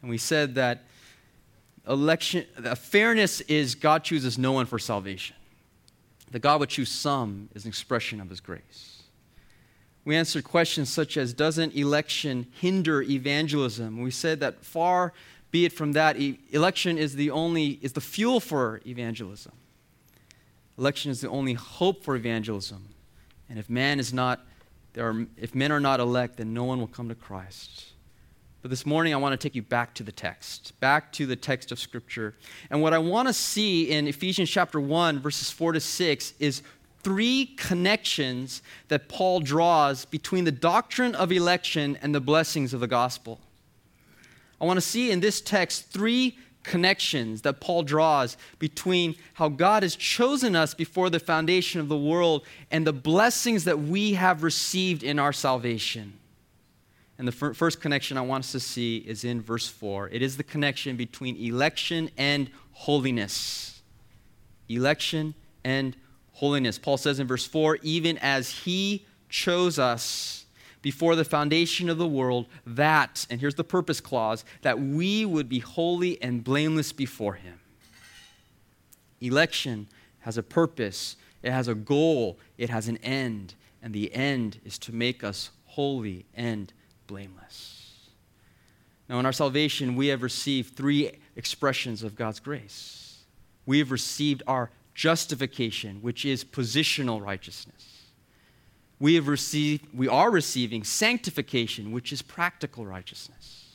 And 0.02 0.10
we 0.10 0.18
said 0.18 0.56
that 0.56 0.84
election, 1.88 2.46
fairness 2.76 3.42
is 3.42 3.76
God 3.76 4.04
chooses 4.04 4.38
no 4.38 4.52
one 4.52 4.66
for 4.66 4.80
salvation. 4.80 5.36
That 6.32 6.40
God 6.40 6.60
would 6.60 6.70
choose 6.70 6.90
some 6.90 7.50
is 7.54 7.66
an 7.66 7.70
expression 7.70 8.20
of 8.20 8.30
his 8.30 8.40
grace. 8.40 9.04
We 10.06 10.16
answered 10.16 10.44
questions 10.44 10.90
such 10.90 11.16
as 11.16 11.34
Doesn't 11.34 11.76
election 11.76 12.48
hinder 12.60 13.02
evangelism? 13.02 14.02
We 14.02 14.12
said 14.12 14.40
that 14.40 14.66
far 14.66 15.14
be 15.54 15.66
it 15.66 15.72
from 15.72 15.92
that, 15.92 16.18
election 16.52 16.98
is 16.98 17.14
the 17.16 17.30
only, 17.30 17.78
is 17.84 17.94
the 17.94 18.02
fuel 18.02 18.40
for 18.40 18.82
evangelism. 18.88 19.52
Election 20.80 21.12
is 21.12 21.22
the 21.22 21.30
only 21.30 21.54
hope 21.54 22.04
for 22.04 22.16
evangelism. 22.16 22.90
And 23.48 23.60
if 23.60 23.70
man 23.70 24.00
is 24.00 24.12
not, 24.12 24.40
there 24.94 25.08
are, 25.08 25.28
if 25.38 25.54
men 25.54 25.72
are 25.72 25.80
not 25.80 26.00
elect, 26.00 26.38
then 26.38 26.56
no 26.56 26.64
one 26.64 26.80
will 26.80 26.88
come 26.88 27.08
to 27.08 27.14
Christ. 27.14 27.93
But 28.64 28.70
this 28.70 28.86
morning, 28.86 29.14
I 29.14 29.18
want 29.18 29.34
to 29.34 29.38
take 29.38 29.56
you 29.56 29.62
back 29.62 29.94
to 29.96 30.04
the 30.04 30.12
text, 30.14 30.80
back 30.80 31.12
to 31.14 31.26
the 31.26 31.36
text 31.36 31.74
of 31.74 31.80
Scripture. 31.80 32.34
And 32.70 32.82
what 32.82 32.94
I 32.94 32.98
want 32.98 33.28
to 33.28 33.34
see 33.34 33.92
in 33.92 34.08
Ephesians 34.08 34.50
chapter 34.50 34.80
1, 34.80 35.20
verses 35.20 35.52
4 35.52 35.74
to 35.74 35.82
6, 35.82 36.34
is 36.40 36.64
three 37.02 37.48
connections 37.58 38.62
that 38.88 39.10
Paul 39.10 39.42
draws 39.42 40.06
between 40.06 40.46
the 40.46 40.52
doctrine 40.52 41.14
of 41.14 41.30
election 41.30 41.98
and 42.02 42.16
the 42.16 42.22
blessings 42.22 42.74
of 42.74 42.80
the 42.80 42.88
gospel. 42.88 43.42
I 44.62 44.66
want 44.66 44.78
to 44.78 44.82
see 44.82 45.12
in 45.12 45.20
this 45.20 45.42
text 45.42 45.90
three 45.90 46.38
connections 46.64 47.42
that 47.42 47.60
Paul 47.60 47.84
draws 47.84 48.38
between 48.60 49.16
how 49.34 49.50
God 49.50 49.84
has 49.84 49.98
chosen 49.98 50.56
us 50.56 50.74
before 50.74 51.10
the 51.10 51.20
foundation 51.20 51.82
of 51.82 51.90
the 51.90 51.98
world 51.98 52.46
and 52.72 52.88
the 52.88 52.94
blessings 52.94 53.66
that 53.66 53.80
we 53.80 54.14
have 54.14 54.42
received 54.42 55.04
in 55.04 55.20
our 55.20 55.34
salvation. 55.34 56.14
And 57.24 57.28
the 57.30 57.32
fir- 57.32 57.54
first 57.54 57.80
connection 57.80 58.18
I 58.18 58.22
want 58.22 58.44
us 58.44 58.52
to 58.52 58.60
see 58.60 58.98
is 58.98 59.24
in 59.24 59.42
verse 59.42 59.70
4. 59.70 60.10
It 60.10 60.22
is 60.22 60.36
the 60.36 60.44
connection 60.44 60.98
between 60.98 61.38
election 61.38 62.10
and 62.18 62.50
holiness. 62.74 63.82
Election 64.68 65.34
and 65.64 65.96
holiness. 66.34 66.78
Paul 66.78 66.98
says 66.98 67.22
in 67.22 67.28
verse 67.28 67.46
4 67.46 67.80
even 67.82 68.18
as 68.18 68.50
he 68.50 69.06
chose 69.30 69.80
us 69.80 70.48
before 70.82 71.16
the 71.16 71.24
foundation 71.24 71.88
of 71.90 71.98
the 71.98 72.06
world, 72.06 72.48
that, 72.68 73.26
and 73.30 73.40
here's 73.40 73.56
the 73.56 73.64
purpose 73.64 74.02
clause, 74.02 74.44
that 74.62 74.82
we 74.82 75.24
would 75.24 75.48
be 75.48 75.60
holy 75.60 76.22
and 76.22 76.44
blameless 76.44 76.92
before 76.92 77.36
him. 77.36 77.58
Election 79.22 79.88
has 80.20 80.38
a 80.38 80.44
purpose, 80.44 81.16
it 81.42 81.52
has 81.52 81.70
a 81.70 81.74
goal, 81.74 82.38
it 82.58 82.70
has 82.70 82.90
an 82.90 82.98
end, 82.98 83.56
and 83.82 83.94
the 83.94 84.14
end 84.14 84.60
is 84.66 84.78
to 84.80 84.92
make 84.94 85.24
us 85.24 85.52
holy 85.68 86.26
and 86.36 86.74
blameless. 87.08 87.84
Now, 89.10 89.20
in 89.20 89.26
our 89.26 89.34
salvation, 89.34 89.96
we 89.96 90.08
have 90.08 90.24
received 90.24 90.76
three 90.76 91.12
expressions 91.36 92.04
of 92.04 92.16
God's 92.16 92.40
grace. 92.40 93.20
We 93.66 93.80
have 93.80 93.92
received 93.92 94.44
our 94.48 94.72
justification, 94.96 96.02
which 96.02 96.26
is 96.26 96.44
positional 96.44 97.22
righteousness. 97.22 98.04
We, 99.00 99.16
have 99.16 99.28
received, 99.28 99.88
we 99.94 100.08
are 100.08 100.32
receiving 100.32 100.84
sanctification, 100.84 101.92
which 101.92 102.14
is 102.14 102.22
practical 102.22 102.86
righteousness. 102.86 103.66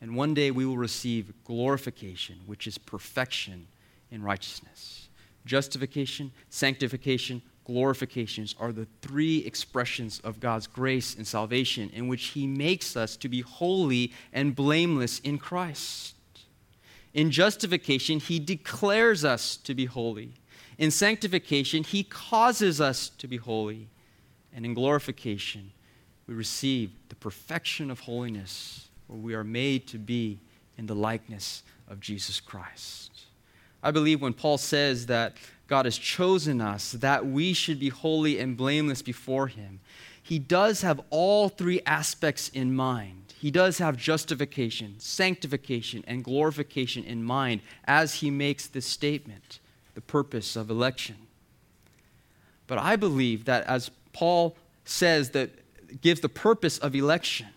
And 0.00 0.16
one 0.16 0.34
day 0.34 0.50
we 0.50 0.66
will 0.66 0.76
receive 0.76 1.32
glorification, 1.44 2.40
which 2.46 2.66
is 2.66 2.78
perfection 2.78 3.66
in 4.10 4.22
righteousness. 4.22 5.08
Justification, 5.44 6.32
sanctification, 6.50 7.42
glorifications 7.68 8.54
are 8.58 8.72
the 8.72 8.86
three 9.00 9.38
expressions 9.38 10.20
of 10.20 10.40
God's 10.40 10.66
grace 10.66 11.14
and 11.14 11.26
salvation 11.26 11.90
in 11.94 12.08
which 12.08 12.28
He 12.28 12.46
makes 12.46 12.96
us 12.96 13.16
to 13.18 13.28
be 13.28 13.40
holy 13.40 14.12
and 14.32 14.54
blameless 14.54 15.18
in 15.20 15.38
Christ. 15.38 16.14
In 17.14 17.30
justification, 17.30 18.20
He 18.20 18.38
declares 18.38 19.24
us 19.24 19.56
to 19.58 19.74
be 19.74 19.84
holy. 19.84 20.34
In 20.78 20.90
sanctification, 20.90 21.84
He 21.84 22.02
causes 22.02 22.80
us 22.80 23.08
to 23.10 23.28
be 23.28 23.36
holy. 23.36 23.88
And 24.54 24.64
in 24.66 24.74
glorification, 24.74 25.72
we 26.26 26.34
receive 26.34 26.92
the 27.08 27.14
perfection 27.14 27.90
of 27.90 28.00
holiness, 28.00 28.88
where 29.06 29.18
we 29.18 29.34
are 29.34 29.44
made 29.44 29.86
to 29.88 29.98
be 29.98 30.40
in 30.76 30.86
the 30.86 30.94
likeness 30.94 31.62
of 31.88 32.00
Jesus 32.00 32.40
Christ. 32.40 33.26
I 33.82 33.90
believe 33.90 34.22
when 34.22 34.32
Paul 34.32 34.58
says 34.58 35.06
that 35.06 35.36
God 35.72 35.86
has 35.86 35.96
chosen 35.96 36.60
us 36.60 36.92
that 36.92 37.24
we 37.24 37.54
should 37.54 37.80
be 37.80 37.88
holy 37.88 38.38
and 38.38 38.58
blameless 38.58 39.00
before 39.00 39.46
Him. 39.46 39.80
He 40.22 40.38
does 40.38 40.82
have 40.82 41.00
all 41.08 41.48
three 41.48 41.80
aspects 41.86 42.50
in 42.50 42.74
mind. 42.74 43.32
He 43.40 43.50
does 43.50 43.78
have 43.78 43.96
justification, 43.96 44.96
sanctification, 44.98 46.04
and 46.06 46.22
glorification 46.22 47.04
in 47.04 47.24
mind 47.24 47.62
as 47.86 48.16
he 48.16 48.30
makes 48.30 48.66
this 48.66 48.84
statement, 48.84 49.60
the 49.94 50.02
purpose 50.02 50.56
of 50.56 50.68
election. 50.68 51.16
But 52.66 52.76
I 52.76 52.96
believe 52.96 53.46
that 53.46 53.64
as 53.64 53.90
Paul 54.12 54.54
says 54.84 55.30
that 55.30 55.52
gives 56.02 56.20
the 56.20 56.28
purpose 56.28 56.76
of 56.76 56.94
election, 56.94 57.48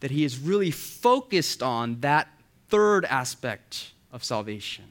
that 0.00 0.10
he 0.10 0.22
is 0.22 0.38
really 0.38 0.70
focused 0.70 1.62
on 1.62 2.00
that 2.00 2.28
third 2.68 3.06
aspect 3.06 3.92
of 4.12 4.22
salvation 4.22 4.84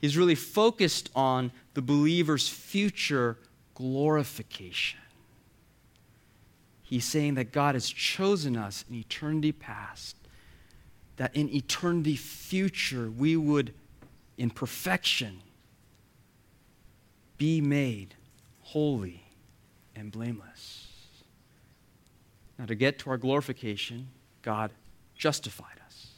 He's 0.00 0.16
really 0.16 0.34
focused 0.34 1.10
on 1.14 1.52
the 1.74 1.82
believer's 1.82 2.48
future 2.48 3.36
glorification. 3.74 5.00
He's 6.82 7.04
saying 7.04 7.34
that 7.34 7.52
God 7.52 7.74
has 7.74 7.88
chosen 7.88 8.56
us 8.56 8.84
in 8.88 8.96
eternity 8.96 9.52
past, 9.52 10.16
that 11.16 11.34
in 11.36 11.48
eternity 11.54 12.16
future 12.16 13.10
we 13.10 13.36
would, 13.36 13.74
in 14.36 14.50
perfection, 14.50 15.42
be 17.36 17.60
made 17.60 18.16
holy 18.62 19.24
and 19.94 20.10
blameless. 20.10 20.88
Now, 22.58 22.66
to 22.66 22.74
get 22.74 22.98
to 23.00 23.10
our 23.10 23.16
glorification, 23.16 24.08
God 24.42 24.72
justified 25.14 25.80
us. 25.86 26.08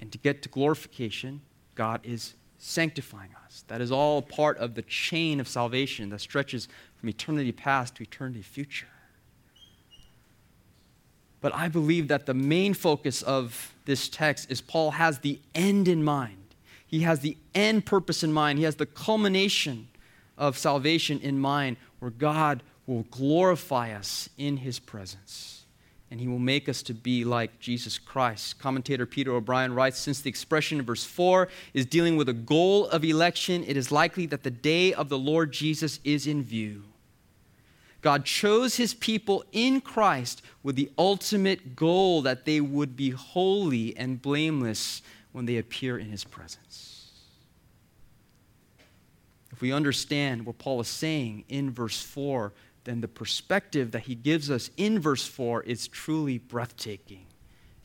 And 0.00 0.12
to 0.12 0.18
get 0.18 0.42
to 0.42 0.48
glorification, 0.48 1.40
God 1.74 2.00
is 2.04 2.34
sanctifying 2.64 3.30
us. 3.44 3.62
That 3.68 3.82
is 3.82 3.92
all 3.92 4.22
part 4.22 4.56
of 4.56 4.74
the 4.74 4.82
chain 4.82 5.38
of 5.38 5.46
salvation 5.46 6.08
that 6.08 6.20
stretches 6.20 6.66
from 6.96 7.10
eternity 7.10 7.52
past 7.52 7.96
to 7.96 8.02
eternity 8.02 8.40
future. 8.40 8.86
But 11.42 11.54
I 11.54 11.68
believe 11.68 12.08
that 12.08 12.24
the 12.24 12.32
main 12.32 12.72
focus 12.72 13.20
of 13.20 13.74
this 13.84 14.08
text 14.08 14.50
is 14.50 14.62
Paul 14.62 14.92
has 14.92 15.18
the 15.18 15.38
end 15.54 15.88
in 15.88 16.02
mind. 16.02 16.54
He 16.86 17.00
has 17.00 17.20
the 17.20 17.36
end 17.54 17.84
purpose 17.84 18.22
in 18.22 18.32
mind. 18.32 18.58
He 18.58 18.64
has 18.64 18.76
the 18.76 18.86
culmination 18.86 19.88
of 20.38 20.56
salvation 20.56 21.20
in 21.20 21.38
mind, 21.38 21.76
where 21.98 22.10
God 22.10 22.62
will 22.86 23.04
glorify 23.10 23.92
us 23.92 24.30
in 24.38 24.56
his 24.58 24.78
presence 24.78 25.63
and 26.10 26.20
he 26.20 26.28
will 26.28 26.38
make 26.38 26.68
us 26.68 26.82
to 26.82 26.94
be 26.94 27.24
like 27.24 27.58
Jesus 27.58 27.98
Christ. 27.98 28.58
Commentator 28.58 29.06
Peter 29.06 29.32
O'Brien 29.32 29.74
writes 29.74 29.98
Since 29.98 30.20
the 30.20 30.28
expression 30.28 30.78
in 30.78 30.84
verse 30.84 31.04
4 31.04 31.48
is 31.72 31.86
dealing 31.86 32.16
with 32.16 32.28
a 32.28 32.34
goal 32.34 32.86
of 32.88 33.04
election, 33.04 33.64
it 33.66 33.76
is 33.76 33.90
likely 33.90 34.26
that 34.26 34.42
the 34.42 34.50
day 34.50 34.92
of 34.92 35.08
the 35.08 35.18
Lord 35.18 35.52
Jesus 35.52 36.00
is 36.04 36.26
in 36.26 36.42
view. 36.42 36.84
God 38.00 38.26
chose 38.26 38.76
his 38.76 38.92
people 38.92 39.44
in 39.50 39.80
Christ 39.80 40.42
with 40.62 40.76
the 40.76 40.90
ultimate 40.98 41.74
goal 41.74 42.20
that 42.22 42.44
they 42.44 42.60
would 42.60 42.96
be 42.96 43.10
holy 43.10 43.96
and 43.96 44.20
blameless 44.20 45.00
when 45.32 45.46
they 45.46 45.56
appear 45.56 45.98
in 45.98 46.10
his 46.10 46.22
presence. 46.22 47.10
If 49.50 49.62
we 49.62 49.72
understand 49.72 50.44
what 50.44 50.58
Paul 50.58 50.80
is 50.80 50.88
saying 50.88 51.44
in 51.48 51.70
verse 51.70 52.02
4, 52.02 52.52
then 52.84 53.00
the 53.00 53.08
perspective 53.08 53.92
that 53.92 54.00
he 54.00 54.14
gives 54.14 54.50
us 54.50 54.70
in 54.76 55.00
verse 55.00 55.26
4 55.26 55.62
is 55.62 55.88
truly 55.88 56.38
breathtaking 56.38 57.26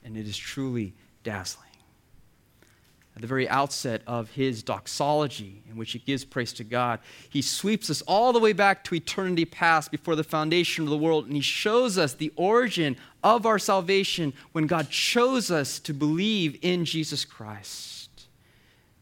and 0.03 0.17
it 0.17 0.27
is 0.27 0.37
truly 0.37 0.93
dazzling. 1.23 1.65
At 3.15 3.21
the 3.21 3.27
very 3.27 3.49
outset 3.49 4.01
of 4.07 4.31
his 4.31 4.63
doxology, 4.63 5.61
in 5.69 5.75
which 5.75 5.91
he 5.91 5.99
gives 5.99 6.23
praise 6.23 6.53
to 6.53 6.63
God, 6.63 6.99
he 7.29 7.41
sweeps 7.41 7.89
us 7.89 8.01
all 8.03 8.31
the 8.31 8.39
way 8.39 8.53
back 8.53 8.83
to 8.85 8.95
eternity 8.95 9.45
past 9.45 9.91
before 9.91 10.15
the 10.15 10.23
foundation 10.23 10.85
of 10.85 10.89
the 10.89 10.97
world, 10.97 11.25
and 11.25 11.33
he 11.33 11.41
shows 11.41 11.97
us 11.97 12.13
the 12.13 12.31
origin 12.37 12.95
of 13.23 13.45
our 13.45 13.59
salvation 13.59 14.31
when 14.53 14.67
God 14.67 14.89
chose 14.89 15.51
us 15.51 15.79
to 15.79 15.93
believe 15.93 16.57
in 16.61 16.85
Jesus 16.85 17.25
Christ. 17.25 18.09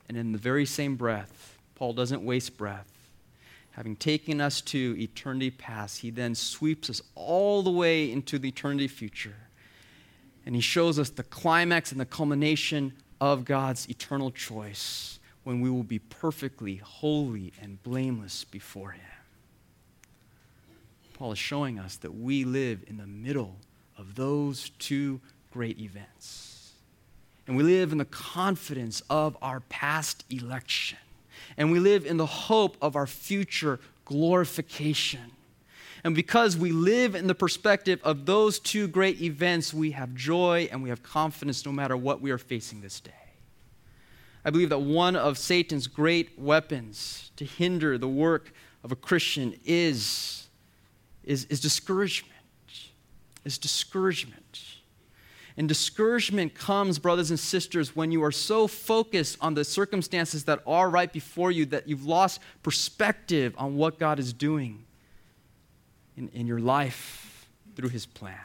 And 0.09 0.17
in 0.17 0.31
the 0.31 0.39
very 0.39 0.65
same 0.65 0.95
breath, 0.95 1.57
Paul 1.75 1.93
doesn't 1.93 2.23
waste 2.23 2.57
breath 2.57 2.96
having 3.77 3.95
taken 3.95 4.41
us 4.41 4.59
to 4.59 4.95
eternity 4.99 5.51
past, 5.51 5.99
he 5.99 6.09
then 6.09 6.33
sweeps 6.33 6.89
us 6.89 6.99
all 7.13 7.61
the 7.61 7.69
way 7.69 8.11
into 8.11 8.39
the 8.39 8.49
eternity 8.49 8.87
future. 8.87 9.35
And 10.47 10.55
he 10.55 10.61
shows 10.61 10.97
us 10.97 11.11
the 11.11 11.21
climax 11.21 11.91
and 11.91 12.01
the 12.01 12.05
culmination 12.05 12.93
of 13.21 13.45
God's 13.45 13.87
eternal 13.87 14.31
choice 14.31 15.19
when 15.43 15.61
we 15.61 15.69
will 15.69 15.83
be 15.83 15.99
perfectly 15.99 16.77
holy 16.77 17.53
and 17.61 17.81
blameless 17.83 18.45
before 18.45 18.91
him. 18.91 19.03
Paul 21.13 21.33
is 21.33 21.39
showing 21.39 21.77
us 21.77 21.97
that 21.97 22.15
we 22.15 22.45
live 22.45 22.83
in 22.87 22.97
the 22.97 23.05
middle 23.05 23.57
of 23.95 24.15
those 24.15 24.71
two 24.79 25.21
great 25.51 25.79
events. 25.79 26.71
And 27.45 27.55
we 27.55 27.61
live 27.61 27.91
in 27.91 27.99
the 27.99 28.05
confidence 28.05 29.03
of 29.07 29.37
our 29.39 29.59
past 29.59 30.25
election 30.31 30.97
and 31.57 31.71
we 31.71 31.79
live 31.79 32.05
in 32.05 32.17
the 32.17 32.25
hope 32.25 32.77
of 32.81 32.95
our 32.95 33.07
future 33.07 33.79
glorification. 34.05 35.31
And 36.03 36.15
because 36.15 36.55
we 36.55 36.71
live 36.71 37.15
in 37.15 37.27
the 37.27 37.35
perspective 37.35 37.99
of 38.03 38.25
those 38.25 38.59
two 38.59 38.87
great 38.87 39.21
events, 39.21 39.73
we 39.73 39.91
have 39.91 40.13
joy 40.15 40.69
and 40.71 40.83
we 40.83 40.89
have 40.89 41.03
confidence 41.03 41.65
no 41.65 41.71
matter 41.71 41.97
what 41.97 42.21
we 42.21 42.31
are 42.31 42.37
facing 42.37 42.81
this 42.81 42.99
day. 42.99 43.11
I 44.45 44.49
believe 44.49 44.69
that 44.69 44.79
one 44.79 45.15
of 45.15 45.37
Satan's 45.37 45.87
great 45.87 46.39
weapons 46.39 47.31
to 47.35 47.43
hinder 47.43 47.97
the 47.97 48.07
work 48.07 48.53
of 48.83 48.91
a 48.91 48.95
Christian 48.95 49.59
is, 49.65 50.47
is, 51.25 51.45
is 51.45 51.59
discouragement. 51.59 52.33
Is 53.43 53.57
discouragement. 53.57 54.66
And 55.57 55.67
discouragement 55.67 56.53
comes, 56.53 56.99
brothers 56.99 57.31
and 57.31 57.39
sisters, 57.39 57.95
when 57.95 58.11
you 58.11 58.23
are 58.23 58.31
so 58.31 58.67
focused 58.67 59.39
on 59.41 59.55
the 59.55 59.65
circumstances 59.65 60.43
that 60.43 60.61
are 60.67 60.87
right 60.87 61.11
before 61.11 61.51
you 61.51 61.65
that 61.67 61.87
you've 61.87 62.05
lost 62.05 62.39
perspective 62.61 63.55
on 63.57 63.75
what 63.75 63.97
God 63.97 64.19
is 64.19 64.33
doing 64.33 64.85
in, 66.15 66.29
in 66.29 66.45
your 66.45 66.59
life 66.59 67.49
through 67.75 67.89
his 67.89 68.05
plan. 68.05 68.37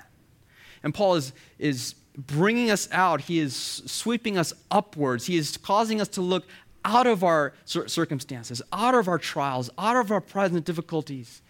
And 0.83 0.95
Paul 0.95 1.17
is, 1.17 1.35
is 1.59 1.95
bringing 2.17 2.71
us 2.71 2.89
out, 2.91 3.21
he 3.21 3.41
is 3.41 3.55
sweeping 3.55 4.39
us 4.39 4.55
upwards, 4.71 5.27
he 5.27 5.37
is 5.37 5.59
causing 5.59 6.01
us 6.01 6.09
to 6.09 6.23
look 6.23 6.47
out 6.83 7.07
of 7.07 7.23
our 7.23 7.53
circumstances, 7.67 8.63
out 8.73 8.95
of 8.95 9.07
our 9.07 9.19
trials, 9.19 9.69
out 9.77 9.97
of 9.97 10.11
our 10.11 10.21
present 10.21 10.65
difficulties, 10.65 11.43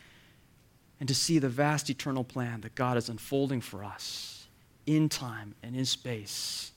and 0.99 1.09
to 1.09 1.15
see 1.15 1.39
the 1.39 1.49
vast 1.49 1.89
eternal 1.89 2.25
plan 2.25 2.63
that 2.63 2.75
God 2.75 2.97
is 2.97 3.09
unfolding 3.09 3.61
for 3.61 3.85
us 3.85 4.32
in 4.87 5.09
time 5.09 5.55
and 5.63 5.77
in 5.77 5.85
space, 5.85 6.73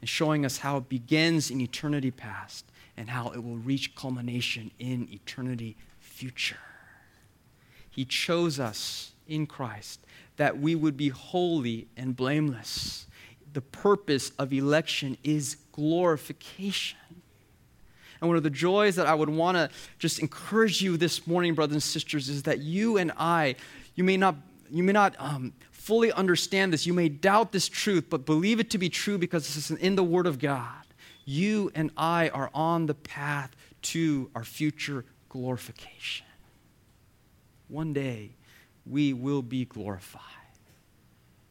and 0.00 0.08
showing 0.08 0.44
us 0.44 0.58
how 0.58 0.76
it 0.78 0.88
begins 0.88 1.50
in 1.50 1.60
eternity 1.60 2.10
past 2.10 2.64
and 2.96 3.10
how 3.10 3.30
it 3.30 3.42
will 3.42 3.56
reach 3.56 3.94
culmination 3.94 4.70
in 4.78 5.08
eternity 5.10 5.76
future. 5.98 6.58
He 7.90 8.04
chose 8.04 8.60
us 8.60 9.12
in 9.26 9.46
Christ 9.46 10.00
that 10.36 10.58
we 10.58 10.74
would 10.74 10.96
be 10.96 11.08
holy 11.08 11.86
and 11.96 12.16
blameless. 12.16 13.06
The 13.52 13.60
purpose 13.60 14.30
of 14.38 14.52
election 14.52 15.16
is 15.22 15.56
glorification. 15.72 16.98
And 18.20 18.28
one 18.28 18.36
of 18.36 18.42
the 18.42 18.50
joys 18.50 18.96
that 18.96 19.06
I 19.06 19.14
would 19.14 19.28
want 19.28 19.56
to 19.56 19.70
just 19.98 20.18
encourage 20.18 20.80
you 20.80 20.96
this 20.96 21.26
morning, 21.26 21.54
brothers 21.54 21.74
and 21.74 21.82
sisters, 21.82 22.28
is 22.28 22.44
that 22.44 22.60
you 22.60 22.96
and 22.96 23.12
I, 23.16 23.56
you 23.94 24.02
may 24.02 24.16
not, 24.16 24.36
you 24.70 24.82
may 24.82 24.92
not 24.92 25.14
um, 25.18 25.52
fully 25.84 26.10
understand 26.12 26.72
this. 26.72 26.86
You 26.86 26.94
may 26.94 27.10
doubt 27.10 27.52
this 27.52 27.68
truth, 27.68 28.06
but 28.08 28.24
believe 28.24 28.58
it 28.58 28.70
to 28.70 28.78
be 28.78 28.88
true 28.88 29.18
because 29.18 29.46
this 29.46 29.70
is 29.70 29.78
in 29.78 29.96
the 29.96 30.02
Word 30.02 30.26
of 30.26 30.38
God. 30.38 30.82
You 31.26 31.70
and 31.74 31.90
I 31.94 32.30
are 32.30 32.50
on 32.54 32.86
the 32.86 32.94
path 32.94 33.54
to 33.82 34.30
our 34.34 34.44
future 34.44 35.04
glorification. 35.28 36.24
One 37.68 37.92
day, 37.92 38.30
we 38.86 39.12
will 39.12 39.42
be 39.42 39.66
glorified. 39.66 40.22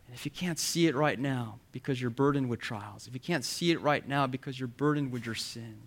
And 0.08 0.16
if 0.16 0.26
you 0.26 0.32
can't 0.32 0.58
see 0.58 0.88
it 0.88 0.96
right 0.96 1.20
now 1.20 1.60
because 1.72 2.02
you're 2.02 2.10
burdened 2.10 2.50
with 2.50 2.60
trials, 2.60 3.08
if 3.08 3.14
you 3.14 3.20
can't 3.20 3.46
see 3.46 3.70
it 3.70 3.82
right 3.82 4.08
now 4.08 4.26
because 4.26 4.60
you're 4.60 4.68
burdened 4.68 5.12
with 5.12 5.28
your 5.28 5.36
sin, 5.36 5.78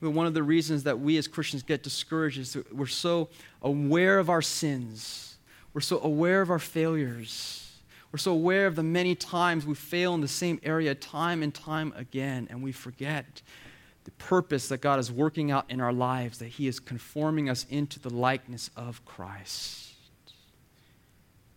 well, 0.00 0.12
one 0.12 0.26
of 0.26 0.32
the 0.32 0.42
reasons 0.42 0.84
that 0.84 1.00
we 1.00 1.18
as 1.18 1.28
Christians 1.28 1.62
get 1.62 1.82
discouraged 1.82 2.38
is 2.38 2.54
that 2.54 2.74
we're 2.74 2.86
so 2.86 3.28
aware 3.60 4.18
of 4.18 4.30
our 4.30 4.42
sins 4.42 5.37
we're 5.72 5.80
so 5.80 6.00
aware 6.00 6.40
of 6.40 6.50
our 6.50 6.58
failures. 6.58 7.64
We're 8.10 8.18
so 8.18 8.32
aware 8.32 8.66
of 8.66 8.74
the 8.74 8.82
many 8.82 9.14
times 9.14 9.66
we 9.66 9.74
fail 9.74 10.14
in 10.14 10.20
the 10.20 10.28
same 10.28 10.60
area 10.62 10.94
time 10.94 11.42
and 11.42 11.54
time 11.54 11.92
again, 11.96 12.48
and 12.50 12.62
we 12.62 12.72
forget 12.72 13.42
the 14.04 14.10
purpose 14.12 14.68
that 14.68 14.80
God 14.80 14.98
is 14.98 15.12
working 15.12 15.50
out 15.50 15.66
in 15.68 15.80
our 15.80 15.92
lives, 15.92 16.38
that 16.38 16.48
He 16.48 16.66
is 16.66 16.80
conforming 16.80 17.50
us 17.50 17.66
into 17.68 18.00
the 18.00 18.08
likeness 18.08 18.70
of 18.76 19.04
Christ. 19.04 19.92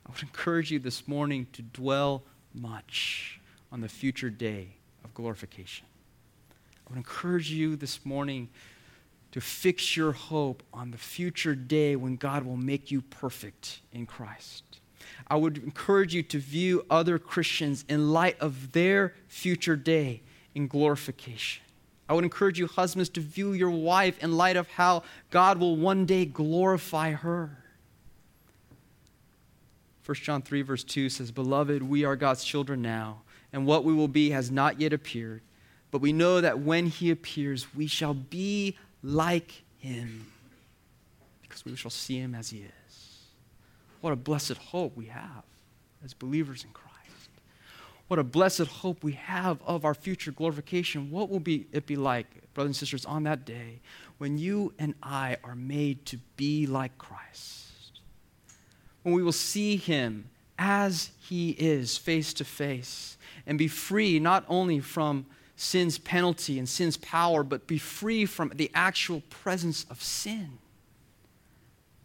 I 0.05 0.11
would 0.11 0.21
encourage 0.21 0.71
you 0.71 0.79
this 0.79 1.07
morning 1.07 1.47
to 1.53 1.61
dwell 1.61 2.23
much 2.53 3.39
on 3.71 3.79
the 3.79 3.87
future 3.87 4.29
day 4.29 4.75
of 5.05 5.13
glorification. 5.13 5.85
I 6.85 6.89
would 6.89 6.97
encourage 6.97 7.49
you 7.49 7.77
this 7.77 8.05
morning 8.05 8.49
to 9.31 9.41
fix 9.41 9.95
your 9.95 10.11
hope 10.11 10.63
on 10.73 10.91
the 10.91 10.97
future 10.97 11.55
day 11.55 11.95
when 11.95 12.15
God 12.15 12.43
will 12.43 12.57
make 12.57 12.91
you 12.91 13.01
perfect 13.01 13.81
in 13.93 14.05
Christ. 14.05 14.63
I 15.27 15.35
would 15.37 15.57
encourage 15.57 16.13
you 16.13 16.23
to 16.23 16.39
view 16.39 16.85
other 16.89 17.17
Christians 17.17 17.85
in 17.87 18.11
light 18.11 18.39
of 18.39 18.73
their 18.73 19.13
future 19.27 19.75
day 19.75 20.21
in 20.53 20.67
glorification. 20.67 21.63
I 22.09 22.13
would 22.13 22.25
encourage 22.25 22.59
you, 22.59 22.67
husbands, 22.67 23.07
to 23.11 23.21
view 23.21 23.53
your 23.53 23.69
wife 23.69 24.21
in 24.21 24.35
light 24.35 24.57
of 24.57 24.67
how 24.67 25.03
God 25.29 25.57
will 25.59 25.77
one 25.77 26.05
day 26.05 26.25
glorify 26.25 27.11
her. 27.11 27.57
1 30.05 30.15
John 30.15 30.41
3, 30.41 30.61
verse 30.63 30.83
2 30.83 31.07
says, 31.07 31.31
Beloved, 31.31 31.81
we 31.81 32.03
are 32.03 32.17
God's 32.17 32.43
children 32.43 32.81
now, 32.81 33.21
and 33.53 33.65
what 33.65 33.85
we 33.85 33.93
will 33.93 34.09
be 34.09 34.31
has 34.31 34.51
not 34.51 34.81
yet 34.81 34.91
appeared. 34.91 35.41
But 35.89 36.01
we 36.01 36.11
know 36.11 36.41
that 36.41 36.59
when 36.59 36.87
he 36.87 37.11
appears, 37.11 37.73
we 37.73 37.87
shall 37.87 38.13
be 38.13 38.77
like 39.03 39.63
him 39.79 40.27
because 41.41 41.65
we 41.65 41.75
shall 41.75 41.91
see 41.91 42.17
him 42.17 42.35
as 42.35 42.49
he 42.49 42.59
is. 42.59 43.25
What 44.01 44.13
a 44.13 44.15
blessed 44.15 44.57
hope 44.57 44.95
we 44.95 45.05
have 45.05 45.43
as 46.03 46.13
believers 46.13 46.63
in 46.63 46.71
Christ. 46.71 46.91
What 48.07 48.19
a 48.19 48.23
blessed 48.23 48.67
hope 48.67 49.03
we 49.03 49.13
have 49.13 49.61
of 49.65 49.85
our 49.85 49.93
future 49.93 50.31
glorification. 50.31 51.11
What 51.11 51.29
will 51.29 51.39
be, 51.39 51.67
it 51.71 51.85
be 51.85 51.95
like, 51.95 52.25
brothers 52.53 52.69
and 52.69 52.75
sisters, 52.75 53.05
on 53.05 53.23
that 53.23 53.45
day 53.45 53.79
when 54.17 54.37
you 54.37 54.73
and 54.77 54.93
I 55.01 55.37
are 55.43 55.55
made 55.55 56.05
to 56.07 56.17
be 56.35 56.67
like 56.67 56.97
Christ? 56.97 57.99
When 59.03 59.15
we 59.15 59.23
will 59.23 59.31
see 59.31 59.77
him 59.77 60.29
as 60.59 61.11
he 61.27 61.51
is 61.51 61.97
face 61.97 62.33
to 62.33 62.43
face 62.43 63.17
and 63.47 63.57
be 63.57 63.67
free 63.67 64.19
not 64.19 64.45
only 64.47 64.79
from 64.79 65.25
sin's 65.61 65.99
penalty 65.99 66.57
and 66.57 66.67
sin's 66.67 66.97
power, 66.97 67.43
but 67.43 67.67
be 67.67 67.77
free 67.77 68.25
from 68.25 68.51
the 68.55 68.71
actual 68.73 69.21
presence 69.29 69.85
of 69.91 70.01
sin. 70.01 70.57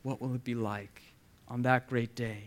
What 0.02 0.20
will 0.20 0.34
it 0.34 0.44
be 0.44 0.54
like 0.54 1.00
on 1.48 1.62
that 1.62 1.88
great 1.88 2.14
day? 2.14 2.42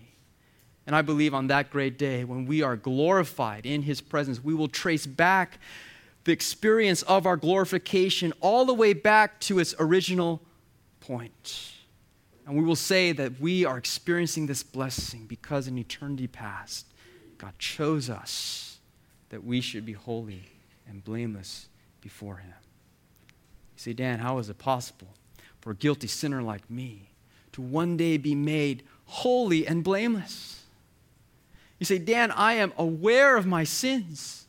And 0.85 0.95
I 0.95 1.01
believe 1.01 1.33
on 1.33 1.47
that 1.47 1.71
great 1.71 1.97
day, 1.97 2.23
when 2.23 2.45
we 2.45 2.61
are 2.61 2.75
glorified 2.75 3.65
in 3.65 3.81
his 3.81 4.01
presence, 4.01 4.43
we 4.43 4.53
will 4.53 4.67
trace 4.67 5.07
back 5.07 5.59
the 6.25 6.31
experience 6.31 7.01
of 7.03 7.25
our 7.25 7.37
glorification 7.37 8.31
all 8.39 8.65
the 8.65 8.73
way 8.73 8.93
back 8.93 9.39
to 9.41 9.57
its 9.57 9.73
original 9.79 10.41
point. 10.99 11.71
And 12.45 12.55
we 12.55 12.63
will 12.63 12.75
say 12.75 13.13
that 13.13 13.39
we 13.39 13.65
are 13.65 13.77
experiencing 13.77 14.45
this 14.45 14.61
blessing 14.61 15.25
because 15.25 15.67
in 15.67 15.77
eternity 15.77 16.27
past, 16.27 16.85
God 17.39 17.53
chose 17.57 18.11
us 18.11 18.77
that 19.29 19.43
we 19.43 19.59
should 19.59 19.85
be 19.85 19.93
holy 19.93 20.58
and 20.89 21.03
blameless 21.03 21.69
before 22.01 22.37
Him. 22.37 22.53
You 23.75 23.79
say, 23.81 23.93
Dan, 23.93 24.19
how 24.19 24.39
is 24.39 24.49
it 24.49 24.57
possible 24.57 25.07
for 25.61 25.71
a 25.71 25.75
guilty 25.75 26.07
sinner 26.07 26.41
like 26.41 26.69
me 26.69 27.09
to 27.53 27.61
one 27.61 27.95
day 27.95 28.17
be 28.17 28.35
made 28.35 28.83
holy 29.05 29.65
and 29.65 29.83
blameless? 29.83 30.63
You 31.79 31.85
say, 31.85 31.97
Dan, 31.97 32.31
I 32.31 32.53
am 32.53 32.73
aware 32.77 33.37
of 33.37 33.45
my 33.45 33.63
sins. 33.63 34.47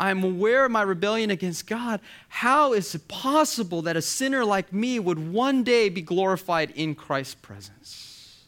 I 0.00 0.10
am 0.10 0.24
aware 0.24 0.64
of 0.64 0.72
my 0.72 0.82
rebellion 0.82 1.30
against 1.30 1.68
God. 1.68 2.00
How 2.28 2.72
is 2.72 2.92
it 2.92 3.06
possible 3.06 3.82
that 3.82 3.96
a 3.96 4.02
sinner 4.02 4.44
like 4.44 4.72
me 4.72 4.98
would 4.98 5.32
one 5.32 5.62
day 5.62 5.88
be 5.88 6.02
glorified 6.02 6.72
in 6.72 6.96
Christ's 6.96 7.36
presence? 7.36 8.46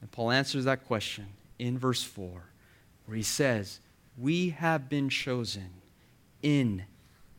And 0.00 0.10
Paul 0.10 0.32
answers 0.32 0.64
that 0.64 0.84
question 0.86 1.26
in 1.58 1.78
verse 1.78 2.02
4, 2.02 2.42
where 3.04 3.16
he 3.16 3.22
says, 3.22 3.78
We 4.18 4.50
have 4.50 4.88
been 4.88 5.08
chosen 5.08 5.70
in 6.46 6.84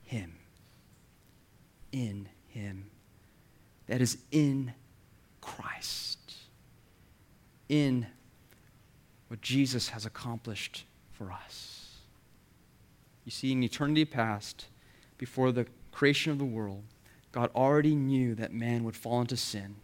Him. 0.03 0.35
In 1.93 2.27
Him. 2.49 2.91
That 3.87 4.01
is 4.01 4.17
in 4.31 4.73
Christ. 5.39 6.33
In 7.69 8.05
what 9.29 9.41
Jesus 9.41 9.89
has 9.89 10.05
accomplished 10.05 10.83
for 11.13 11.31
us. 11.31 11.99
You 13.23 13.31
see, 13.31 13.53
in 13.53 13.63
eternity 13.63 14.03
past, 14.03 14.65
before 15.17 15.53
the 15.53 15.67
creation 15.93 16.33
of 16.33 16.37
the 16.37 16.45
world, 16.45 16.83
God 17.31 17.49
already 17.55 17.95
knew 17.95 18.35
that 18.35 18.53
man 18.53 18.83
would 18.83 18.95
fall 18.95 19.21
into 19.21 19.37
sin. 19.37 19.77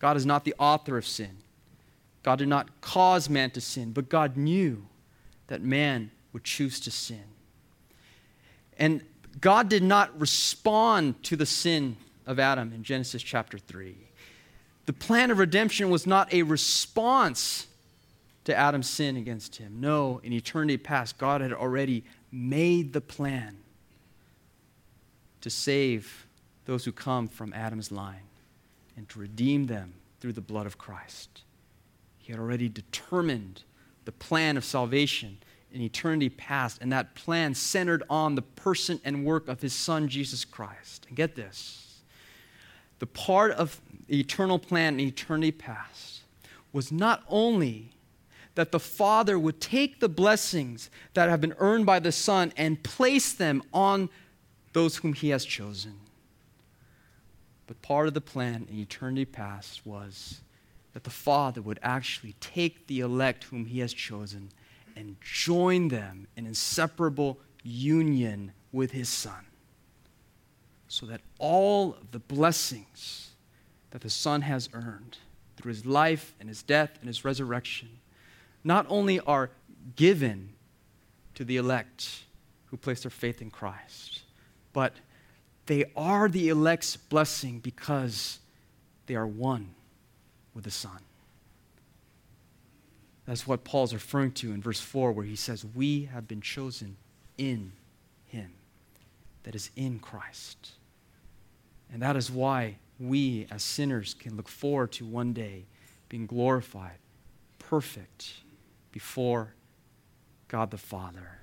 God 0.00 0.16
is 0.16 0.26
not 0.26 0.44
the 0.44 0.54
author 0.58 0.98
of 0.98 1.06
sin. 1.06 1.38
God 2.24 2.40
did 2.40 2.48
not 2.48 2.80
cause 2.80 3.30
man 3.30 3.50
to 3.52 3.60
sin, 3.60 3.92
but 3.92 4.08
God 4.08 4.36
knew 4.36 4.86
that 5.46 5.62
man 5.62 6.10
would 6.32 6.42
choose 6.42 6.80
to 6.80 6.90
sin. 6.90 7.22
And 8.80 9.04
God 9.40 9.68
did 9.68 9.82
not 9.82 10.18
respond 10.18 11.22
to 11.24 11.36
the 11.36 11.46
sin 11.46 11.96
of 12.26 12.40
Adam 12.40 12.72
in 12.72 12.82
Genesis 12.82 13.22
chapter 13.22 13.58
3. 13.58 13.94
The 14.86 14.92
plan 14.94 15.30
of 15.30 15.38
redemption 15.38 15.90
was 15.90 16.06
not 16.06 16.32
a 16.32 16.42
response 16.42 17.66
to 18.44 18.56
Adam's 18.56 18.88
sin 18.88 19.16
against 19.16 19.56
him. 19.56 19.76
No, 19.80 20.20
in 20.24 20.32
eternity 20.32 20.78
past, 20.78 21.18
God 21.18 21.42
had 21.42 21.52
already 21.52 22.04
made 22.32 22.94
the 22.94 23.02
plan 23.02 23.58
to 25.42 25.50
save 25.50 26.26
those 26.64 26.84
who 26.84 26.92
come 26.92 27.28
from 27.28 27.52
Adam's 27.52 27.92
line 27.92 28.28
and 28.96 29.08
to 29.10 29.18
redeem 29.18 29.66
them 29.66 29.94
through 30.20 30.32
the 30.32 30.40
blood 30.40 30.66
of 30.66 30.78
Christ. 30.78 31.42
He 32.18 32.32
had 32.32 32.40
already 32.40 32.68
determined 32.68 33.62
the 34.06 34.12
plan 34.12 34.56
of 34.56 34.64
salvation 34.64 35.38
in 35.72 35.80
eternity 35.80 36.28
past, 36.28 36.78
and 36.80 36.92
that 36.92 37.14
plan 37.14 37.54
centered 37.54 38.02
on 38.10 38.34
the 38.34 38.42
person 38.42 39.00
and 39.04 39.24
work 39.24 39.48
of 39.48 39.60
his 39.60 39.72
son, 39.72 40.08
Jesus 40.08 40.44
Christ. 40.44 41.06
And 41.08 41.16
get 41.16 41.34
this 41.34 41.86
the 42.98 43.06
part 43.06 43.52
of 43.52 43.80
the 44.06 44.20
eternal 44.20 44.58
plan 44.58 45.00
in 45.00 45.08
eternity 45.08 45.52
past 45.52 46.20
was 46.72 46.92
not 46.92 47.24
only 47.28 47.90
that 48.54 48.72
the 48.72 48.80
Father 48.80 49.38
would 49.38 49.60
take 49.60 50.00
the 50.00 50.08
blessings 50.08 50.90
that 51.14 51.28
have 51.28 51.40
been 51.40 51.54
earned 51.58 51.86
by 51.86 51.98
the 51.98 52.12
Son 52.12 52.52
and 52.56 52.82
place 52.82 53.32
them 53.32 53.62
on 53.72 54.10
those 54.72 54.96
whom 54.96 55.14
He 55.14 55.30
has 55.30 55.44
chosen. 55.44 55.94
But 57.66 57.80
part 57.80 58.06
of 58.06 58.14
the 58.14 58.20
plan 58.20 58.66
in 58.70 58.78
eternity 58.78 59.24
past 59.24 59.86
was 59.86 60.40
that 60.92 61.04
the 61.04 61.10
Father 61.10 61.62
would 61.62 61.78
actually 61.82 62.34
take 62.40 62.86
the 62.86 63.00
elect 63.00 63.44
whom 63.44 63.66
He 63.66 63.78
has 63.78 63.94
chosen 63.94 64.50
and 65.00 65.16
join 65.22 65.88
them 65.88 66.26
in 66.36 66.46
inseparable 66.46 67.38
union 67.62 68.52
with 68.70 68.90
His 68.90 69.08
Son. 69.08 69.46
So 70.88 71.06
that 71.06 71.22
all 71.38 71.94
of 71.94 72.10
the 72.10 72.18
blessings 72.18 73.30
that 73.92 74.02
the 74.02 74.10
Son 74.10 74.42
has 74.42 74.68
earned 74.74 75.16
through 75.56 75.70
His 75.70 75.86
life 75.86 76.34
and 76.38 76.48
His 76.48 76.62
death 76.62 76.98
and 77.00 77.08
His 77.08 77.24
resurrection 77.24 77.88
not 78.62 78.84
only 78.90 79.18
are 79.20 79.50
given 79.96 80.50
to 81.34 81.44
the 81.44 81.56
elect 81.56 82.24
who 82.66 82.76
place 82.76 83.00
their 83.00 83.10
faith 83.10 83.40
in 83.40 83.50
Christ, 83.50 84.20
but 84.74 84.92
they 85.64 85.86
are 85.96 86.28
the 86.28 86.50
elect's 86.50 86.96
blessing 86.96 87.58
because 87.60 88.38
they 89.06 89.14
are 89.14 89.26
one 89.26 89.70
with 90.52 90.64
the 90.64 90.70
Son. 90.70 90.98
That's 93.26 93.46
what 93.46 93.64
Paul's 93.64 93.94
referring 93.94 94.32
to 94.32 94.52
in 94.52 94.60
verse 94.60 94.80
4, 94.80 95.12
where 95.12 95.24
he 95.24 95.36
says, 95.36 95.64
We 95.64 96.04
have 96.12 96.26
been 96.26 96.40
chosen 96.40 96.96
in 97.38 97.72
Him, 98.26 98.52
that 99.44 99.54
is 99.54 99.70
in 99.76 99.98
Christ. 99.98 100.72
And 101.92 102.02
that 102.02 102.16
is 102.16 102.30
why 102.30 102.76
we 102.98 103.46
as 103.50 103.62
sinners 103.62 104.14
can 104.14 104.36
look 104.36 104.48
forward 104.48 104.92
to 104.92 105.04
one 105.04 105.32
day 105.32 105.64
being 106.08 106.26
glorified, 106.26 106.98
perfect, 107.58 108.34
before 108.92 109.54
God 110.48 110.70
the 110.70 110.78
Father. 110.78 111.38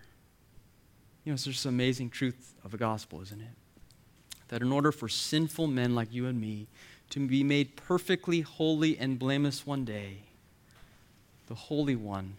You 1.24 1.32
know, 1.32 1.34
it's 1.34 1.46
just 1.46 1.66
an 1.66 1.70
amazing 1.70 2.10
truth 2.10 2.54
of 2.64 2.72
the 2.72 2.78
gospel, 2.78 3.22
isn't 3.22 3.42
it? 3.42 3.48
That 4.50 4.62
in 4.62 4.72
order 4.72 4.92
for 4.92 5.10
sinful 5.10 5.68
men 5.68 5.96
like 5.96 6.14
you 6.14 6.28
and 6.28 6.40
me 6.40 6.68
to 7.10 7.26
be 7.26 7.44
made 7.44 7.76
perfectly 7.76 8.42
holy 8.42 8.98
and 8.98 9.18
blameless 9.18 9.66
one 9.66 9.86
day, 9.86 10.27
the 11.48 11.56
Holy 11.56 11.96
One, 11.96 12.36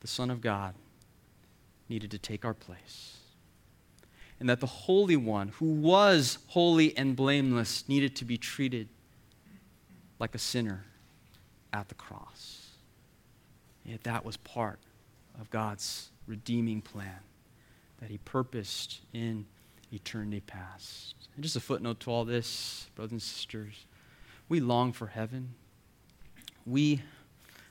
the 0.00 0.06
Son 0.06 0.30
of 0.30 0.40
God, 0.40 0.74
needed 1.88 2.10
to 2.10 2.18
take 2.18 2.44
our 2.44 2.54
place. 2.54 3.16
And 4.38 4.48
that 4.48 4.60
the 4.60 4.66
Holy 4.66 5.16
One, 5.16 5.48
who 5.48 5.72
was 5.72 6.38
holy 6.48 6.96
and 6.96 7.16
blameless, 7.16 7.88
needed 7.88 8.14
to 8.16 8.24
be 8.24 8.36
treated 8.36 8.88
like 10.18 10.34
a 10.34 10.38
sinner 10.38 10.84
at 11.72 11.88
the 11.88 11.94
cross. 11.94 12.70
Yet 13.84 14.04
that 14.04 14.24
was 14.24 14.36
part 14.36 14.78
of 15.40 15.48
God's 15.50 16.10
redeeming 16.26 16.82
plan 16.82 17.20
that 18.00 18.10
He 18.10 18.18
purposed 18.18 19.00
in 19.12 19.46
eternity 19.92 20.40
past. 20.40 21.14
And 21.34 21.42
just 21.42 21.56
a 21.56 21.60
footnote 21.60 22.00
to 22.00 22.10
all 22.10 22.24
this, 22.24 22.88
brothers 22.94 23.12
and 23.12 23.22
sisters, 23.22 23.86
we 24.48 24.60
long 24.60 24.92
for 24.92 25.06
heaven. 25.06 25.54
We 26.66 27.02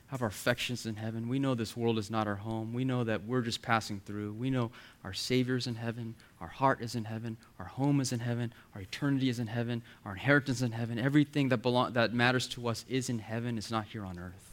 have 0.08 0.22
our 0.22 0.28
affections 0.28 0.86
in 0.86 0.96
heaven. 0.96 1.28
We 1.28 1.40
know 1.40 1.56
this 1.56 1.76
world 1.76 1.98
is 1.98 2.12
not 2.12 2.28
our 2.28 2.36
home. 2.36 2.74
We 2.74 2.84
know 2.84 3.04
that 3.04 3.26
we're 3.26 3.42
just 3.42 3.62
passing 3.62 4.00
through. 4.06 4.34
We 4.34 4.50
know 4.52 4.72
our 5.04 5.14
Savior's 5.14 5.66
in 5.66 5.76
heaven, 5.76 6.16
our 6.40 6.48
heart 6.48 6.82
is 6.82 6.96
in 6.96 7.06
heaven, 7.06 7.38
our 7.60 7.66
home 7.66 8.00
is 8.00 8.12
in 8.12 8.20
heaven, 8.20 8.54
our 8.76 8.82
eternity 8.82 9.30
is 9.30 9.40
in 9.40 9.48
heaven, 9.48 9.82
our 10.06 10.14
inheritance 10.14 10.58
is 10.58 10.64
in 10.64 10.74
heaven. 10.74 11.00
Everything 11.00 11.50
that, 11.50 11.58
belong, 11.58 11.94
that 11.94 12.14
matters 12.14 12.48
to 12.50 12.68
us 12.68 12.86
is 12.88 13.10
in 13.10 13.20
heaven, 13.20 13.58
it's 13.58 13.72
not 13.72 13.86
here 13.86 14.06
on 14.06 14.20
earth. 14.20 14.52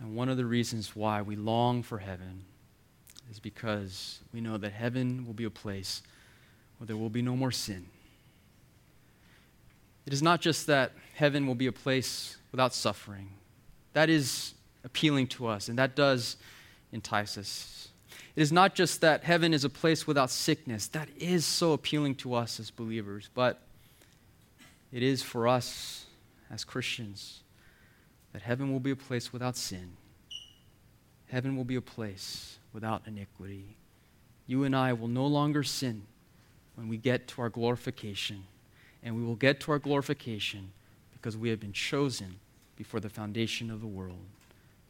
And 0.00 0.16
one 0.16 0.28
of 0.28 0.36
the 0.36 0.44
reasons 0.44 0.96
why 0.96 1.22
we 1.22 1.36
long 1.36 1.84
for 1.84 1.98
heaven 1.98 2.44
is 3.30 3.38
because 3.38 4.18
we 4.34 4.40
know 4.40 4.56
that 4.58 4.72
heaven 4.72 5.24
will 5.26 5.34
be 5.34 5.44
a 5.44 5.50
place 5.50 6.02
where 6.78 6.86
there 6.86 6.96
will 6.96 7.08
be 7.08 7.22
no 7.22 7.36
more 7.36 7.52
sin. 7.52 7.86
It 10.06 10.12
is 10.12 10.22
not 10.22 10.40
just 10.40 10.66
that 10.66 10.92
heaven 11.14 11.46
will 11.46 11.54
be 11.54 11.66
a 11.66 11.72
place 11.72 12.36
without 12.50 12.74
suffering. 12.74 13.28
That 13.92 14.10
is 14.10 14.54
appealing 14.84 15.28
to 15.28 15.46
us, 15.46 15.68
and 15.68 15.78
that 15.78 15.94
does 15.94 16.36
entice 16.92 17.38
us. 17.38 17.88
It 18.34 18.40
is 18.40 18.50
not 18.50 18.74
just 18.74 19.00
that 19.02 19.24
heaven 19.24 19.52
is 19.52 19.64
a 19.64 19.68
place 19.68 20.06
without 20.06 20.30
sickness. 20.30 20.88
That 20.88 21.08
is 21.18 21.44
so 21.44 21.72
appealing 21.72 22.16
to 22.16 22.34
us 22.34 22.58
as 22.58 22.70
believers, 22.70 23.28
but 23.34 23.60
it 24.90 25.02
is 25.02 25.22
for 25.22 25.46
us 25.46 26.06
as 26.50 26.64
Christians 26.64 27.40
that 28.32 28.42
heaven 28.42 28.72
will 28.72 28.80
be 28.80 28.90
a 28.90 28.96
place 28.96 29.32
without 29.32 29.56
sin. 29.56 29.92
Heaven 31.28 31.56
will 31.56 31.64
be 31.64 31.76
a 31.76 31.82
place 31.82 32.58
without 32.72 33.02
iniquity. 33.06 33.76
You 34.46 34.64
and 34.64 34.74
I 34.74 34.92
will 34.94 35.08
no 35.08 35.26
longer 35.26 35.62
sin 35.62 36.02
when 36.74 36.88
we 36.88 36.96
get 36.96 37.28
to 37.28 37.42
our 37.42 37.50
glorification. 37.50 38.44
And 39.02 39.16
we 39.16 39.24
will 39.24 39.34
get 39.34 39.60
to 39.60 39.72
our 39.72 39.78
glorification 39.78 40.70
because 41.12 41.36
we 41.36 41.48
have 41.48 41.60
been 41.60 41.72
chosen 41.72 42.36
before 42.76 43.00
the 43.00 43.08
foundation 43.08 43.70
of 43.70 43.80
the 43.80 43.86
world. 43.86 44.18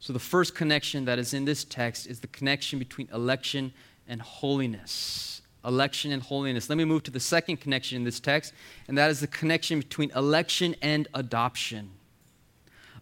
So, 0.01 0.13
the 0.13 0.19
first 0.19 0.55
connection 0.55 1.05
that 1.05 1.19
is 1.19 1.33
in 1.33 1.45
this 1.45 1.63
text 1.63 2.07
is 2.07 2.21
the 2.21 2.27
connection 2.27 2.79
between 2.79 3.09
election 3.13 3.73
and 4.09 4.21
holiness. 4.21 5.43
Election 5.65 6.11
and 6.11 6.23
holiness. 6.23 6.69
Let 6.69 6.77
me 6.77 6.85
move 6.85 7.05
to 7.05 7.13
the 7.13 7.21
second 7.21 7.59
connection 7.59 7.97
in 7.97 8.05
this 8.05 8.19
text, 8.19 8.53
and 8.89 8.99
that 8.99 9.11
is 9.11 9.21
the 9.21 9.29
connection 9.29 9.79
between 9.79 10.11
election 10.11 10.75
and 10.83 11.07
adoption. 11.15 11.91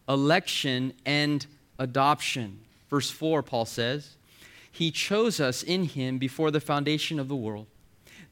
Election 0.09 0.92
and 1.07 1.46
adoption. 1.79 2.61
Verse 2.90 3.11
4, 3.11 3.42
Paul 3.42 3.64
says, 3.64 4.16
He 4.70 4.90
chose 4.90 5.40
us 5.40 5.62
in 5.62 5.85
Him 5.85 6.18
before 6.18 6.51
the 6.51 6.61
foundation 6.61 7.18
of 7.18 7.29
the 7.29 7.37
world 7.37 7.66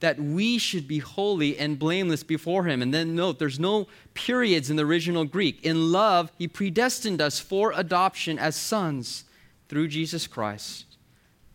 that 0.00 0.18
we 0.20 0.58
should 0.58 0.86
be 0.86 0.98
holy 0.98 1.58
and 1.58 1.78
blameless 1.78 2.22
before 2.22 2.64
him. 2.64 2.82
And 2.82 2.94
then 2.94 3.14
note, 3.14 3.38
there's 3.38 3.58
no 3.58 3.88
periods 4.14 4.70
in 4.70 4.76
the 4.76 4.84
original 4.84 5.24
Greek. 5.24 5.64
In 5.64 5.90
love, 5.90 6.30
he 6.38 6.46
predestined 6.46 7.20
us 7.20 7.40
for 7.40 7.72
adoption 7.74 8.38
as 8.38 8.54
sons 8.54 9.24
through 9.68 9.88
Jesus 9.88 10.26
Christ, 10.26 10.86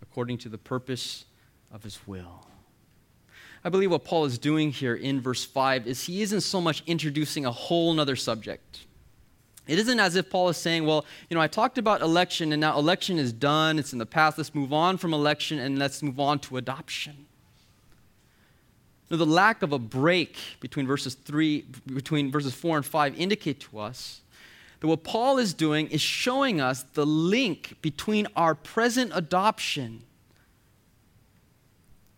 according 0.02 0.38
to 0.40 0.50
the 0.50 0.58
purpose 0.58 1.26
of 1.72 1.84
his 1.84 2.06
will. 2.06 2.46
I 3.64 3.70
believe 3.70 3.92
what 3.92 4.04
Paul 4.04 4.26
is 4.26 4.38
doing 4.38 4.72
here 4.72 4.96
in 4.96 5.22
verse 5.22 5.46
5 5.46 5.88
is 5.88 6.04
he 6.04 6.22
isn't 6.22 6.42
so 6.42 6.60
much 6.60 6.84
introducing 6.86 7.46
a 7.46 7.52
whole 7.52 7.98
other 7.98 8.18
subject. 8.18 8.86
It 9.66 9.80
isn't 9.80 10.00
as 10.00 10.18
if 10.18 10.30
Paul 10.30 10.50
is 10.50 10.58
saying, 10.58 10.86
well, 10.86 11.06
you 11.30 11.36
know, 11.36 11.42
I 11.42 11.48
talked 11.48 11.78
about 11.78 12.02
election 12.02 12.52
and 12.52 12.60
now 12.60 12.78
election 12.78 13.18
is 13.18 13.32
done, 13.32 13.80
it's 13.80 13.94
in 13.94 14.00
the 14.00 14.06
past, 14.06 14.38
let's 14.38 14.54
move 14.54 14.74
on 14.74 14.98
from 14.98 15.14
election 15.14 15.60
and 15.60 15.80
let's 15.80 16.04
move 16.04 16.20
on 16.20 16.40
to 16.40 16.58
adoption. 16.58 17.28
Now, 19.14 19.18
the 19.18 19.28
lack 19.28 19.62
of 19.62 19.72
a 19.74 19.78
break 19.78 20.38
between 20.60 20.88
verses 20.88 21.14
3 21.14 21.66
between 21.94 22.32
verses 22.32 22.56
4 22.56 22.78
and 22.78 22.84
5 22.84 23.20
indicate 23.20 23.60
to 23.60 23.78
us 23.78 24.22
that 24.80 24.88
what 24.88 25.04
Paul 25.04 25.38
is 25.38 25.54
doing 25.54 25.88
is 25.92 26.02
showing 26.02 26.60
us 26.60 26.82
the 26.96 27.06
link 27.06 27.78
between 27.84 28.26
our 28.36 28.56
present 28.56 29.12
adoption 29.14 30.02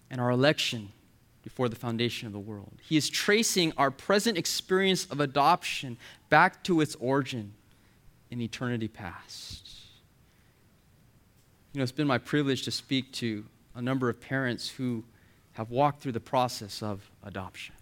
and 0.09 0.21
our 0.21 0.29
election 0.29 0.93
before 1.43 1.67
the 1.67 1.75
foundation 1.75 2.27
of 2.27 2.31
the 2.31 2.39
world. 2.39 2.71
He 2.81 2.95
is 2.95 3.09
tracing 3.09 3.73
our 3.77 3.91
present 3.91 4.37
experience 4.37 5.03
of 5.11 5.19
adoption 5.19 5.97
back 6.29 6.63
to 6.63 6.79
its 6.79 6.95
origin 7.01 7.55
in 8.31 8.39
eternity 8.39 8.87
past. 8.87 9.69
You 11.73 11.79
know, 11.79 11.83
it's 11.83 11.91
been 11.91 12.07
my 12.07 12.19
privilege 12.19 12.63
to 12.63 12.71
speak 12.71 13.11
to 13.15 13.43
a 13.75 13.81
number 13.81 14.07
of 14.07 14.21
parents 14.21 14.69
who 14.69 15.03
have 15.55 15.71
walked 15.71 16.01
through 16.01 16.11
the 16.11 16.19
process 16.19 16.83
of 16.83 17.09
adoption. 17.23 17.73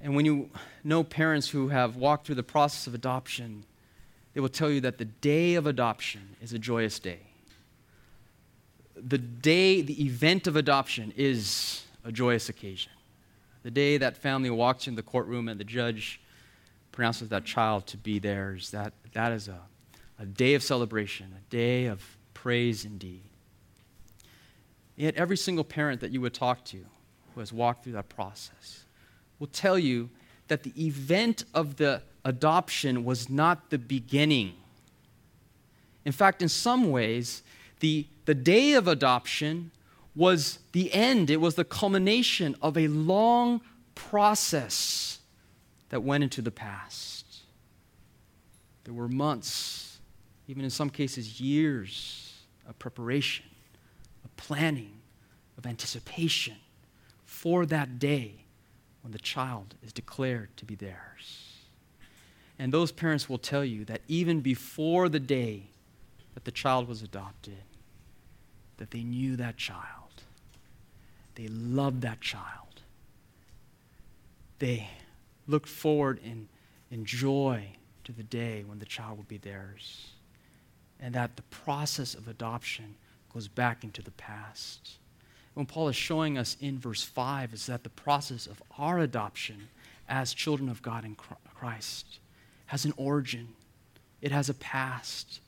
And 0.00 0.16
when 0.16 0.24
you 0.24 0.50
know 0.82 1.04
parents 1.04 1.48
who 1.48 1.68
have 1.68 1.96
walked 1.96 2.26
through 2.26 2.34
the 2.34 2.42
process 2.42 2.86
of 2.86 2.94
adoption, 2.94 3.64
they 4.32 4.40
will 4.40 4.48
tell 4.48 4.70
you 4.70 4.80
that 4.80 4.98
the 4.98 5.04
day 5.04 5.54
of 5.54 5.66
adoption 5.66 6.36
is 6.40 6.52
a 6.52 6.58
joyous 6.58 6.98
day. 6.98 7.20
The 8.96 9.18
day, 9.18 9.82
the 9.82 10.04
event 10.04 10.46
of 10.46 10.56
adoption 10.56 11.12
is 11.16 11.84
a 12.02 12.10
joyous 12.10 12.48
occasion. 12.48 12.92
The 13.62 13.70
day 13.70 13.98
that 13.98 14.16
family 14.16 14.50
walks 14.50 14.86
in 14.86 14.94
the 14.94 15.02
courtroom 15.02 15.48
and 15.48 15.60
the 15.60 15.64
judge 15.64 16.20
pronounces 16.92 17.28
that 17.28 17.44
child 17.44 17.86
to 17.88 17.96
be 17.96 18.18
theirs, 18.18 18.70
that, 18.70 18.94
that 19.12 19.32
is 19.32 19.48
a, 19.48 19.60
a 20.18 20.24
day 20.24 20.54
of 20.54 20.62
celebration, 20.62 21.34
a 21.36 21.50
day 21.50 21.86
of 21.86 22.16
praise 22.32 22.84
indeed. 22.84 23.24
Yet, 24.96 25.16
every 25.16 25.36
single 25.36 25.64
parent 25.64 26.00
that 26.00 26.12
you 26.12 26.20
would 26.20 26.34
talk 26.34 26.64
to 26.66 26.84
who 27.34 27.40
has 27.40 27.52
walked 27.52 27.84
through 27.84 27.94
that 27.94 28.08
process 28.08 28.84
will 29.38 29.48
tell 29.48 29.78
you 29.78 30.10
that 30.48 30.62
the 30.62 30.72
event 30.86 31.44
of 31.52 31.76
the 31.76 32.02
adoption 32.24 33.04
was 33.04 33.28
not 33.28 33.70
the 33.70 33.78
beginning. 33.78 34.54
In 36.04 36.12
fact, 36.12 36.42
in 36.42 36.48
some 36.48 36.90
ways, 36.90 37.42
the, 37.80 38.06
the 38.24 38.34
day 38.34 38.74
of 38.74 38.86
adoption 38.86 39.72
was 40.14 40.60
the 40.72 40.92
end, 40.92 41.28
it 41.28 41.40
was 41.40 41.56
the 41.56 41.64
culmination 41.64 42.54
of 42.62 42.78
a 42.78 42.86
long 42.86 43.60
process 43.96 45.18
that 45.88 46.02
went 46.02 46.22
into 46.22 46.40
the 46.40 46.52
past. 46.52 47.24
There 48.84 48.94
were 48.94 49.08
months, 49.08 49.98
even 50.46 50.62
in 50.62 50.70
some 50.70 50.90
cases, 50.90 51.40
years 51.40 52.32
of 52.68 52.78
preparation 52.78 53.46
planning, 54.36 55.00
of 55.56 55.66
anticipation 55.66 56.56
for 57.24 57.66
that 57.66 57.98
day 57.98 58.44
when 59.02 59.12
the 59.12 59.18
child 59.18 59.74
is 59.82 59.92
declared 59.92 60.56
to 60.56 60.64
be 60.64 60.74
theirs. 60.74 61.58
And 62.58 62.72
those 62.72 62.92
parents 62.92 63.28
will 63.28 63.38
tell 63.38 63.64
you 63.64 63.84
that 63.86 64.02
even 64.08 64.40
before 64.40 65.08
the 65.08 65.20
day 65.20 65.64
that 66.34 66.44
the 66.44 66.50
child 66.50 66.88
was 66.88 67.02
adopted, 67.02 67.62
that 68.76 68.90
they 68.90 69.02
knew 69.02 69.36
that 69.36 69.56
child. 69.56 70.22
They 71.34 71.48
loved 71.48 72.02
that 72.02 72.20
child. 72.20 72.82
They 74.58 74.88
looked 75.46 75.68
forward 75.68 76.20
in, 76.24 76.48
in 76.90 77.04
joy 77.04 77.70
to 78.04 78.12
the 78.12 78.22
day 78.22 78.64
when 78.64 78.78
the 78.78 78.84
child 78.84 79.18
would 79.18 79.28
be 79.28 79.38
theirs. 79.38 80.12
And 81.00 81.14
that 81.14 81.36
the 81.36 81.42
process 81.42 82.14
of 82.14 82.28
adoption 82.28 82.94
goes 83.34 83.48
back 83.48 83.82
into 83.82 84.00
the 84.00 84.12
past. 84.12 84.92
What 85.54 85.68
Paul 85.68 85.88
is 85.88 85.96
showing 85.96 86.38
us 86.38 86.56
in 86.60 86.78
verse 86.78 87.02
5 87.02 87.52
is 87.52 87.66
that 87.66 87.82
the 87.82 87.90
process 87.90 88.46
of 88.46 88.62
our 88.78 89.00
adoption 89.00 89.68
as 90.08 90.32
children 90.32 90.68
of 90.68 90.82
God 90.82 91.04
in 91.04 91.16
Christ 91.54 92.20
has 92.66 92.84
an 92.84 92.94
origin, 92.96 93.48
it 94.22 94.32
has 94.32 94.48
a 94.48 94.54
past. 94.54 95.40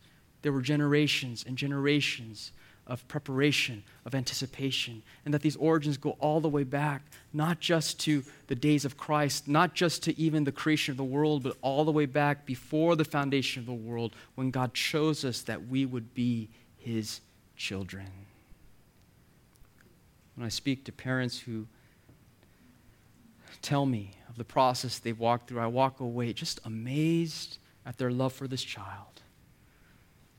There 0.43 0.53
were 0.53 0.63
generations 0.63 1.45
and 1.47 1.57
generations 1.57 2.53
of 2.87 3.07
preparation, 3.09 3.83
of 4.05 4.15
anticipation, 4.15 5.03
and 5.25 5.35
that 5.35 5.43
these 5.43 5.57
origins 5.57 5.97
go 5.97 6.11
all 6.21 6.41
the 6.41 6.49
way 6.49 6.63
back, 6.63 7.03
not 7.33 7.59
just 7.59 7.99
to 8.01 8.23
the 8.47 8.55
days 8.55 8.85
of 8.85 8.97
Christ, 8.97 9.49
not 9.49 9.75
just 9.75 10.05
to 10.05 10.19
even 10.19 10.45
the 10.45 10.53
creation 10.53 10.93
of 10.93 10.97
the 10.97 11.05
world, 11.05 11.43
but 11.43 11.57
all 11.63 11.85
the 11.85 11.91
way 11.91 12.07
back 12.07 12.47
before 12.47 12.95
the 12.95 13.05
foundation 13.05 13.61
of 13.61 13.67
the 13.67 13.73
world 13.73 14.15
when 14.37 14.53
God 14.53 14.73
chose 14.73 15.25
us 15.25 15.43
that 15.43 15.67
we 15.67 15.85
would 15.85 16.15
be 16.15 16.49
His 16.77 17.21
children. 17.57 18.07
When 20.35 20.45
I 20.45 20.51
speak 20.51 20.85
to 20.85 20.93
parents 20.93 21.39
who 21.41 21.67
tell 23.63 23.87
me 23.87 24.13
of 24.29 24.37
the 24.37 24.45
process 24.45 24.99
they've 24.99 25.19
walked 25.19 25.49
through, 25.49 25.61
I 25.61 25.67
walk 25.67 26.01
away 26.01 26.33
just 26.33 26.61
amazed 26.65 27.59
at 27.85 27.99
their 27.99 28.11
love 28.11 28.33
for 28.33 28.47
this 28.47 28.63
child. 28.63 29.23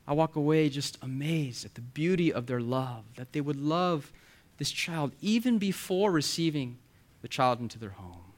I 0.06 0.12
walk 0.14 0.36
away 0.36 0.68
just 0.68 0.96
amazed 1.02 1.64
at 1.64 1.74
the 1.74 1.80
beauty 1.80 2.32
of 2.32 2.46
their 2.46 2.60
love, 2.60 3.04
that 3.16 3.32
they 3.32 3.40
would 3.40 3.60
love 3.60 4.12
this 4.58 4.70
child 4.70 5.12
even 5.20 5.58
before 5.58 6.10
receiving 6.10 6.78
the 7.20 7.28
child 7.28 7.60
into 7.60 7.78
their 7.78 7.90
home. 7.90 8.32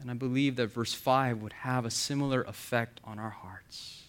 And 0.00 0.10
I 0.10 0.14
believe 0.14 0.56
that 0.56 0.68
verse 0.68 0.94
5 0.94 1.40
would 1.42 1.52
have 1.52 1.84
a 1.84 1.90
similar 1.90 2.42
effect 2.42 3.00
on 3.04 3.18
our 3.18 3.30
hearts 3.30 3.99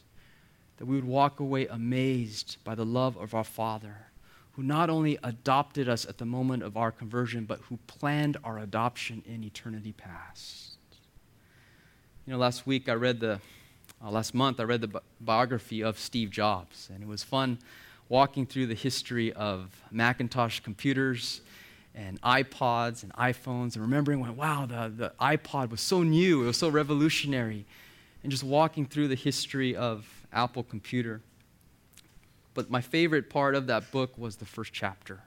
that 0.82 0.88
we 0.88 0.96
would 0.96 1.06
walk 1.06 1.40
away 1.40 1.68
amazed 1.68 2.58
by 2.64 2.74
the 2.74 2.84
love 2.84 3.16
of 3.16 3.36
our 3.36 3.44
Father, 3.44 4.08
who 4.54 4.64
not 4.64 4.90
only 4.90 5.16
adopted 5.22 5.88
us 5.88 6.08
at 6.08 6.18
the 6.18 6.26
moment 6.26 6.64
of 6.64 6.76
our 6.76 6.92
conversion, 6.92 7.46
but 7.46 7.60
who 7.70 7.78
planned 7.86 8.36
our 8.44 8.58
adoption 8.58 9.22
in 9.28 9.44
eternity 9.44 9.92
past. 9.92 10.78
You 12.26 12.34
know, 12.34 12.40
last 12.40 12.66
week 12.66 12.90
I 12.90 12.94
read 12.94 13.20
the, 13.20 13.40
uh, 14.04 14.10
last 14.10 14.34
month 14.34 14.60
I 14.60 14.64
read 14.64 14.82
the 14.82 14.88
bi- 14.88 15.00
biography 15.20 15.84
of 15.84 16.00
Steve 16.00 16.32
Jobs, 16.32 16.90
and 16.92 17.04
it 17.04 17.08
was 17.08 17.22
fun 17.22 17.60
walking 18.10 18.48
through 18.48 18.66
the 18.66 18.74
history 18.74 19.32
of 19.34 19.84
Macintosh 19.92 20.62
computers 20.62 21.42
and 21.94 22.20
iPods 22.24 23.04
and 23.04 23.14
iPhones 23.14 23.76
and 23.76 23.84
remembering 23.84 24.20
when, 24.20 24.36
wow, 24.36 24.66
the, 24.66 24.92
the 24.98 25.14
iPod 25.22 25.70
was 25.70 25.80
so 25.80 26.02
new, 26.02 26.42
it 26.42 26.48
was 26.48 26.58
so 26.58 26.70
revolutionary, 26.70 27.68
and 28.24 28.32
just 28.32 28.44
walking 28.44 28.88
through 28.88 29.10
the 29.10 29.14
history 29.14 29.76
of 29.76 30.21
Apple 30.34 30.64
computer. 30.64 31.22
But 32.54 32.70
my 32.70 32.82
favorite 32.82 33.30
part 33.30 33.56
of 33.56 33.68
that 33.68 33.92
book 33.92 34.18
was 34.18 34.36
the 34.36 34.46
first 34.46 34.74
chapter, 34.74 35.22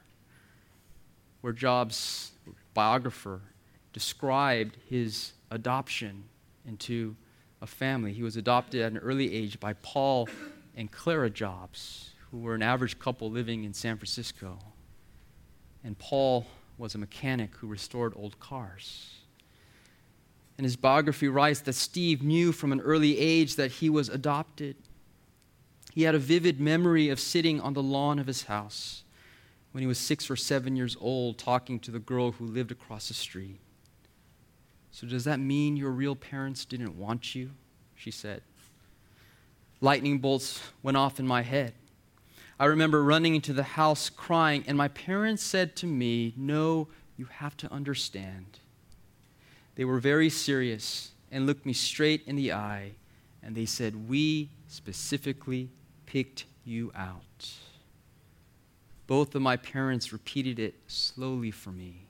where 1.40 1.52
Jobs' 1.52 2.32
biographer 2.74 3.40
described 3.92 4.76
his 4.88 5.32
adoption 5.50 6.24
into 6.66 7.16
a 7.62 7.66
family. 7.66 8.12
He 8.12 8.22
was 8.22 8.36
adopted 8.36 8.82
at 8.82 8.92
an 8.92 8.98
early 8.98 9.32
age 9.34 9.58
by 9.58 9.74
Paul 9.74 10.28
and 10.76 10.90
Clara 10.90 11.30
Jobs, 11.30 12.10
who 12.30 12.38
were 12.38 12.54
an 12.54 12.62
average 12.62 12.98
couple 12.98 13.30
living 13.30 13.64
in 13.64 13.72
San 13.72 13.96
Francisco. 13.96 14.58
And 15.82 15.98
Paul 15.98 16.46
was 16.76 16.94
a 16.94 16.98
mechanic 16.98 17.54
who 17.56 17.68
restored 17.68 18.12
old 18.16 18.38
cars. 18.40 19.18
And 20.58 20.64
his 20.64 20.76
biography 20.76 21.28
writes 21.28 21.60
that 21.60 21.74
Steve 21.74 22.22
knew 22.22 22.52
from 22.52 22.72
an 22.72 22.80
early 22.80 23.18
age 23.18 23.56
that 23.56 23.70
he 23.70 23.88
was 23.88 24.08
adopted. 24.08 24.76
He 25.94 26.02
had 26.02 26.16
a 26.16 26.18
vivid 26.18 26.60
memory 26.60 27.08
of 27.08 27.20
sitting 27.20 27.60
on 27.60 27.74
the 27.74 27.82
lawn 27.82 28.18
of 28.18 28.26
his 28.26 28.44
house 28.44 29.04
when 29.70 29.80
he 29.80 29.86
was 29.86 29.96
six 29.96 30.28
or 30.28 30.34
seven 30.34 30.74
years 30.74 30.96
old 31.00 31.38
talking 31.38 31.78
to 31.80 31.92
the 31.92 32.00
girl 32.00 32.32
who 32.32 32.44
lived 32.44 32.72
across 32.72 33.06
the 33.06 33.14
street. 33.14 33.60
So, 34.90 35.06
does 35.06 35.22
that 35.22 35.38
mean 35.38 35.76
your 35.76 35.92
real 35.92 36.16
parents 36.16 36.64
didn't 36.64 36.98
want 36.98 37.36
you? 37.36 37.50
She 37.94 38.10
said. 38.10 38.42
Lightning 39.80 40.18
bolts 40.18 40.60
went 40.82 40.96
off 40.96 41.20
in 41.20 41.28
my 41.28 41.42
head. 41.42 41.74
I 42.58 42.64
remember 42.66 43.04
running 43.04 43.36
into 43.36 43.52
the 43.52 43.62
house 43.62 44.10
crying, 44.10 44.64
and 44.66 44.76
my 44.76 44.88
parents 44.88 45.44
said 45.44 45.76
to 45.76 45.86
me, 45.86 46.34
No, 46.36 46.88
you 47.16 47.26
have 47.26 47.56
to 47.58 47.72
understand. 47.72 48.58
They 49.76 49.84
were 49.84 50.00
very 50.00 50.30
serious 50.30 51.12
and 51.30 51.46
looked 51.46 51.66
me 51.66 51.72
straight 51.72 52.22
in 52.26 52.34
the 52.34 52.52
eye, 52.52 52.92
and 53.42 53.54
they 53.54 53.66
said, 53.66 54.08
We 54.08 54.50
specifically 54.66 55.70
picked 56.14 56.44
you 56.64 56.92
out. 56.94 57.48
Both 59.08 59.34
of 59.34 59.42
my 59.42 59.56
parents 59.56 60.12
repeated 60.12 60.60
it 60.60 60.76
slowly 60.86 61.50
for 61.50 61.70
me, 61.70 62.06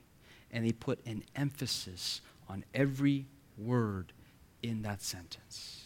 and 0.51 0.63
they 0.63 0.73
put 0.73 1.03
an 1.07 1.23
emphasis 1.35 2.21
on 2.47 2.63
every 2.71 3.25
word 3.57 4.13
in 4.61 4.83
that 4.83 5.01
sentence. 5.01 5.85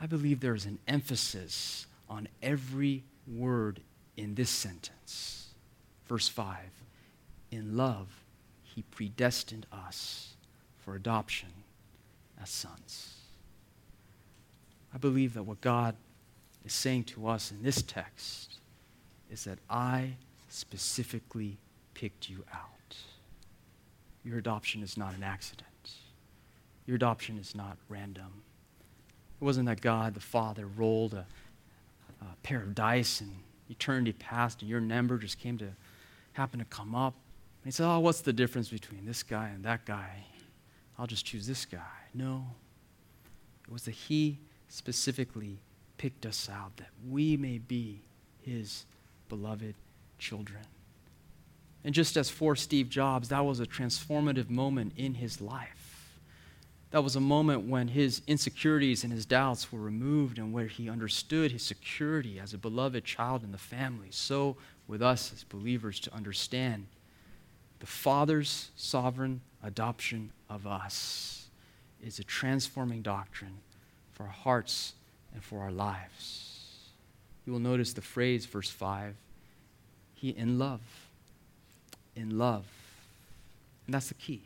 I 0.00 0.06
believe 0.06 0.38
there 0.38 0.54
is 0.54 0.64
an 0.64 0.78
emphasis 0.86 1.88
on 2.08 2.28
every 2.40 3.02
word 3.26 3.80
in 4.16 4.36
this 4.36 4.50
sentence. 4.50 5.48
Verse 6.06 6.28
5 6.28 6.56
In 7.50 7.76
love, 7.76 8.06
he 8.62 8.82
predestined 8.82 9.66
us 9.72 10.34
for 10.78 10.94
adoption 10.94 11.48
as 12.40 12.48
sons. 12.48 13.14
I 14.94 14.98
believe 14.98 15.34
that 15.34 15.42
what 15.42 15.60
God 15.60 15.96
is 16.64 16.72
saying 16.72 17.04
to 17.04 17.28
us 17.28 17.50
in 17.50 17.62
this 17.62 17.82
text 17.82 18.58
is 19.30 19.44
that 19.44 19.58
I 19.68 20.14
specifically 20.48 21.58
picked 21.94 22.28
you 22.28 22.44
out. 22.52 22.96
Your 24.24 24.38
adoption 24.38 24.82
is 24.82 24.96
not 24.96 25.14
an 25.14 25.22
accident. 25.22 25.68
Your 26.86 26.96
adoption 26.96 27.38
is 27.38 27.54
not 27.54 27.76
random. 27.88 28.42
It 29.40 29.44
wasn't 29.44 29.66
that 29.66 29.80
God, 29.80 30.14
the 30.14 30.20
Father, 30.20 30.66
rolled 30.66 31.14
a, 31.14 31.26
a 32.20 32.36
pair 32.42 32.62
of 32.62 32.74
dice 32.74 33.20
and 33.20 33.30
eternity 33.68 34.12
passed 34.12 34.60
and 34.60 34.70
your 34.70 34.80
number 34.80 35.18
just 35.18 35.38
came 35.38 35.58
to 35.58 35.68
happen 36.32 36.58
to 36.58 36.64
come 36.66 36.94
up. 36.94 37.14
And 37.62 37.66
he 37.66 37.70
said, 37.70 37.86
Oh, 37.86 37.98
what's 38.00 38.20
the 38.20 38.32
difference 38.32 38.68
between 38.68 39.04
this 39.06 39.22
guy 39.22 39.48
and 39.48 39.64
that 39.64 39.84
guy? 39.84 40.24
I'll 40.98 41.06
just 41.06 41.24
choose 41.24 41.46
this 41.46 41.64
guy. 41.64 41.80
No. 42.12 42.44
It 43.66 43.72
was 43.72 43.84
that 43.84 43.92
he 43.92 44.38
specifically 44.68 45.58
picked 46.04 46.26
us 46.26 46.50
out 46.52 46.76
that 46.76 46.90
we 47.10 47.34
may 47.34 47.56
be 47.56 47.98
his 48.42 48.84
beloved 49.30 49.74
children. 50.18 50.60
And 51.82 51.94
just 51.94 52.18
as 52.18 52.28
for 52.28 52.54
Steve 52.54 52.90
Jobs, 52.90 53.30
that 53.30 53.42
was 53.42 53.58
a 53.58 53.64
transformative 53.64 54.50
moment 54.50 54.92
in 54.98 55.14
his 55.14 55.40
life. 55.40 56.18
That 56.90 57.02
was 57.02 57.16
a 57.16 57.20
moment 57.20 57.66
when 57.66 57.88
his 57.88 58.20
insecurities 58.26 59.02
and 59.02 59.14
his 59.14 59.24
doubts 59.24 59.72
were 59.72 59.80
removed 59.80 60.36
and 60.36 60.52
where 60.52 60.66
he 60.66 60.90
understood 60.90 61.52
his 61.52 61.62
security 61.62 62.38
as 62.38 62.52
a 62.52 62.58
beloved 62.58 63.06
child 63.06 63.42
in 63.42 63.50
the 63.50 63.56
family. 63.56 64.08
So, 64.10 64.58
with 64.86 65.00
us 65.00 65.32
as 65.32 65.42
believers, 65.42 65.98
to 66.00 66.14
understand 66.14 66.86
the 67.80 67.86
Father's 67.86 68.72
sovereign 68.76 69.40
adoption 69.62 70.32
of 70.50 70.66
us 70.66 71.46
is 72.04 72.18
a 72.18 72.24
transforming 72.24 73.00
doctrine 73.00 73.56
for 74.12 74.26
hearts 74.26 74.92
and 75.34 75.42
for 75.42 75.60
our 75.60 75.72
lives. 75.72 76.54
You 77.44 77.52
will 77.52 77.60
notice 77.60 77.92
the 77.92 78.00
phrase, 78.00 78.46
verse 78.46 78.70
5 78.70 79.14
He 80.14 80.30
in 80.30 80.58
love. 80.58 80.80
In 82.16 82.38
love. 82.38 82.66
And 83.86 83.94
that's 83.94 84.08
the 84.08 84.14
key. 84.14 84.42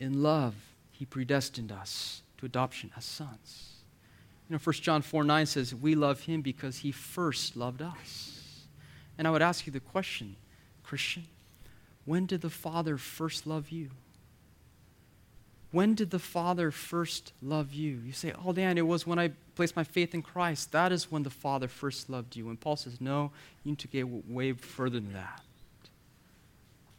In 0.00 0.22
love, 0.22 0.54
He 0.92 1.04
predestined 1.04 1.72
us 1.72 2.22
to 2.38 2.46
adoption 2.46 2.90
as 2.96 3.04
sons. 3.04 3.72
You 4.48 4.54
know, 4.54 4.60
1 4.62 4.74
John 4.74 5.02
4 5.02 5.24
9 5.24 5.46
says, 5.46 5.74
We 5.74 5.94
love 5.94 6.20
Him 6.20 6.40
because 6.40 6.78
He 6.78 6.92
first 6.92 7.56
loved 7.56 7.82
us. 7.82 8.32
And 9.18 9.26
I 9.26 9.30
would 9.30 9.42
ask 9.42 9.66
you 9.66 9.72
the 9.72 9.80
question, 9.80 10.36
Christian, 10.82 11.24
when 12.04 12.26
did 12.26 12.42
the 12.42 12.50
Father 12.50 12.96
first 12.96 13.46
love 13.46 13.70
you? 13.70 13.90
When 15.72 15.94
did 15.94 16.10
the 16.10 16.18
Father 16.18 16.70
first 16.70 17.32
love 17.42 17.74
you? 17.74 18.00
You 18.04 18.12
say, 18.12 18.32
Oh, 18.44 18.52
Dan, 18.52 18.78
it 18.78 18.86
was 18.86 19.06
when 19.06 19.18
I 19.18 19.32
placed 19.54 19.76
my 19.76 19.84
faith 19.84 20.14
in 20.14 20.22
Christ. 20.22 20.72
That 20.72 20.92
is 20.92 21.10
when 21.10 21.22
the 21.22 21.30
Father 21.30 21.68
first 21.68 22.08
loved 22.08 22.36
you. 22.36 22.48
And 22.48 22.60
Paul 22.60 22.76
says, 22.76 23.00
No, 23.00 23.32
you 23.64 23.72
need 23.72 23.78
to 23.80 23.88
get 23.88 24.08
way 24.28 24.52
further 24.52 25.00
than 25.00 25.12
that. 25.12 25.42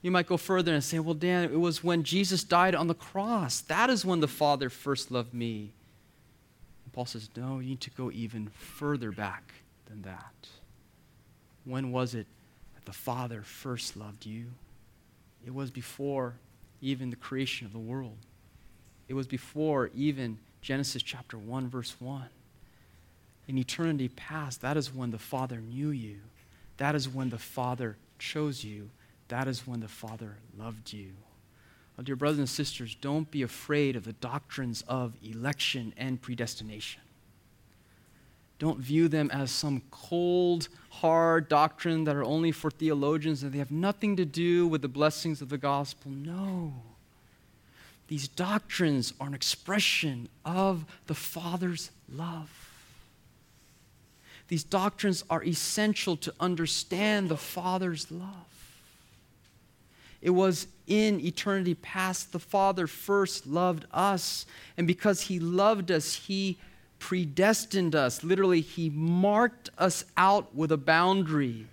You 0.01 0.11
might 0.11 0.27
go 0.27 0.37
further 0.37 0.73
and 0.73 0.83
say, 0.83 0.99
Well, 0.99 1.13
Dan, 1.13 1.45
it 1.45 1.59
was 1.59 1.83
when 1.83 2.03
Jesus 2.03 2.43
died 2.43 2.75
on 2.75 2.87
the 2.87 2.93
cross. 2.93 3.61
That 3.61 3.89
is 3.89 4.05
when 4.05 4.19
the 4.19 4.27
Father 4.27 4.69
first 4.69 5.11
loved 5.11 5.33
me. 5.33 5.71
And 6.83 6.93
Paul 6.93 7.05
says, 7.05 7.29
No, 7.35 7.59
you 7.59 7.69
need 7.69 7.81
to 7.81 7.91
go 7.91 8.11
even 8.11 8.47
further 8.49 9.11
back 9.11 9.53
than 9.87 10.01
that. 10.03 10.33
When 11.63 11.91
was 11.91 12.15
it 12.15 12.27
that 12.75 12.85
the 12.85 12.93
Father 12.93 13.41
first 13.41 13.97
loved 13.97 14.25
you? 14.25 14.47
It 15.45 15.53
was 15.53 15.71
before 15.71 16.35
even 16.81 17.09
the 17.09 17.15
creation 17.15 17.65
of 17.65 17.73
the 17.73 17.79
world. 17.79 18.17
It 19.07 19.13
was 19.13 19.27
before 19.27 19.89
even 19.95 20.39
Genesis 20.61 21.01
chapter 21.01 21.37
1, 21.37 21.69
verse 21.69 21.95
1. 21.99 22.25
In 23.47 23.57
eternity 23.57 24.09
past, 24.09 24.61
that 24.61 24.75
is 24.75 24.93
when 24.93 25.11
the 25.11 25.19
Father 25.19 25.61
knew 25.61 25.89
you. 25.89 26.17
That 26.77 26.95
is 26.95 27.07
when 27.07 27.29
the 27.29 27.37
Father 27.37 27.95
chose 28.19 28.63
you. 28.63 28.89
That 29.29 29.47
is 29.47 29.65
when 29.65 29.79
the 29.79 29.87
Father 29.87 30.37
loved 30.57 30.91
you. 30.91 31.11
Dear 32.03 32.15
brothers 32.15 32.39
and 32.39 32.49
sisters, 32.49 32.95
don't 33.01 33.29
be 33.31 33.41
afraid 33.41 33.95
of 33.95 34.03
the 34.03 34.13
doctrines 34.13 34.83
of 34.87 35.13
election 35.23 35.93
and 35.97 36.21
predestination. 36.21 37.01
Don't 38.59 38.79
view 38.79 39.07
them 39.07 39.31
as 39.31 39.51
some 39.51 39.81
cold, 39.89 40.67
hard 40.89 41.47
doctrine 41.47 42.03
that 42.03 42.15
are 42.15 42.23
only 42.23 42.51
for 42.51 42.69
theologians 42.69 43.43
and 43.43 43.51
they 43.51 43.59
have 43.59 43.71
nothing 43.71 44.15
to 44.15 44.25
do 44.25 44.67
with 44.67 44.81
the 44.81 44.87
blessings 44.87 45.41
of 45.41 45.49
the 45.49 45.57
gospel. 45.57 46.11
No. 46.11 46.73
These 48.07 48.29
doctrines 48.29 49.13
are 49.19 49.27
an 49.27 49.33
expression 49.33 50.29
of 50.45 50.85
the 51.07 51.15
Father's 51.15 51.91
love. 52.11 52.49
These 54.47 54.63
doctrines 54.63 55.25
are 55.29 55.43
essential 55.43 56.15
to 56.17 56.33
understand 56.39 57.27
the 57.27 57.37
Father's 57.37 58.09
love. 58.09 58.31
It 60.21 60.29
was 60.29 60.67
in 60.87 61.19
eternity 61.19 61.75
past 61.75 62.31
the 62.31 62.39
Father 62.39 62.87
first 62.87 63.45
loved 63.45 63.85
us, 63.91 64.45
and 64.77 64.87
because 64.87 65.21
He 65.21 65.39
loved 65.39 65.91
us, 65.91 66.15
He 66.15 66.57
predestined 66.99 67.93
us. 67.93 68.23
Literally, 68.23 68.61
He 68.61 68.89
marked 68.89 69.69
us 69.77 70.05
out 70.15 70.55
with 70.55 70.71
a 70.71 70.77
boundary, 70.77 71.67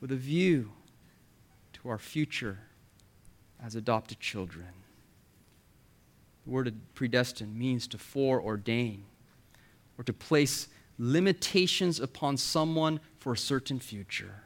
with 0.00 0.12
a 0.12 0.16
view 0.16 0.70
to 1.74 1.88
our 1.88 1.98
future 1.98 2.58
as 3.62 3.74
adopted 3.74 4.20
children. 4.20 4.68
The 6.44 6.50
word 6.50 6.74
predestined 6.94 7.56
means 7.56 7.86
to 7.88 7.98
foreordain 7.98 9.00
or 9.98 10.04
to 10.04 10.12
place 10.12 10.68
limitations 10.98 12.00
upon 12.00 12.36
someone 12.36 13.00
for 13.18 13.32
a 13.32 13.38
certain 13.38 13.78
future. 13.78 14.42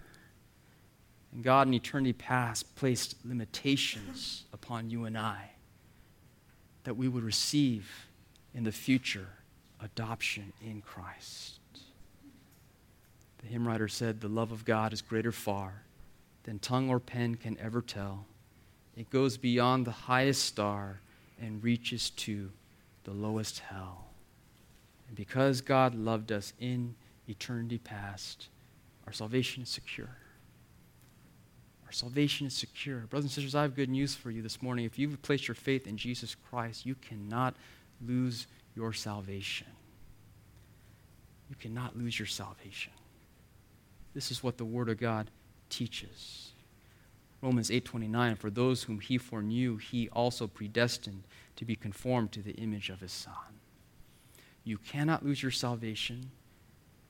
And 1.32 1.42
God 1.42 1.66
in 1.66 1.74
eternity 1.74 2.12
past 2.12 2.76
placed 2.76 3.16
limitations 3.24 4.44
upon 4.52 4.90
you 4.90 5.04
and 5.04 5.18
I 5.18 5.50
that 6.84 6.96
we 6.96 7.08
would 7.08 7.24
receive 7.24 8.06
in 8.54 8.64
the 8.64 8.72
future 8.72 9.28
adoption 9.80 10.52
in 10.64 10.80
Christ. 10.80 11.58
The 13.38 13.46
hymn 13.48 13.66
writer 13.66 13.88
said, 13.88 14.20
The 14.20 14.28
love 14.28 14.52
of 14.52 14.64
God 14.64 14.92
is 14.92 15.02
greater 15.02 15.32
far 15.32 15.82
than 16.44 16.58
tongue 16.58 16.88
or 16.88 17.00
pen 17.00 17.34
can 17.34 17.58
ever 17.58 17.82
tell. 17.82 18.26
It 18.96 19.10
goes 19.10 19.36
beyond 19.36 19.86
the 19.86 19.90
highest 19.90 20.44
star 20.44 21.00
and 21.40 21.62
reaches 21.62 22.10
to 22.10 22.50
the 23.04 23.12
lowest 23.12 23.60
hell. 23.60 24.06
And 25.08 25.16
because 25.16 25.60
God 25.60 25.94
loved 25.94 26.32
us 26.32 26.52
in 26.58 26.94
eternity 27.28 27.78
past, 27.78 28.48
our 29.06 29.12
salvation 29.12 29.62
is 29.62 29.68
secure. 29.68 30.16
Our 31.86 31.92
salvation 31.92 32.46
is 32.46 32.54
secure. 32.54 33.00
Brothers 33.00 33.24
and 33.24 33.32
sisters, 33.32 33.54
I 33.54 33.62
have 33.62 33.76
good 33.76 33.90
news 33.90 34.14
for 34.14 34.30
you 34.30 34.42
this 34.42 34.62
morning. 34.62 34.84
If 34.84 34.98
you've 34.98 35.20
placed 35.22 35.48
your 35.48 35.54
faith 35.54 35.86
in 35.86 35.96
Jesus 35.96 36.34
Christ, 36.34 36.86
you 36.86 36.94
cannot 36.94 37.54
lose 38.04 38.46
your 38.74 38.92
salvation. 38.92 39.66
You 41.50 41.56
cannot 41.56 41.96
lose 41.96 42.18
your 42.18 42.26
salvation. 42.26 42.92
This 44.14 44.30
is 44.30 44.42
what 44.42 44.56
the 44.56 44.64
Word 44.64 44.88
of 44.88 44.98
God 44.98 45.30
teaches. 45.68 46.53
Romans 47.44 47.70
8:29 47.70 48.36
for 48.36 48.48
those 48.48 48.84
whom 48.84 49.00
he 49.00 49.18
foreknew 49.18 49.76
he 49.76 50.08
also 50.08 50.46
predestined 50.46 51.24
to 51.56 51.66
be 51.66 51.76
conformed 51.76 52.32
to 52.32 52.40
the 52.40 52.54
image 52.54 52.88
of 52.88 53.00
his 53.00 53.12
son. 53.12 53.60
You 54.64 54.78
cannot 54.78 55.22
lose 55.22 55.42
your 55.42 55.52
salvation, 55.52 56.30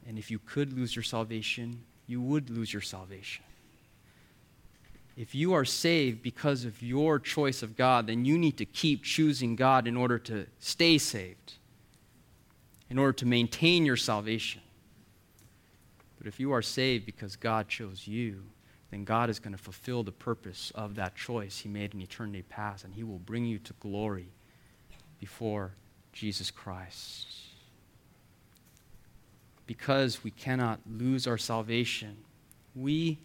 and 0.05 0.19
if 0.19 0.33
you 0.33 0.41
could 0.41 0.73
lose 0.73 0.97
your 0.97 1.05
salvation, 1.05 1.85
you 2.09 2.21
would 2.21 2.51
lose 2.51 2.73
your 2.73 2.83
salvation. 2.83 3.45
If 5.17 5.37
you 5.37 5.53
are 5.53 5.65
saved 5.65 6.21
because 6.21 6.65
of 6.65 6.83
your 6.83 7.21
choice 7.21 7.63
of 7.63 7.77
God, 7.77 8.09
then 8.09 8.25
you 8.25 8.37
need 8.37 8.59
to 8.59 8.65
keep 8.65 9.05
choosing 9.05 9.55
God 9.55 9.87
in 9.87 9.97
order 9.97 10.19
to 10.19 10.49
stay 10.59 10.99
saved, 10.99 11.55
in 12.91 12.99
order 12.99 13.13
to 13.13 13.25
maintain 13.25 13.87
your 13.87 13.97
salvation. 13.97 14.63
But 16.19 16.27
if 16.27 16.41
you 16.41 16.51
are 16.51 16.63
saved 16.63 17.07
because 17.07 17.37
God 17.37 17.69
chose 17.69 18.09
you, 18.09 18.43
then 18.95 19.03
God 19.03 19.29
is 19.29 19.41
going 19.41 19.57
to 19.57 19.61
fulfill 19.61 20.05
the 20.05 20.13
purpose 20.13 20.71
of 20.73 20.95
that 20.95 21.17
choice 21.17 21.59
He 21.59 21.69
made 21.69 21.95
in 21.95 22.01
eternity 22.01 22.43
past, 22.43 22.85
and 22.85 22.95
He 22.95 23.03
will 23.03 23.19
bring 23.19 23.45
you 23.45 23.59
to 23.59 23.73
glory 23.81 24.29
before 25.19 25.73
Jesus 26.13 26.53
Christ. 26.53 27.27
Because 29.67 30.23
we 30.23 30.31
cannot 30.31 30.79
lose 30.89 31.27
our 31.27 31.39
salvation, 31.39 32.19
we 32.77 33.19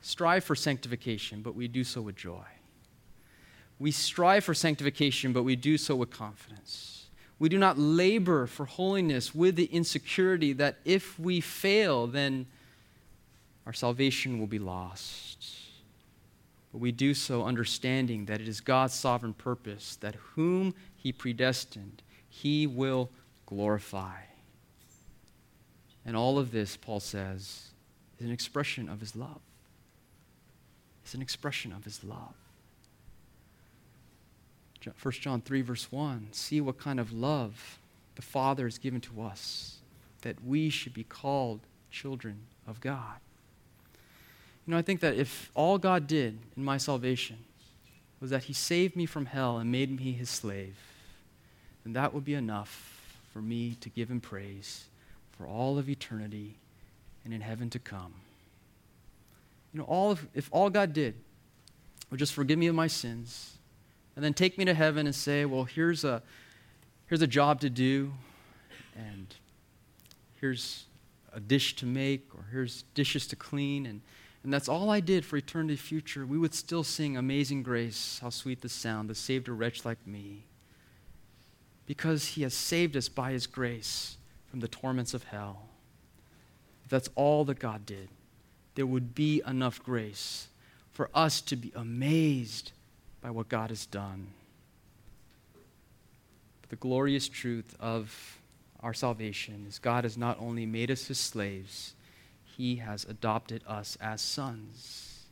strive 0.00 0.44
for 0.44 0.54
sanctification, 0.54 1.42
but 1.42 1.54
we 1.54 1.68
do 1.68 1.84
so 1.84 2.00
with 2.00 2.16
joy. 2.16 2.46
We 3.78 3.90
strive 3.90 4.44
for 4.44 4.54
sanctification, 4.54 5.34
but 5.34 5.42
we 5.42 5.56
do 5.56 5.76
so 5.76 5.94
with 5.94 6.10
confidence. 6.10 7.10
We 7.38 7.50
do 7.50 7.58
not 7.58 7.78
labor 7.78 8.46
for 8.46 8.64
holiness 8.64 9.34
with 9.34 9.56
the 9.56 9.66
insecurity 9.66 10.54
that 10.54 10.78
if 10.86 11.18
we 11.18 11.42
fail, 11.42 12.06
then 12.06 12.46
our 13.66 13.72
salvation 13.72 14.38
will 14.38 14.46
be 14.46 14.58
lost. 14.58 15.44
But 16.72 16.80
we 16.80 16.90
do 16.90 17.14
so 17.14 17.44
understanding 17.44 18.26
that 18.26 18.40
it 18.40 18.48
is 18.48 18.60
God's 18.60 18.94
sovereign 18.94 19.34
purpose 19.34 19.96
that 19.96 20.14
whom 20.34 20.74
He 20.96 21.12
predestined, 21.12 22.02
He 22.28 22.66
will 22.66 23.10
glorify. 23.46 24.16
And 26.04 26.16
all 26.16 26.38
of 26.38 26.50
this, 26.50 26.76
Paul 26.76 27.00
says, 27.00 27.68
is 28.18 28.26
an 28.26 28.32
expression 28.32 28.88
of 28.88 29.00
His 29.00 29.14
love. 29.14 29.40
It's 31.04 31.14
an 31.14 31.22
expression 31.22 31.72
of 31.72 31.84
His 31.84 32.02
love. 32.02 32.34
1 35.00 35.12
John 35.14 35.40
3, 35.40 35.62
verse 35.62 35.92
1 35.92 36.28
see 36.32 36.60
what 36.60 36.78
kind 36.78 36.98
of 36.98 37.12
love 37.12 37.78
the 38.16 38.22
Father 38.22 38.64
has 38.64 38.78
given 38.78 39.00
to 39.02 39.22
us, 39.22 39.78
that 40.22 40.44
we 40.44 40.70
should 40.70 40.92
be 40.92 41.04
called 41.04 41.60
children 41.90 42.40
of 42.66 42.80
God. 42.80 43.20
You 44.72 44.76
know, 44.76 44.80
I 44.80 44.82
think 44.84 45.00
that 45.00 45.16
if 45.16 45.50
all 45.54 45.76
God 45.76 46.06
did 46.06 46.38
in 46.56 46.64
my 46.64 46.78
salvation 46.78 47.36
was 48.20 48.30
that 48.30 48.44
He 48.44 48.54
saved 48.54 48.96
me 48.96 49.04
from 49.04 49.26
hell 49.26 49.58
and 49.58 49.70
made 49.70 49.94
me 49.94 50.12
His 50.12 50.30
slave, 50.30 50.74
then 51.84 51.92
that 51.92 52.14
would 52.14 52.24
be 52.24 52.32
enough 52.32 53.20
for 53.34 53.42
me 53.42 53.76
to 53.82 53.90
give 53.90 54.10
Him 54.10 54.18
praise 54.18 54.86
for 55.36 55.46
all 55.46 55.76
of 55.76 55.90
eternity 55.90 56.54
and 57.22 57.34
in 57.34 57.42
heaven 57.42 57.68
to 57.68 57.78
come. 57.78 58.14
You 59.74 59.80
know, 59.80 59.84
all 59.84 60.12
of, 60.12 60.26
if 60.32 60.48
all 60.50 60.70
God 60.70 60.94
did 60.94 61.16
would 62.10 62.18
just 62.18 62.32
forgive 62.32 62.58
me 62.58 62.68
of 62.68 62.74
my 62.74 62.86
sins 62.86 63.58
and 64.16 64.24
then 64.24 64.32
take 64.32 64.56
me 64.56 64.64
to 64.64 64.72
heaven 64.72 65.04
and 65.04 65.14
say, 65.14 65.44
well, 65.44 65.64
here's 65.64 66.02
a, 66.02 66.22
here's 67.08 67.20
a 67.20 67.26
job 67.26 67.60
to 67.60 67.68
do, 67.68 68.10
and 68.96 69.34
here's 70.40 70.86
a 71.30 71.40
dish 71.40 71.76
to 71.76 71.84
make, 71.84 72.26
or 72.34 72.46
here's 72.50 72.84
dishes 72.94 73.26
to 73.26 73.36
clean, 73.36 73.84
and, 73.84 74.00
and 74.44 74.52
that's 74.52 74.68
all 74.68 74.90
I 74.90 75.00
did 75.00 75.24
for 75.24 75.36
eternity 75.36 75.76
future, 75.76 76.26
we 76.26 76.38
would 76.38 76.54
still 76.54 76.82
sing 76.82 77.16
Amazing 77.16 77.62
Grace, 77.62 78.18
how 78.20 78.30
sweet 78.30 78.60
the 78.60 78.68
sound 78.68 79.08
that 79.08 79.16
saved 79.16 79.48
a 79.48 79.52
wretch 79.52 79.84
like 79.84 80.04
me. 80.06 80.44
Because 81.86 82.28
he 82.28 82.42
has 82.42 82.54
saved 82.54 82.96
us 82.96 83.08
by 83.08 83.32
his 83.32 83.46
grace 83.46 84.16
from 84.50 84.60
the 84.60 84.68
torments 84.68 85.14
of 85.14 85.24
hell. 85.24 85.68
If 86.84 86.90
that's 86.90 87.08
all 87.14 87.44
that 87.44 87.60
God 87.60 87.86
did, 87.86 88.08
there 88.74 88.86
would 88.86 89.14
be 89.14 89.42
enough 89.46 89.82
grace 89.82 90.48
for 90.90 91.08
us 91.14 91.40
to 91.42 91.56
be 91.56 91.72
amazed 91.74 92.72
by 93.20 93.30
what 93.30 93.48
God 93.48 93.70
has 93.70 93.86
done. 93.86 94.28
But 96.60 96.70
the 96.70 96.76
glorious 96.76 97.28
truth 97.28 97.76
of 97.78 98.38
our 98.80 98.92
salvation 98.94 99.66
is 99.68 99.78
God 99.78 100.04
has 100.04 100.18
not 100.18 100.36
only 100.40 100.66
made 100.66 100.90
us 100.90 101.06
his 101.06 101.18
slaves, 101.18 101.94
he 102.56 102.76
has 102.76 103.04
adopted 103.04 103.62
us 103.66 103.96
as 104.00 104.20
sons. 104.20 105.26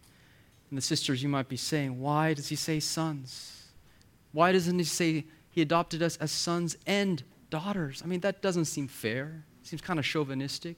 And 0.71 0.77
the 0.77 0.83
sisters, 0.83 1.23
you 1.23 1.29
might 1.29 1.49
be 1.49 1.57
saying, 1.57 2.01
why 2.01 2.35
does 2.35 2.49
he 2.49 2.57
say 2.57 2.81
sons? 2.81 3.68
Why 4.33 4.53
doesn't 4.53 4.79
he 4.79 4.85
say 4.85 5.25
he 5.51 5.62
adopted 5.62 6.03
us 6.03 6.16
as 6.18 6.31
sons 6.31 6.77
and 6.87 7.23
daughters? 7.51 8.03
I 8.05 8.07
mean, 8.07 8.21
that 8.21 8.41
doesn't 8.41 8.66
seem 8.66 8.87
fair. 8.87 9.45
It 9.61 9.66
seems 9.66 9.83
kind 9.83 9.99
of 9.99 10.05
chauvinistic. 10.05 10.77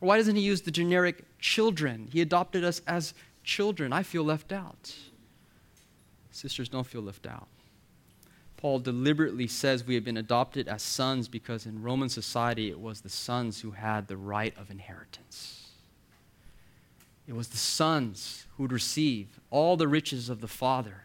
Or 0.00 0.08
why 0.08 0.18
doesn't 0.18 0.36
he 0.36 0.42
use 0.42 0.62
the 0.62 0.70
generic 0.70 1.24
children? 1.38 2.08
He 2.12 2.20
adopted 2.20 2.64
us 2.64 2.82
as 2.86 3.14
children. 3.42 3.92
I 3.92 4.02
feel 4.02 4.24
left 4.24 4.52
out. 4.52 4.94
Sisters, 6.30 6.68
don't 6.68 6.86
feel 6.86 7.02
left 7.02 7.26
out. 7.26 7.48
Paul 8.56 8.78
deliberately 8.78 9.46
says 9.46 9.86
we 9.86 9.94
have 9.94 10.04
been 10.04 10.18
adopted 10.18 10.68
as 10.68 10.82
sons 10.82 11.28
because 11.28 11.64
in 11.64 11.82
Roman 11.82 12.10
society 12.10 12.68
it 12.68 12.78
was 12.78 13.00
the 13.00 13.08
sons 13.08 13.62
who 13.62 13.70
had 13.70 14.06
the 14.06 14.18
right 14.18 14.56
of 14.58 14.70
inheritance. 14.70 15.59
It 17.30 17.36
was 17.36 17.46
the 17.46 17.56
sons 17.56 18.44
who 18.56 18.64
would 18.64 18.72
receive 18.72 19.38
all 19.50 19.76
the 19.76 19.86
riches 19.86 20.28
of 20.28 20.40
the 20.40 20.48
Father 20.48 21.02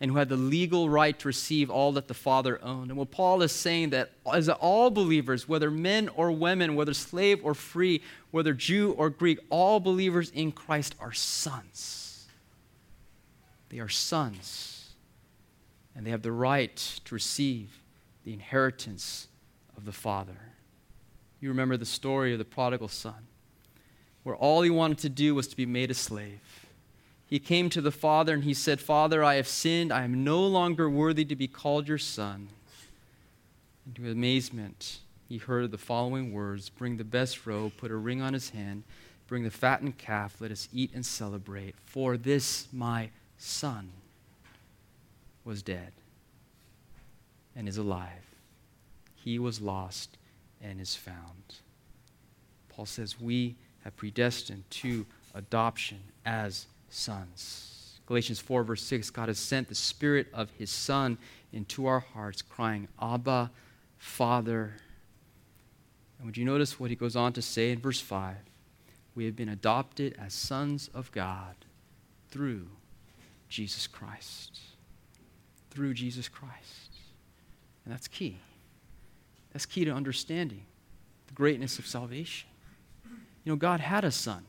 and 0.00 0.08
who 0.08 0.18
had 0.18 0.28
the 0.28 0.36
legal 0.36 0.88
right 0.88 1.18
to 1.18 1.26
receive 1.26 1.68
all 1.68 1.90
that 1.92 2.06
the 2.06 2.14
Father 2.14 2.62
owned. 2.62 2.92
And 2.92 2.96
what 2.96 3.10
Paul 3.10 3.42
is 3.42 3.50
saying 3.50 3.90
that 3.90 4.12
as 4.32 4.48
all 4.48 4.92
believers, 4.92 5.48
whether 5.48 5.72
men 5.72 6.08
or 6.10 6.30
women, 6.30 6.76
whether 6.76 6.94
slave 6.94 7.40
or 7.42 7.54
free, 7.54 8.02
whether 8.30 8.54
Jew 8.54 8.92
or 8.92 9.10
Greek, 9.10 9.40
all 9.50 9.80
believers 9.80 10.30
in 10.30 10.52
Christ 10.52 10.94
are 11.00 11.12
sons. 11.12 12.28
They 13.70 13.80
are 13.80 13.88
sons, 13.88 14.94
and 15.96 16.06
they 16.06 16.10
have 16.12 16.22
the 16.22 16.30
right 16.30 16.76
to 17.04 17.14
receive 17.16 17.80
the 18.22 18.32
inheritance 18.32 19.26
of 19.76 19.86
the 19.86 19.92
Father. 19.92 20.52
You 21.40 21.48
remember 21.48 21.76
the 21.76 21.84
story 21.84 22.30
of 22.30 22.38
the 22.38 22.44
prodigal 22.44 22.86
son, 22.86 23.26
where 24.24 24.34
all 24.34 24.62
he 24.62 24.70
wanted 24.70 24.98
to 24.98 25.08
do 25.08 25.34
was 25.34 25.46
to 25.48 25.56
be 25.56 25.66
made 25.66 25.90
a 25.90 25.94
slave. 25.94 26.40
He 27.26 27.38
came 27.38 27.70
to 27.70 27.80
the 27.80 27.90
Father 27.90 28.34
and 28.34 28.44
he 28.44 28.54
said, 28.54 28.80
Father, 28.80 29.22
I 29.22 29.36
have 29.36 29.48
sinned. 29.48 29.92
I 29.92 30.02
am 30.02 30.24
no 30.24 30.44
longer 30.44 30.90
worthy 30.90 31.24
to 31.26 31.36
be 31.36 31.46
called 31.46 31.86
your 31.86 31.98
son. 31.98 32.48
And 33.86 33.94
to 33.96 34.10
amazement, 34.10 34.98
he 35.28 35.38
heard 35.38 35.70
the 35.70 35.78
following 35.78 36.32
words 36.32 36.70
Bring 36.70 36.96
the 36.96 37.04
best 37.04 37.46
robe, 37.46 37.72
put 37.76 37.90
a 37.90 37.96
ring 37.96 38.20
on 38.20 38.32
his 38.32 38.50
hand, 38.50 38.84
bring 39.26 39.42
the 39.42 39.50
fattened 39.50 39.98
calf, 39.98 40.40
let 40.40 40.50
us 40.50 40.68
eat 40.72 40.90
and 40.94 41.04
celebrate. 41.04 41.74
For 41.84 42.16
this 42.16 42.68
my 42.72 43.10
son 43.36 43.90
was 45.44 45.62
dead 45.62 45.92
and 47.54 47.68
is 47.68 47.76
alive. 47.76 48.08
He 49.14 49.38
was 49.38 49.60
lost 49.60 50.16
and 50.62 50.80
is 50.80 50.94
found. 50.94 51.56
Paul 52.68 52.86
says 52.86 53.20
we 53.20 53.56
have 53.84 53.96
predestined 53.96 54.64
to 54.70 55.06
adoption 55.34 56.00
as 56.24 56.66
sons. 56.88 58.00
Galatians 58.06 58.40
4, 58.40 58.64
verse 58.64 58.82
6 58.82 59.10
God 59.10 59.28
has 59.28 59.38
sent 59.38 59.68
the 59.68 59.74
Spirit 59.74 60.26
of 60.32 60.50
His 60.58 60.70
Son 60.70 61.18
into 61.52 61.86
our 61.86 62.00
hearts, 62.00 62.42
crying, 62.42 62.88
Abba, 63.00 63.50
Father. 63.98 64.74
And 66.18 66.26
would 66.26 66.36
you 66.36 66.44
notice 66.44 66.78
what 66.78 66.90
he 66.90 66.96
goes 66.96 67.16
on 67.16 67.32
to 67.34 67.42
say 67.42 67.70
in 67.70 67.78
verse 67.78 68.00
5? 68.00 68.36
We 69.14 69.26
have 69.26 69.36
been 69.36 69.48
adopted 69.48 70.16
as 70.20 70.34
sons 70.34 70.90
of 70.92 71.12
God 71.12 71.54
through 72.30 72.66
Jesus 73.48 73.86
Christ. 73.86 74.58
Through 75.70 75.94
Jesus 75.94 76.28
Christ. 76.28 76.90
And 77.84 77.94
that's 77.94 78.08
key. 78.08 78.38
That's 79.52 79.66
key 79.66 79.84
to 79.84 79.92
understanding 79.92 80.64
the 81.28 81.34
greatness 81.34 81.78
of 81.78 81.86
salvation. 81.86 82.48
You 83.44 83.52
know, 83.52 83.56
God 83.56 83.80
had 83.80 84.04
a 84.04 84.10
son 84.10 84.44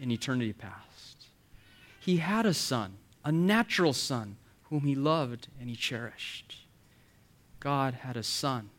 in 0.00 0.10
eternity 0.10 0.52
past. 0.52 1.26
He 2.00 2.16
had 2.18 2.46
a 2.46 2.54
son, 2.54 2.94
a 3.24 3.30
natural 3.30 3.92
son, 3.92 4.36
whom 4.70 4.80
he 4.80 4.94
loved 4.94 5.48
and 5.60 5.68
he 5.68 5.76
cherished. 5.76 6.66
God 7.60 7.94
had 7.94 8.16
a 8.16 8.22
son 8.22 8.70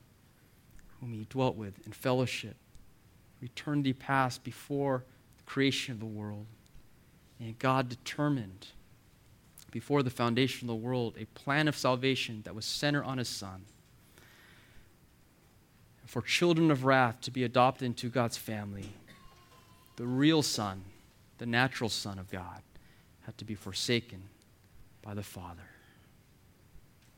whom 1.00 1.14
he 1.14 1.26
dwelt 1.30 1.56
with 1.56 1.86
in 1.86 1.92
fellowship, 1.92 2.56
eternity 3.42 3.94
past 3.94 4.44
before 4.44 5.04
the 5.38 5.44
creation 5.44 5.94
of 5.94 6.00
the 6.00 6.06
world. 6.06 6.46
And 7.40 7.58
God 7.60 7.90
determined 7.90 8.68
before 9.72 10.04
the 10.04 10.10
foundation 10.10 10.70
of 10.70 10.76
the 10.76 10.88
world 10.88 11.16
a 11.18 11.26
plan 11.26 11.68
of 11.68 11.78
salvation 11.78 12.42
that 12.44 12.56
was 12.56 12.66
centered 12.66 13.04
on 13.04 13.18
his 13.18 13.30
son. 13.30 13.64
For 16.06 16.22
children 16.22 16.72
of 16.72 16.86
wrath 16.86 17.22
to 17.22 17.32
be 17.32 17.44
adopted 17.44 17.86
into 17.86 18.10
God's 18.10 18.38
family, 18.38 18.90
the 20.00 20.08
real 20.08 20.42
son, 20.42 20.82
the 21.40 21.46
natural 21.46 21.90
son 21.90 22.18
of 22.18 22.32
God, 22.32 22.62
had 23.26 23.38
to 23.38 23.44
be 23.44 23.54
forsaken 23.54 24.22
by 25.02 25.14
the 25.14 25.22
Father. 25.22 25.70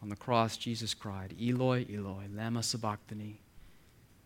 On 0.01 0.09
the 0.09 0.15
cross, 0.15 0.57
Jesus 0.57 0.95
cried, 0.95 1.35
Eloi, 1.39 1.85
Eloi, 1.93 2.25
lama 2.33 2.63
sabachthani, 2.63 3.39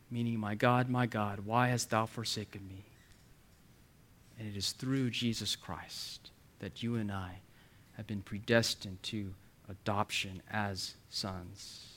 meaning, 0.10 0.40
My 0.40 0.56
God, 0.56 0.90
my 0.90 1.06
God, 1.06 1.42
why 1.42 1.68
hast 1.68 1.90
thou 1.90 2.06
forsaken 2.06 2.66
me? 2.66 2.86
And 4.40 4.48
it 4.48 4.56
is 4.56 4.72
through 4.72 5.10
Jesus 5.10 5.58
Christ 5.58 6.32
that 6.60 6.82
you 6.82 6.96
and 6.96 7.12
I 7.12 7.40
have 7.98 8.08
been 8.08 8.22
predestined 8.22 9.04
to 9.04 9.34
adoption 9.68 10.42
as 10.50 10.96
sons. 11.10 11.88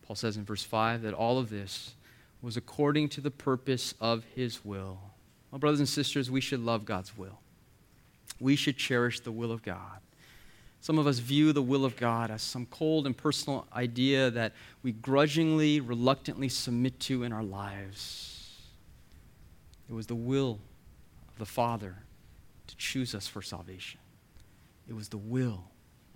Paul 0.00 0.16
says 0.16 0.38
in 0.38 0.44
verse 0.46 0.64
5 0.64 1.02
that 1.02 1.12
all 1.12 1.38
of 1.38 1.50
this 1.50 1.92
was 2.40 2.56
according 2.56 3.10
to 3.10 3.20
the 3.20 3.30
purpose 3.30 3.92
of 4.00 4.24
his 4.34 4.64
will. 4.64 5.09
Well, 5.50 5.58
brothers 5.58 5.80
and 5.80 5.88
sisters, 5.88 6.30
we 6.30 6.40
should 6.40 6.60
love 6.60 6.84
God's 6.84 7.16
will. 7.16 7.40
We 8.38 8.56
should 8.56 8.76
cherish 8.76 9.20
the 9.20 9.32
will 9.32 9.52
of 9.52 9.62
God. 9.62 10.00
Some 10.80 10.98
of 10.98 11.06
us 11.06 11.18
view 11.18 11.52
the 11.52 11.62
will 11.62 11.84
of 11.84 11.96
God 11.96 12.30
as 12.30 12.40
some 12.40 12.64
cold 12.66 13.06
and 13.06 13.14
personal 13.14 13.66
idea 13.74 14.30
that 14.30 14.54
we 14.82 14.92
grudgingly, 14.92 15.80
reluctantly 15.80 16.48
submit 16.48 16.98
to 17.00 17.22
in 17.22 17.32
our 17.32 17.42
lives. 17.42 18.56
It 19.90 19.92
was 19.92 20.06
the 20.06 20.14
will 20.14 20.58
of 21.28 21.38
the 21.38 21.44
Father 21.44 21.96
to 22.66 22.76
choose 22.76 23.14
us 23.14 23.26
for 23.26 23.42
salvation, 23.42 24.00
it 24.88 24.94
was 24.94 25.08
the 25.08 25.18
will 25.18 25.64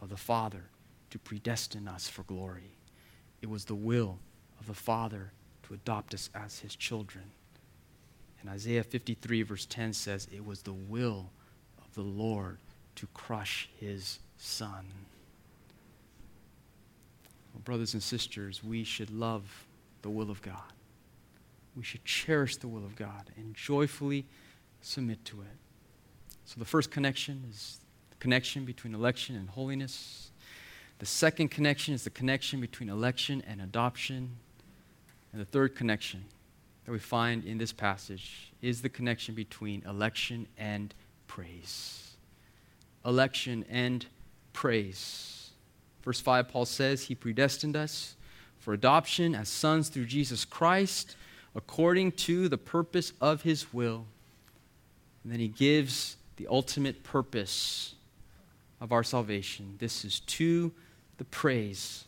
of 0.00 0.08
the 0.08 0.16
Father 0.16 0.64
to 1.10 1.18
predestine 1.18 1.86
us 1.86 2.08
for 2.08 2.22
glory. 2.24 2.76
It 3.42 3.50
was 3.50 3.66
the 3.66 3.74
will 3.74 4.18
of 4.58 4.66
the 4.66 4.74
Father 4.74 5.32
to 5.64 5.74
adopt 5.74 6.14
us 6.14 6.30
as 6.34 6.60
his 6.60 6.74
children. 6.74 7.24
And 8.44 8.52
Isaiah 8.52 8.84
53, 8.84 9.42
verse 9.42 9.64
10 9.64 9.94
says, 9.94 10.28
It 10.30 10.44
was 10.44 10.60
the 10.62 10.74
will 10.74 11.30
of 11.78 11.94
the 11.94 12.02
Lord 12.02 12.58
to 12.96 13.06
crush 13.14 13.70
his 13.80 14.18
son. 14.36 14.84
Well, 17.54 17.62
brothers 17.64 17.94
and 17.94 18.02
sisters, 18.02 18.62
we 18.62 18.84
should 18.84 19.10
love 19.10 19.66
the 20.02 20.10
will 20.10 20.30
of 20.30 20.42
God. 20.42 20.60
We 21.74 21.82
should 21.82 22.04
cherish 22.04 22.58
the 22.58 22.68
will 22.68 22.84
of 22.84 22.96
God 22.96 23.30
and 23.36 23.54
joyfully 23.54 24.26
submit 24.82 25.24
to 25.24 25.40
it. 25.40 25.56
So, 26.44 26.58
the 26.58 26.66
first 26.66 26.90
connection 26.90 27.44
is 27.50 27.78
the 28.10 28.16
connection 28.16 28.66
between 28.66 28.94
election 28.94 29.36
and 29.36 29.48
holiness. 29.48 30.30
The 30.98 31.06
second 31.06 31.48
connection 31.48 31.94
is 31.94 32.04
the 32.04 32.10
connection 32.10 32.60
between 32.60 32.90
election 32.90 33.42
and 33.48 33.62
adoption. 33.62 34.36
And 35.32 35.40
the 35.40 35.46
third 35.46 35.74
connection 35.74 36.26
that 36.84 36.92
we 36.92 36.98
find 36.98 37.44
in 37.44 37.58
this 37.58 37.72
passage 37.72 38.52
is 38.60 38.82
the 38.82 38.88
connection 38.88 39.34
between 39.34 39.82
election 39.86 40.46
and 40.58 40.94
praise. 41.26 42.16
Election 43.04 43.64
and 43.70 44.06
praise. 44.52 45.50
Verse 46.02 46.20
5, 46.20 46.48
Paul 46.48 46.66
says, 46.66 47.04
He 47.04 47.14
predestined 47.14 47.76
us 47.76 48.16
for 48.58 48.74
adoption 48.74 49.34
as 49.34 49.48
sons 49.48 49.88
through 49.88 50.06
Jesus 50.06 50.44
Christ, 50.44 51.16
according 51.54 52.12
to 52.12 52.48
the 52.48 52.58
purpose 52.58 53.12
of 53.20 53.42
His 53.42 53.72
will. 53.72 54.06
And 55.22 55.32
then 55.32 55.40
He 55.40 55.48
gives 55.48 56.16
the 56.36 56.46
ultimate 56.48 57.02
purpose 57.02 57.94
of 58.80 58.92
our 58.92 59.02
salvation. 59.02 59.76
This 59.78 60.04
is 60.04 60.20
to 60.20 60.72
the 61.16 61.24
praise 61.24 62.04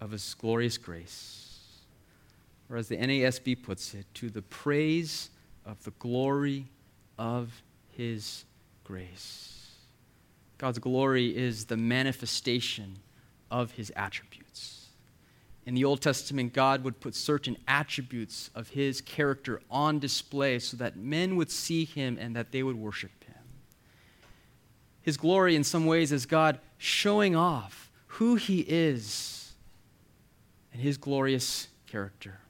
of 0.00 0.12
His 0.12 0.34
glorious 0.34 0.78
grace. 0.78 1.43
Or 2.70 2.76
as 2.76 2.88
the 2.88 2.96
NASB 2.96 3.62
puts 3.62 3.94
it, 3.94 4.06
to 4.14 4.30
the 4.30 4.42
praise 4.42 5.30
of 5.64 5.82
the 5.84 5.92
glory 5.92 6.66
of 7.18 7.62
His 7.90 8.44
grace. 8.84 9.54
God's 10.58 10.78
glory 10.78 11.36
is 11.36 11.66
the 11.66 11.76
manifestation 11.76 12.98
of 13.50 13.72
his 13.72 13.92
attributes. 13.96 14.88
In 15.66 15.74
the 15.74 15.84
Old 15.84 16.02
Testament, 16.02 16.52
God 16.52 16.84
would 16.84 17.00
put 17.00 17.14
certain 17.14 17.56
attributes 17.66 18.50
of 18.54 18.68
his 18.70 19.00
character 19.00 19.60
on 19.70 19.98
display 19.98 20.58
so 20.58 20.76
that 20.76 20.96
men 20.96 21.36
would 21.36 21.50
see 21.50 21.84
him 21.84 22.18
and 22.20 22.36
that 22.36 22.52
they 22.52 22.62
would 22.62 22.76
worship 22.76 23.24
him. 23.24 23.34
His 25.00 25.16
glory, 25.16 25.56
in 25.56 25.64
some 25.64 25.86
ways, 25.86 26.12
is 26.12 26.26
God 26.26 26.58
showing 26.76 27.34
off 27.34 27.90
who 28.06 28.36
he 28.36 28.60
is 28.60 29.52
and 30.72 30.80
his 30.82 30.96
glorious 30.96 31.68
character. 31.86 32.40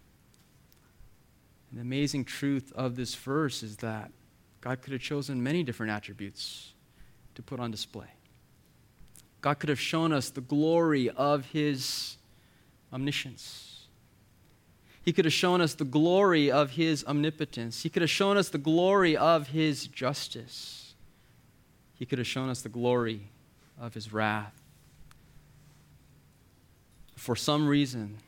And 1.74 1.80
the 1.80 1.82
amazing 1.96 2.24
truth 2.24 2.72
of 2.76 2.94
this 2.94 3.16
verse 3.16 3.64
is 3.64 3.78
that 3.78 4.12
God 4.60 4.80
could 4.80 4.92
have 4.92 5.02
chosen 5.02 5.42
many 5.42 5.64
different 5.64 5.90
attributes 5.90 6.72
to 7.34 7.42
put 7.42 7.58
on 7.58 7.72
display. 7.72 8.06
God 9.40 9.54
could 9.54 9.70
have 9.70 9.80
shown 9.80 10.12
us 10.12 10.30
the 10.30 10.40
glory 10.40 11.10
of 11.10 11.46
his 11.46 12.16
omniscience. 12.92 13.86
He 15.02 15.12
could 15.12 15.24
have 15.24 15.34
shown 15.34 15.60
us 15.60 15.74
the 15.74 15.84
glory 15.84 16.48
of 16.48 16.70
his 16.70 17.04
omnipotence. 17.06 17.82
He 17.82 17.88
could 17.88 18.02
have 18.02 18.10
shown 18.10 18.36
us 18.36 18.50
the 18.50 18.58
glory 18.58 19.16
of 19.16 19.48
his 19.48 19.88
justice. 19.88 20.94
He 21.98 22.06
could 22.06 22.18
have 22.18 22.28
shown 22.28 22.50
us 22.50 22.62
the 22.62 22.68
glory 22.68 23.22
of 23.80 23.94
his 23.94 24.12
wrath. 24.12 24.54
For 27.16 27.34
some 27.34 27.66
reason 27.66 28.18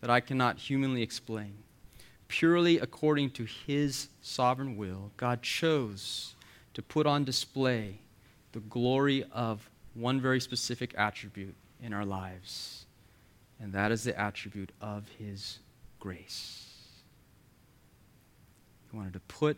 that 0.00 0.10
I 0.10 0.18
cannot 0.18 0.58
humanly 0.58 1.02
explain, 1.02 1.54
purely 2.28 2.78
according 2.78 3.30
to 3.30 3.44
his 3.44 4.08
sovereign 4.20 4.76
will, 4.76 5.10
God 5.16 5.42
chose 5.42 6.34
to 6.74 6.82
put 6.82 7.06
on 7.06 7.24
display 7.24 7.98
the 8.52 8.60
glory 8.60 9.24
of 9.32 9.68
one 9.94 10.20
very 10.20 10.40
specific 10.40 10.94
attribute 10.96 11.54
in 11.82 11.92
our 11.92 12.04
lives, 12.04 12.86
and 13.60 13.72
that 13.72 13.90
is 13.90 14.04
the 14.04 14.18
attribute 14.18 14.70
of 14.80 15.08
His 15.18 15.58
grace. 15.98 16.66
He 18.90 18.96
wanted 18.96 19.12
to 19.14 19.20
put 19.20 19.56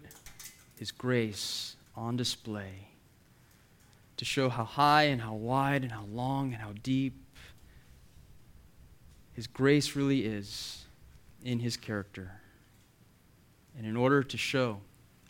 His 0.79 0.91
grace 0.91 1.77
on 1.95 2.17
display 2.17 2.89
to 4.17 4.25
show 4.25 4.49
how 4.49 4.65
high 4.65 5.05
and 5.05 5.21
how 5.21 5.35
wide 5.35 5.83
and 5.83 5.93
how 5.93 6.05
long 6.05 6.53
and 6.53 6.63
how 6.63 6.73
deep 6.83 7.15
His 9.33 9.47
grace 9.47 9.95
really 9.95 10.25
is 10.25 10.85
in 11.45 11.61
His 11.61 11.77
character. 11.77 12.40
And 13.81 13.89
in 13.89 13.97
order 13.97 14.23
to 14.23 14.37
show 14.37 14.79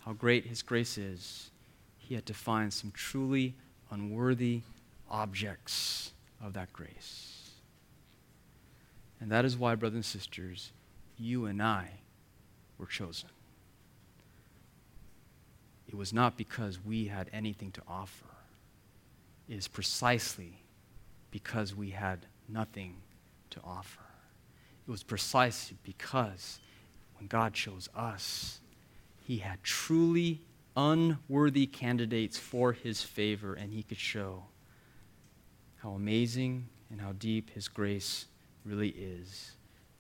how 0.04 0.12
great 0.12 0.44
His 0.44 0.60
grace 0.60 0.98
is, 0.98 1.52
he 1.98 2.16
had 2.16 2.26
to 2.26 2.34
find 2.34 2.72
some 2.72 2.90
truly 2.90 3.54
unworthy 3.92 4.62
objects 5.08 6.10
of 6.42 6.54
that 6.54 6.72
grace. 6.72 7.52
And 9.20 9.30
that 9.30 9.44
is 9.44 9.56
why, 9.56 9.76
brothers 9.76 9.94
and 9.94 10.04
sisters, 10.04 10.72
you 11.16 11.46
and 11.46 11.62
I 11.62 11.90
were 12.76 12.86
chosen. 12.86 13.28
It 15.86 15.94
was 15.94 16.12
not 16.12 16.36
because 16.36 16.84
we 16.84 17.06
had 17.06 17.30
anything 17.32 17.70
to 17.70 17.82
offer, 17.86 18.26
it 19.48 19.54
is 19.54 19.68
precisely 19.68 20.64
because 21.30 21.72
we 21.72 21.90
had 21.90 22.26
nothing 22.48 22.96
to 23.50 23.60
offer. 23.62 24.02
It 24.88 24.90
was 24.90 25.04
precisely 25.04 25.76
because 25.84 26.58
when 27.20 27.28
God 27.28 27.54
chose 27.54 27.88
us, 27.94 28.58
He 29.24 29.38
had 29.38 29.62
truly 29.62 30.40
unworthy 30.76 31.66
candidates 31.66 32.38
for 32.38 32.72
his 32.72 33.02
favor, 33.02 33.54
and 33.54 33.72
he 33.72 33.82
could 33.82 33.98
show 33.98 34.44
how 35.82 35.90
amazing 35.90 36.68
and 36.90 37.00
how 37.00 37.12
deep 37.12 37.50
his 37.50 37.68
grace 37.68 38.26
really 38.64 38.90
is 38.90 39.52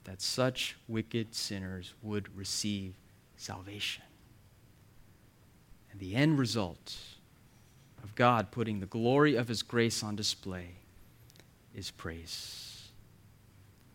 that 0.04 0.20
such 0.20 0.76
wicked 0.88 1.34
sinners 1.34 1.94
would 2.02 2.34
receive 2.36 2.94
salvation. 3.36 4.02
And 5.90 6.00
the 6.00 6.14
end 6.14 6.38
result 6.38 6.96
of 8.02 8.14
God 8.14 8.50
putting 8.50 8.80
the 8.80 8.86
glory 8.86 9.36
of 9.36 9.48
his 9.48 9.62
grace 9.62 10.02
on 10.02 10.16
display 10.16 10.68
is 11.74 11.90
praise. 11.90 12.88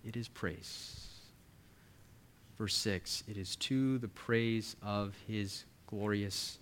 It 0.03 0.15
is 0.15 0.27
praise. 0.27 1.04
Verse 2.57 2.75
6 2.75 3.23
it 3.27 3.37
is 3.37 3.55
to 3.57 3.97
the 3.97 4.07
praise 4.07 4.75
of 4.81 5.15
his 5.27 5.65
glorious 5.87 6.57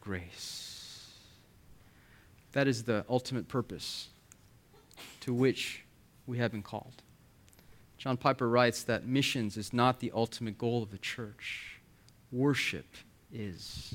grace. 0.00 1.12
That 2.52 2.68
is 2.68 2.84
the 2.84 3.04
ultimate 3.08 3.48
purpose 3.48 4.08
to 5.20 5.32
which 5.32 5.84
we 6.26 6.38
have 6.38 6.52
been 6.52 6.62
called. 6.62 7.02
John 7.96 8.16
Piper 8.16 8.48
writes 8.48 8.82
that 8.84 9.06
missions 9.06 9.56
is 9.56 9.72
not 9.72 10.00
the 10.00 10.10
ultimate 10.12 10.58
goal 10.58 10.82
of 10.82 10.90
the 10.90 10.98
church, 10.98 11.80
worship 12.32 12.96
is. 13.32 13.94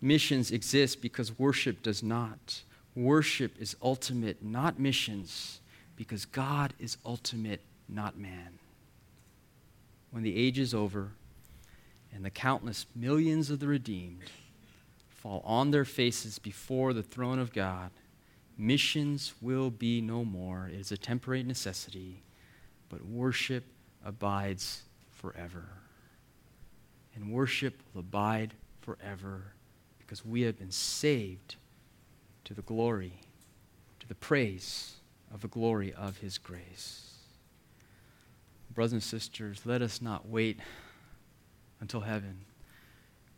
Missions 0.00 0.50
exist 0.50 1.02
because 1.02 1.38
worship 1.38 1.82
does 1.82 2.02
not. 2.02 2.62
Worship 2.94 3.52
is 3.60 3.76
ultimate, 3.82 4.42
not 4.42 4.78
missions, 4.78 5.60
because 5.94 6.24
God 6.24 6.72
is 6.78 6.96
ultimate, 7.04 7.60
not 7.88 8.18
man. 8.18 8.58
When 10.16 10.22
the 10.22 10.34
age 10.34 10.58
is 10.58 10.72
over 10.72 11.10
and 12.10 12.24
the 12.24 12.30
countless 12.30 12.86
millions 12.94 13.50
of 13.50 13.60
the 13.60 13.66
redeemed 13.66 14.30
fall 15.10 15.42
on 15.44 15.72
their 15.72 15.84
faces 15.84 16.38
before 16.38 16.94
the 16.94 17.02
throne 17.02 17.38
of 17.38 17.52
God, 17.52 17.90
missions 18.56 19.34
will 19.42 19.68
be 19.68 20.00
no 20.00 20.24
more. 20.24 20.70
It 20.72 20.80
is 20.80 20.90
a 20.90 20.96
temporary 20.96 21.42
necessity, 21.42 22.22
but 22.88 23.04
worship 23.04 23.64
abides 24.02 24.84
forever. 25.10 25.68
And 27.14 27.30
worship 27.30 27.82
will 27.92 28.00
abide 28.00 28.54
forever 28.80 29.52
because 29.98 30.24
we 30.24 30.40
have 30.40 30.58
been 30.58 30.72
saved 30.72 31.56
to 32.44 32.54
the 32.54 32.62
glory, 32.62 33.20
to 34.00 34.08
the 34.08 34.14
praise 34.14 34.94
of 35.30 35.42
the 35.42 35.48
glory 35.48 35.92
of 35.92 36.16
His 36.16 36.38
grace. 36.38 37.05
Brothers 38.76 38.92
and 38.92 39.02
sisters, 39.02 39.62
let 39.64 39.80
us 39.80 40.02
not 40.02 40.28
wait 40.28 40.60
until 41.80 42.00
heaven 42.00 42.44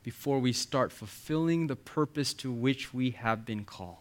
before 0.02 0.40
we 0.40 0.52
start 0.52 0.90
fulfilling 0.90 1.68
the 1.68 1.76
purpose 1.76 2.34
to 2.34 2.50
which 2.50 2.92
we 2.92 3.10
have 3.12 3.46
been 3.46 3.64
called. 3.64 3.98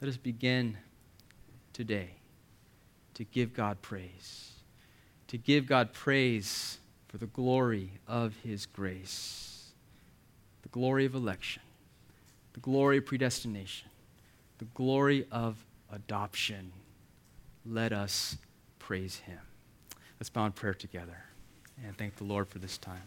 Let 0.00 0.08
us 0.08 0.16
begin 0.16 0.78
today 1.74 2.12
to 3.12 3.24
give 3.24 3.52
God 3.52 3.82
praise, 3.82 4.52
to 5.28 5.36
give 5.36 5.66
God 5.66 5.92
praise 5.92 6.78
for 7.08 7.18
the 7.18 7.26
glory 7.26 8.00
of 8.08 8.34
His 8.42 8.64
grace, 8.64 9.72
the 10.62 10.70
glory 10.70 11.04
of 11.04 11.14
election, 11.14 11.60
the 12.54 12.60
glory 12.60 12.96
of 12.96 13.04
predestination, 13.04 13.90
the 14.56 14.64
glory 14.64 15.26
of 15.30 15.62
adoption. 15.92 16.72
Let 17.66 17.92
us 17.92 18.38
praise 18.82 19.18
Him. 19.18 19.38
Let's 20.18 20.28
bow 20.28 20.44
in 20.44 20.52
prayer 20.52 20.74
together 20.74 21.24
and 21.86 21.96
thank 21.96 22.16
the 22.16 22.24
Lord 22.24 22.48
for 22.48 22.58
this 22.58 22.76
time. 22.76 23.00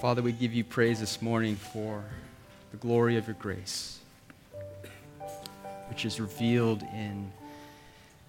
Father, 0.00 0.22
we 0.22 0.32
give 0.32 0.52
you 0.52 0.64
praise 0.64 0.98
this 0.98 1.22
morning 1.22 1.54
for 1.54 2.02
the 2.72 2.78
glory 2.78 3.16
of 3.16 3.28
your 3.28 3.36
grace, 3.38 4.00
which 5.88 6.04
is 6.04 6.18
revealed 6.18 6.82
in 6.82 7.30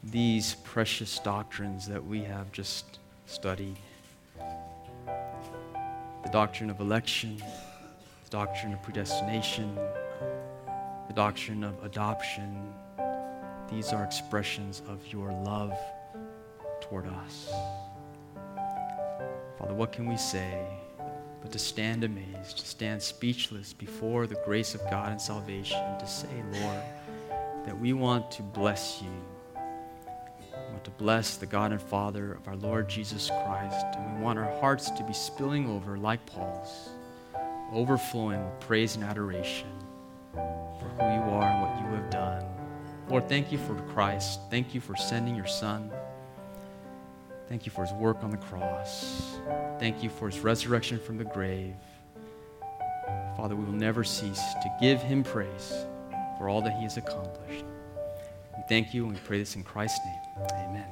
these 0.04 0.56
precious 0.64 1.20
doctrines 1.20 1.88
that 1.88 2.04
we 2.06 2.24
have 2.24 2.52
just 2.52 3.00
studied 3.26 3.78
the 4.38 6.30
doctrine 6.32 6.70
of 6.70 6.80
election, 6.80 7.38
the 8.24 8.30
doctrine 8.30 8.74
of 8.74 8.82
predestination, 8.84 9.76
the 11.08 11.14
doctrine 11.14 11.64
of 11.64 11.84
adoption. 11.84 12.74
These 13.70 13.94
are 13.94 14.04
expressions 14.04 14.82
of 14.88 15.06
your 15.12 15.32
love 15.32 15.78
toward 16.82 17.08
us. 17.08 17.52
Father, 19.58 19.74
what 19.74 19.92
can 19.92 20.08
we 20.08 20.18
say? 20.18 20.68
but 21.42 21.52
to 21.52 21.60
stand 21.60 22.04
amazed, 22.04 22.60
to 22.60 22.66
stand 22.66 23.02
speechless 23.02 23.74
before 23.74 24.28
the 24.28 24.40
grace 24.46 24.76
of 24.76 24.82
God 24.90 25.12
and 25.12 25.20
salvation, 25.20 25.80
to 25.98 26.08
say, 26.08 26.28
Lord, 26.54 26.84
that 27.66 27.78
we 27.78 27.94
want 27.94 28.32
to 28.32 28.44
bless 28.44 29.02
you. 29.02 29.12
Want 30.82 30.98
to 30.98 31.04
bless 31.04 31.38
the 31.38 31.46
God 31.46 31.72
and 31.72 31.80
Father 31.80 32.32
of 32.32 32.48
our 32.48 32.56
Lord 32.56 32.90
Jesus 32.90 33.28
Christ, 33.28 33.86
and 33.96 34.18
we 34.18 34.24
want 34.24 34.40
our 34.40 34.52
hearts 34.60 34.90
to 34.90 35.04
be 35.04 35.14
spilling 35.14 35.70
over 35.70 35.96
like 35.96 36.26
Paul's, 36.26 36.90
overflowing 37.72 38.44
with 38.44 38.60
praise 38.62 38.96
and 38.96 39.04
adoration 39.04 39.68
for 40.34 40.92
who 40.98 41.04
you 41.04 41.22
are 41.36 41.44
and 41.44 41.62
what 41.62 41.80
you 41.80 41.96
have 41.96 42.10
done. 42.10 42.44
Lord, 43.10 43.30
thank 43.30 43.52
you 43.52 43.60
for 43.60 43.76
Christ. 43.94 44.40
Thank 44.50 44.74
you 44.74 44.82
for 44.82 44.96
sending 44.96 45.36
your 45.36 45.46
Son. 45.46 45.92
Thank 47.48 47.68
you 47.68 47.72
for 47.72 47.86
his 47.86 47.94
work 47.94 48.24
on 48.24 48.32
the 48.32 48.38
cross. 48.38 49.38
Thank 49.78 50.02
you 50.02 50.10
for 50.10 50.32
his 50.32 50.40
resurrection 50.40 50.98
from 50.98 51.20
the 51.20 51.26
grave. 51.26 51.76
Father, 53.38 53.56
we 53.56 53.66
will 53.66 53.72
never 53.72 54.04
cease 54.04 54.42
to 54.64 54.78
give 54.82 55.00
him 55.00 55.24
praise 55.24 55.86
for 56.40 56.50
all 56.50 56.64
that 56.64 56.74
he 56.74 56.82
has 56.82 56.98
accomplished. 56.98 57.66
Thank 58.72 58.94
you 58.94 59.04
and 59.04 59.12
we 59.12 59.20
pray 59.26 59.38
this 59.38 59.58
in 59.58 59.64
Christ's 59.66 60.00
name. 60.06 60.48
Amen. 60.54 60.86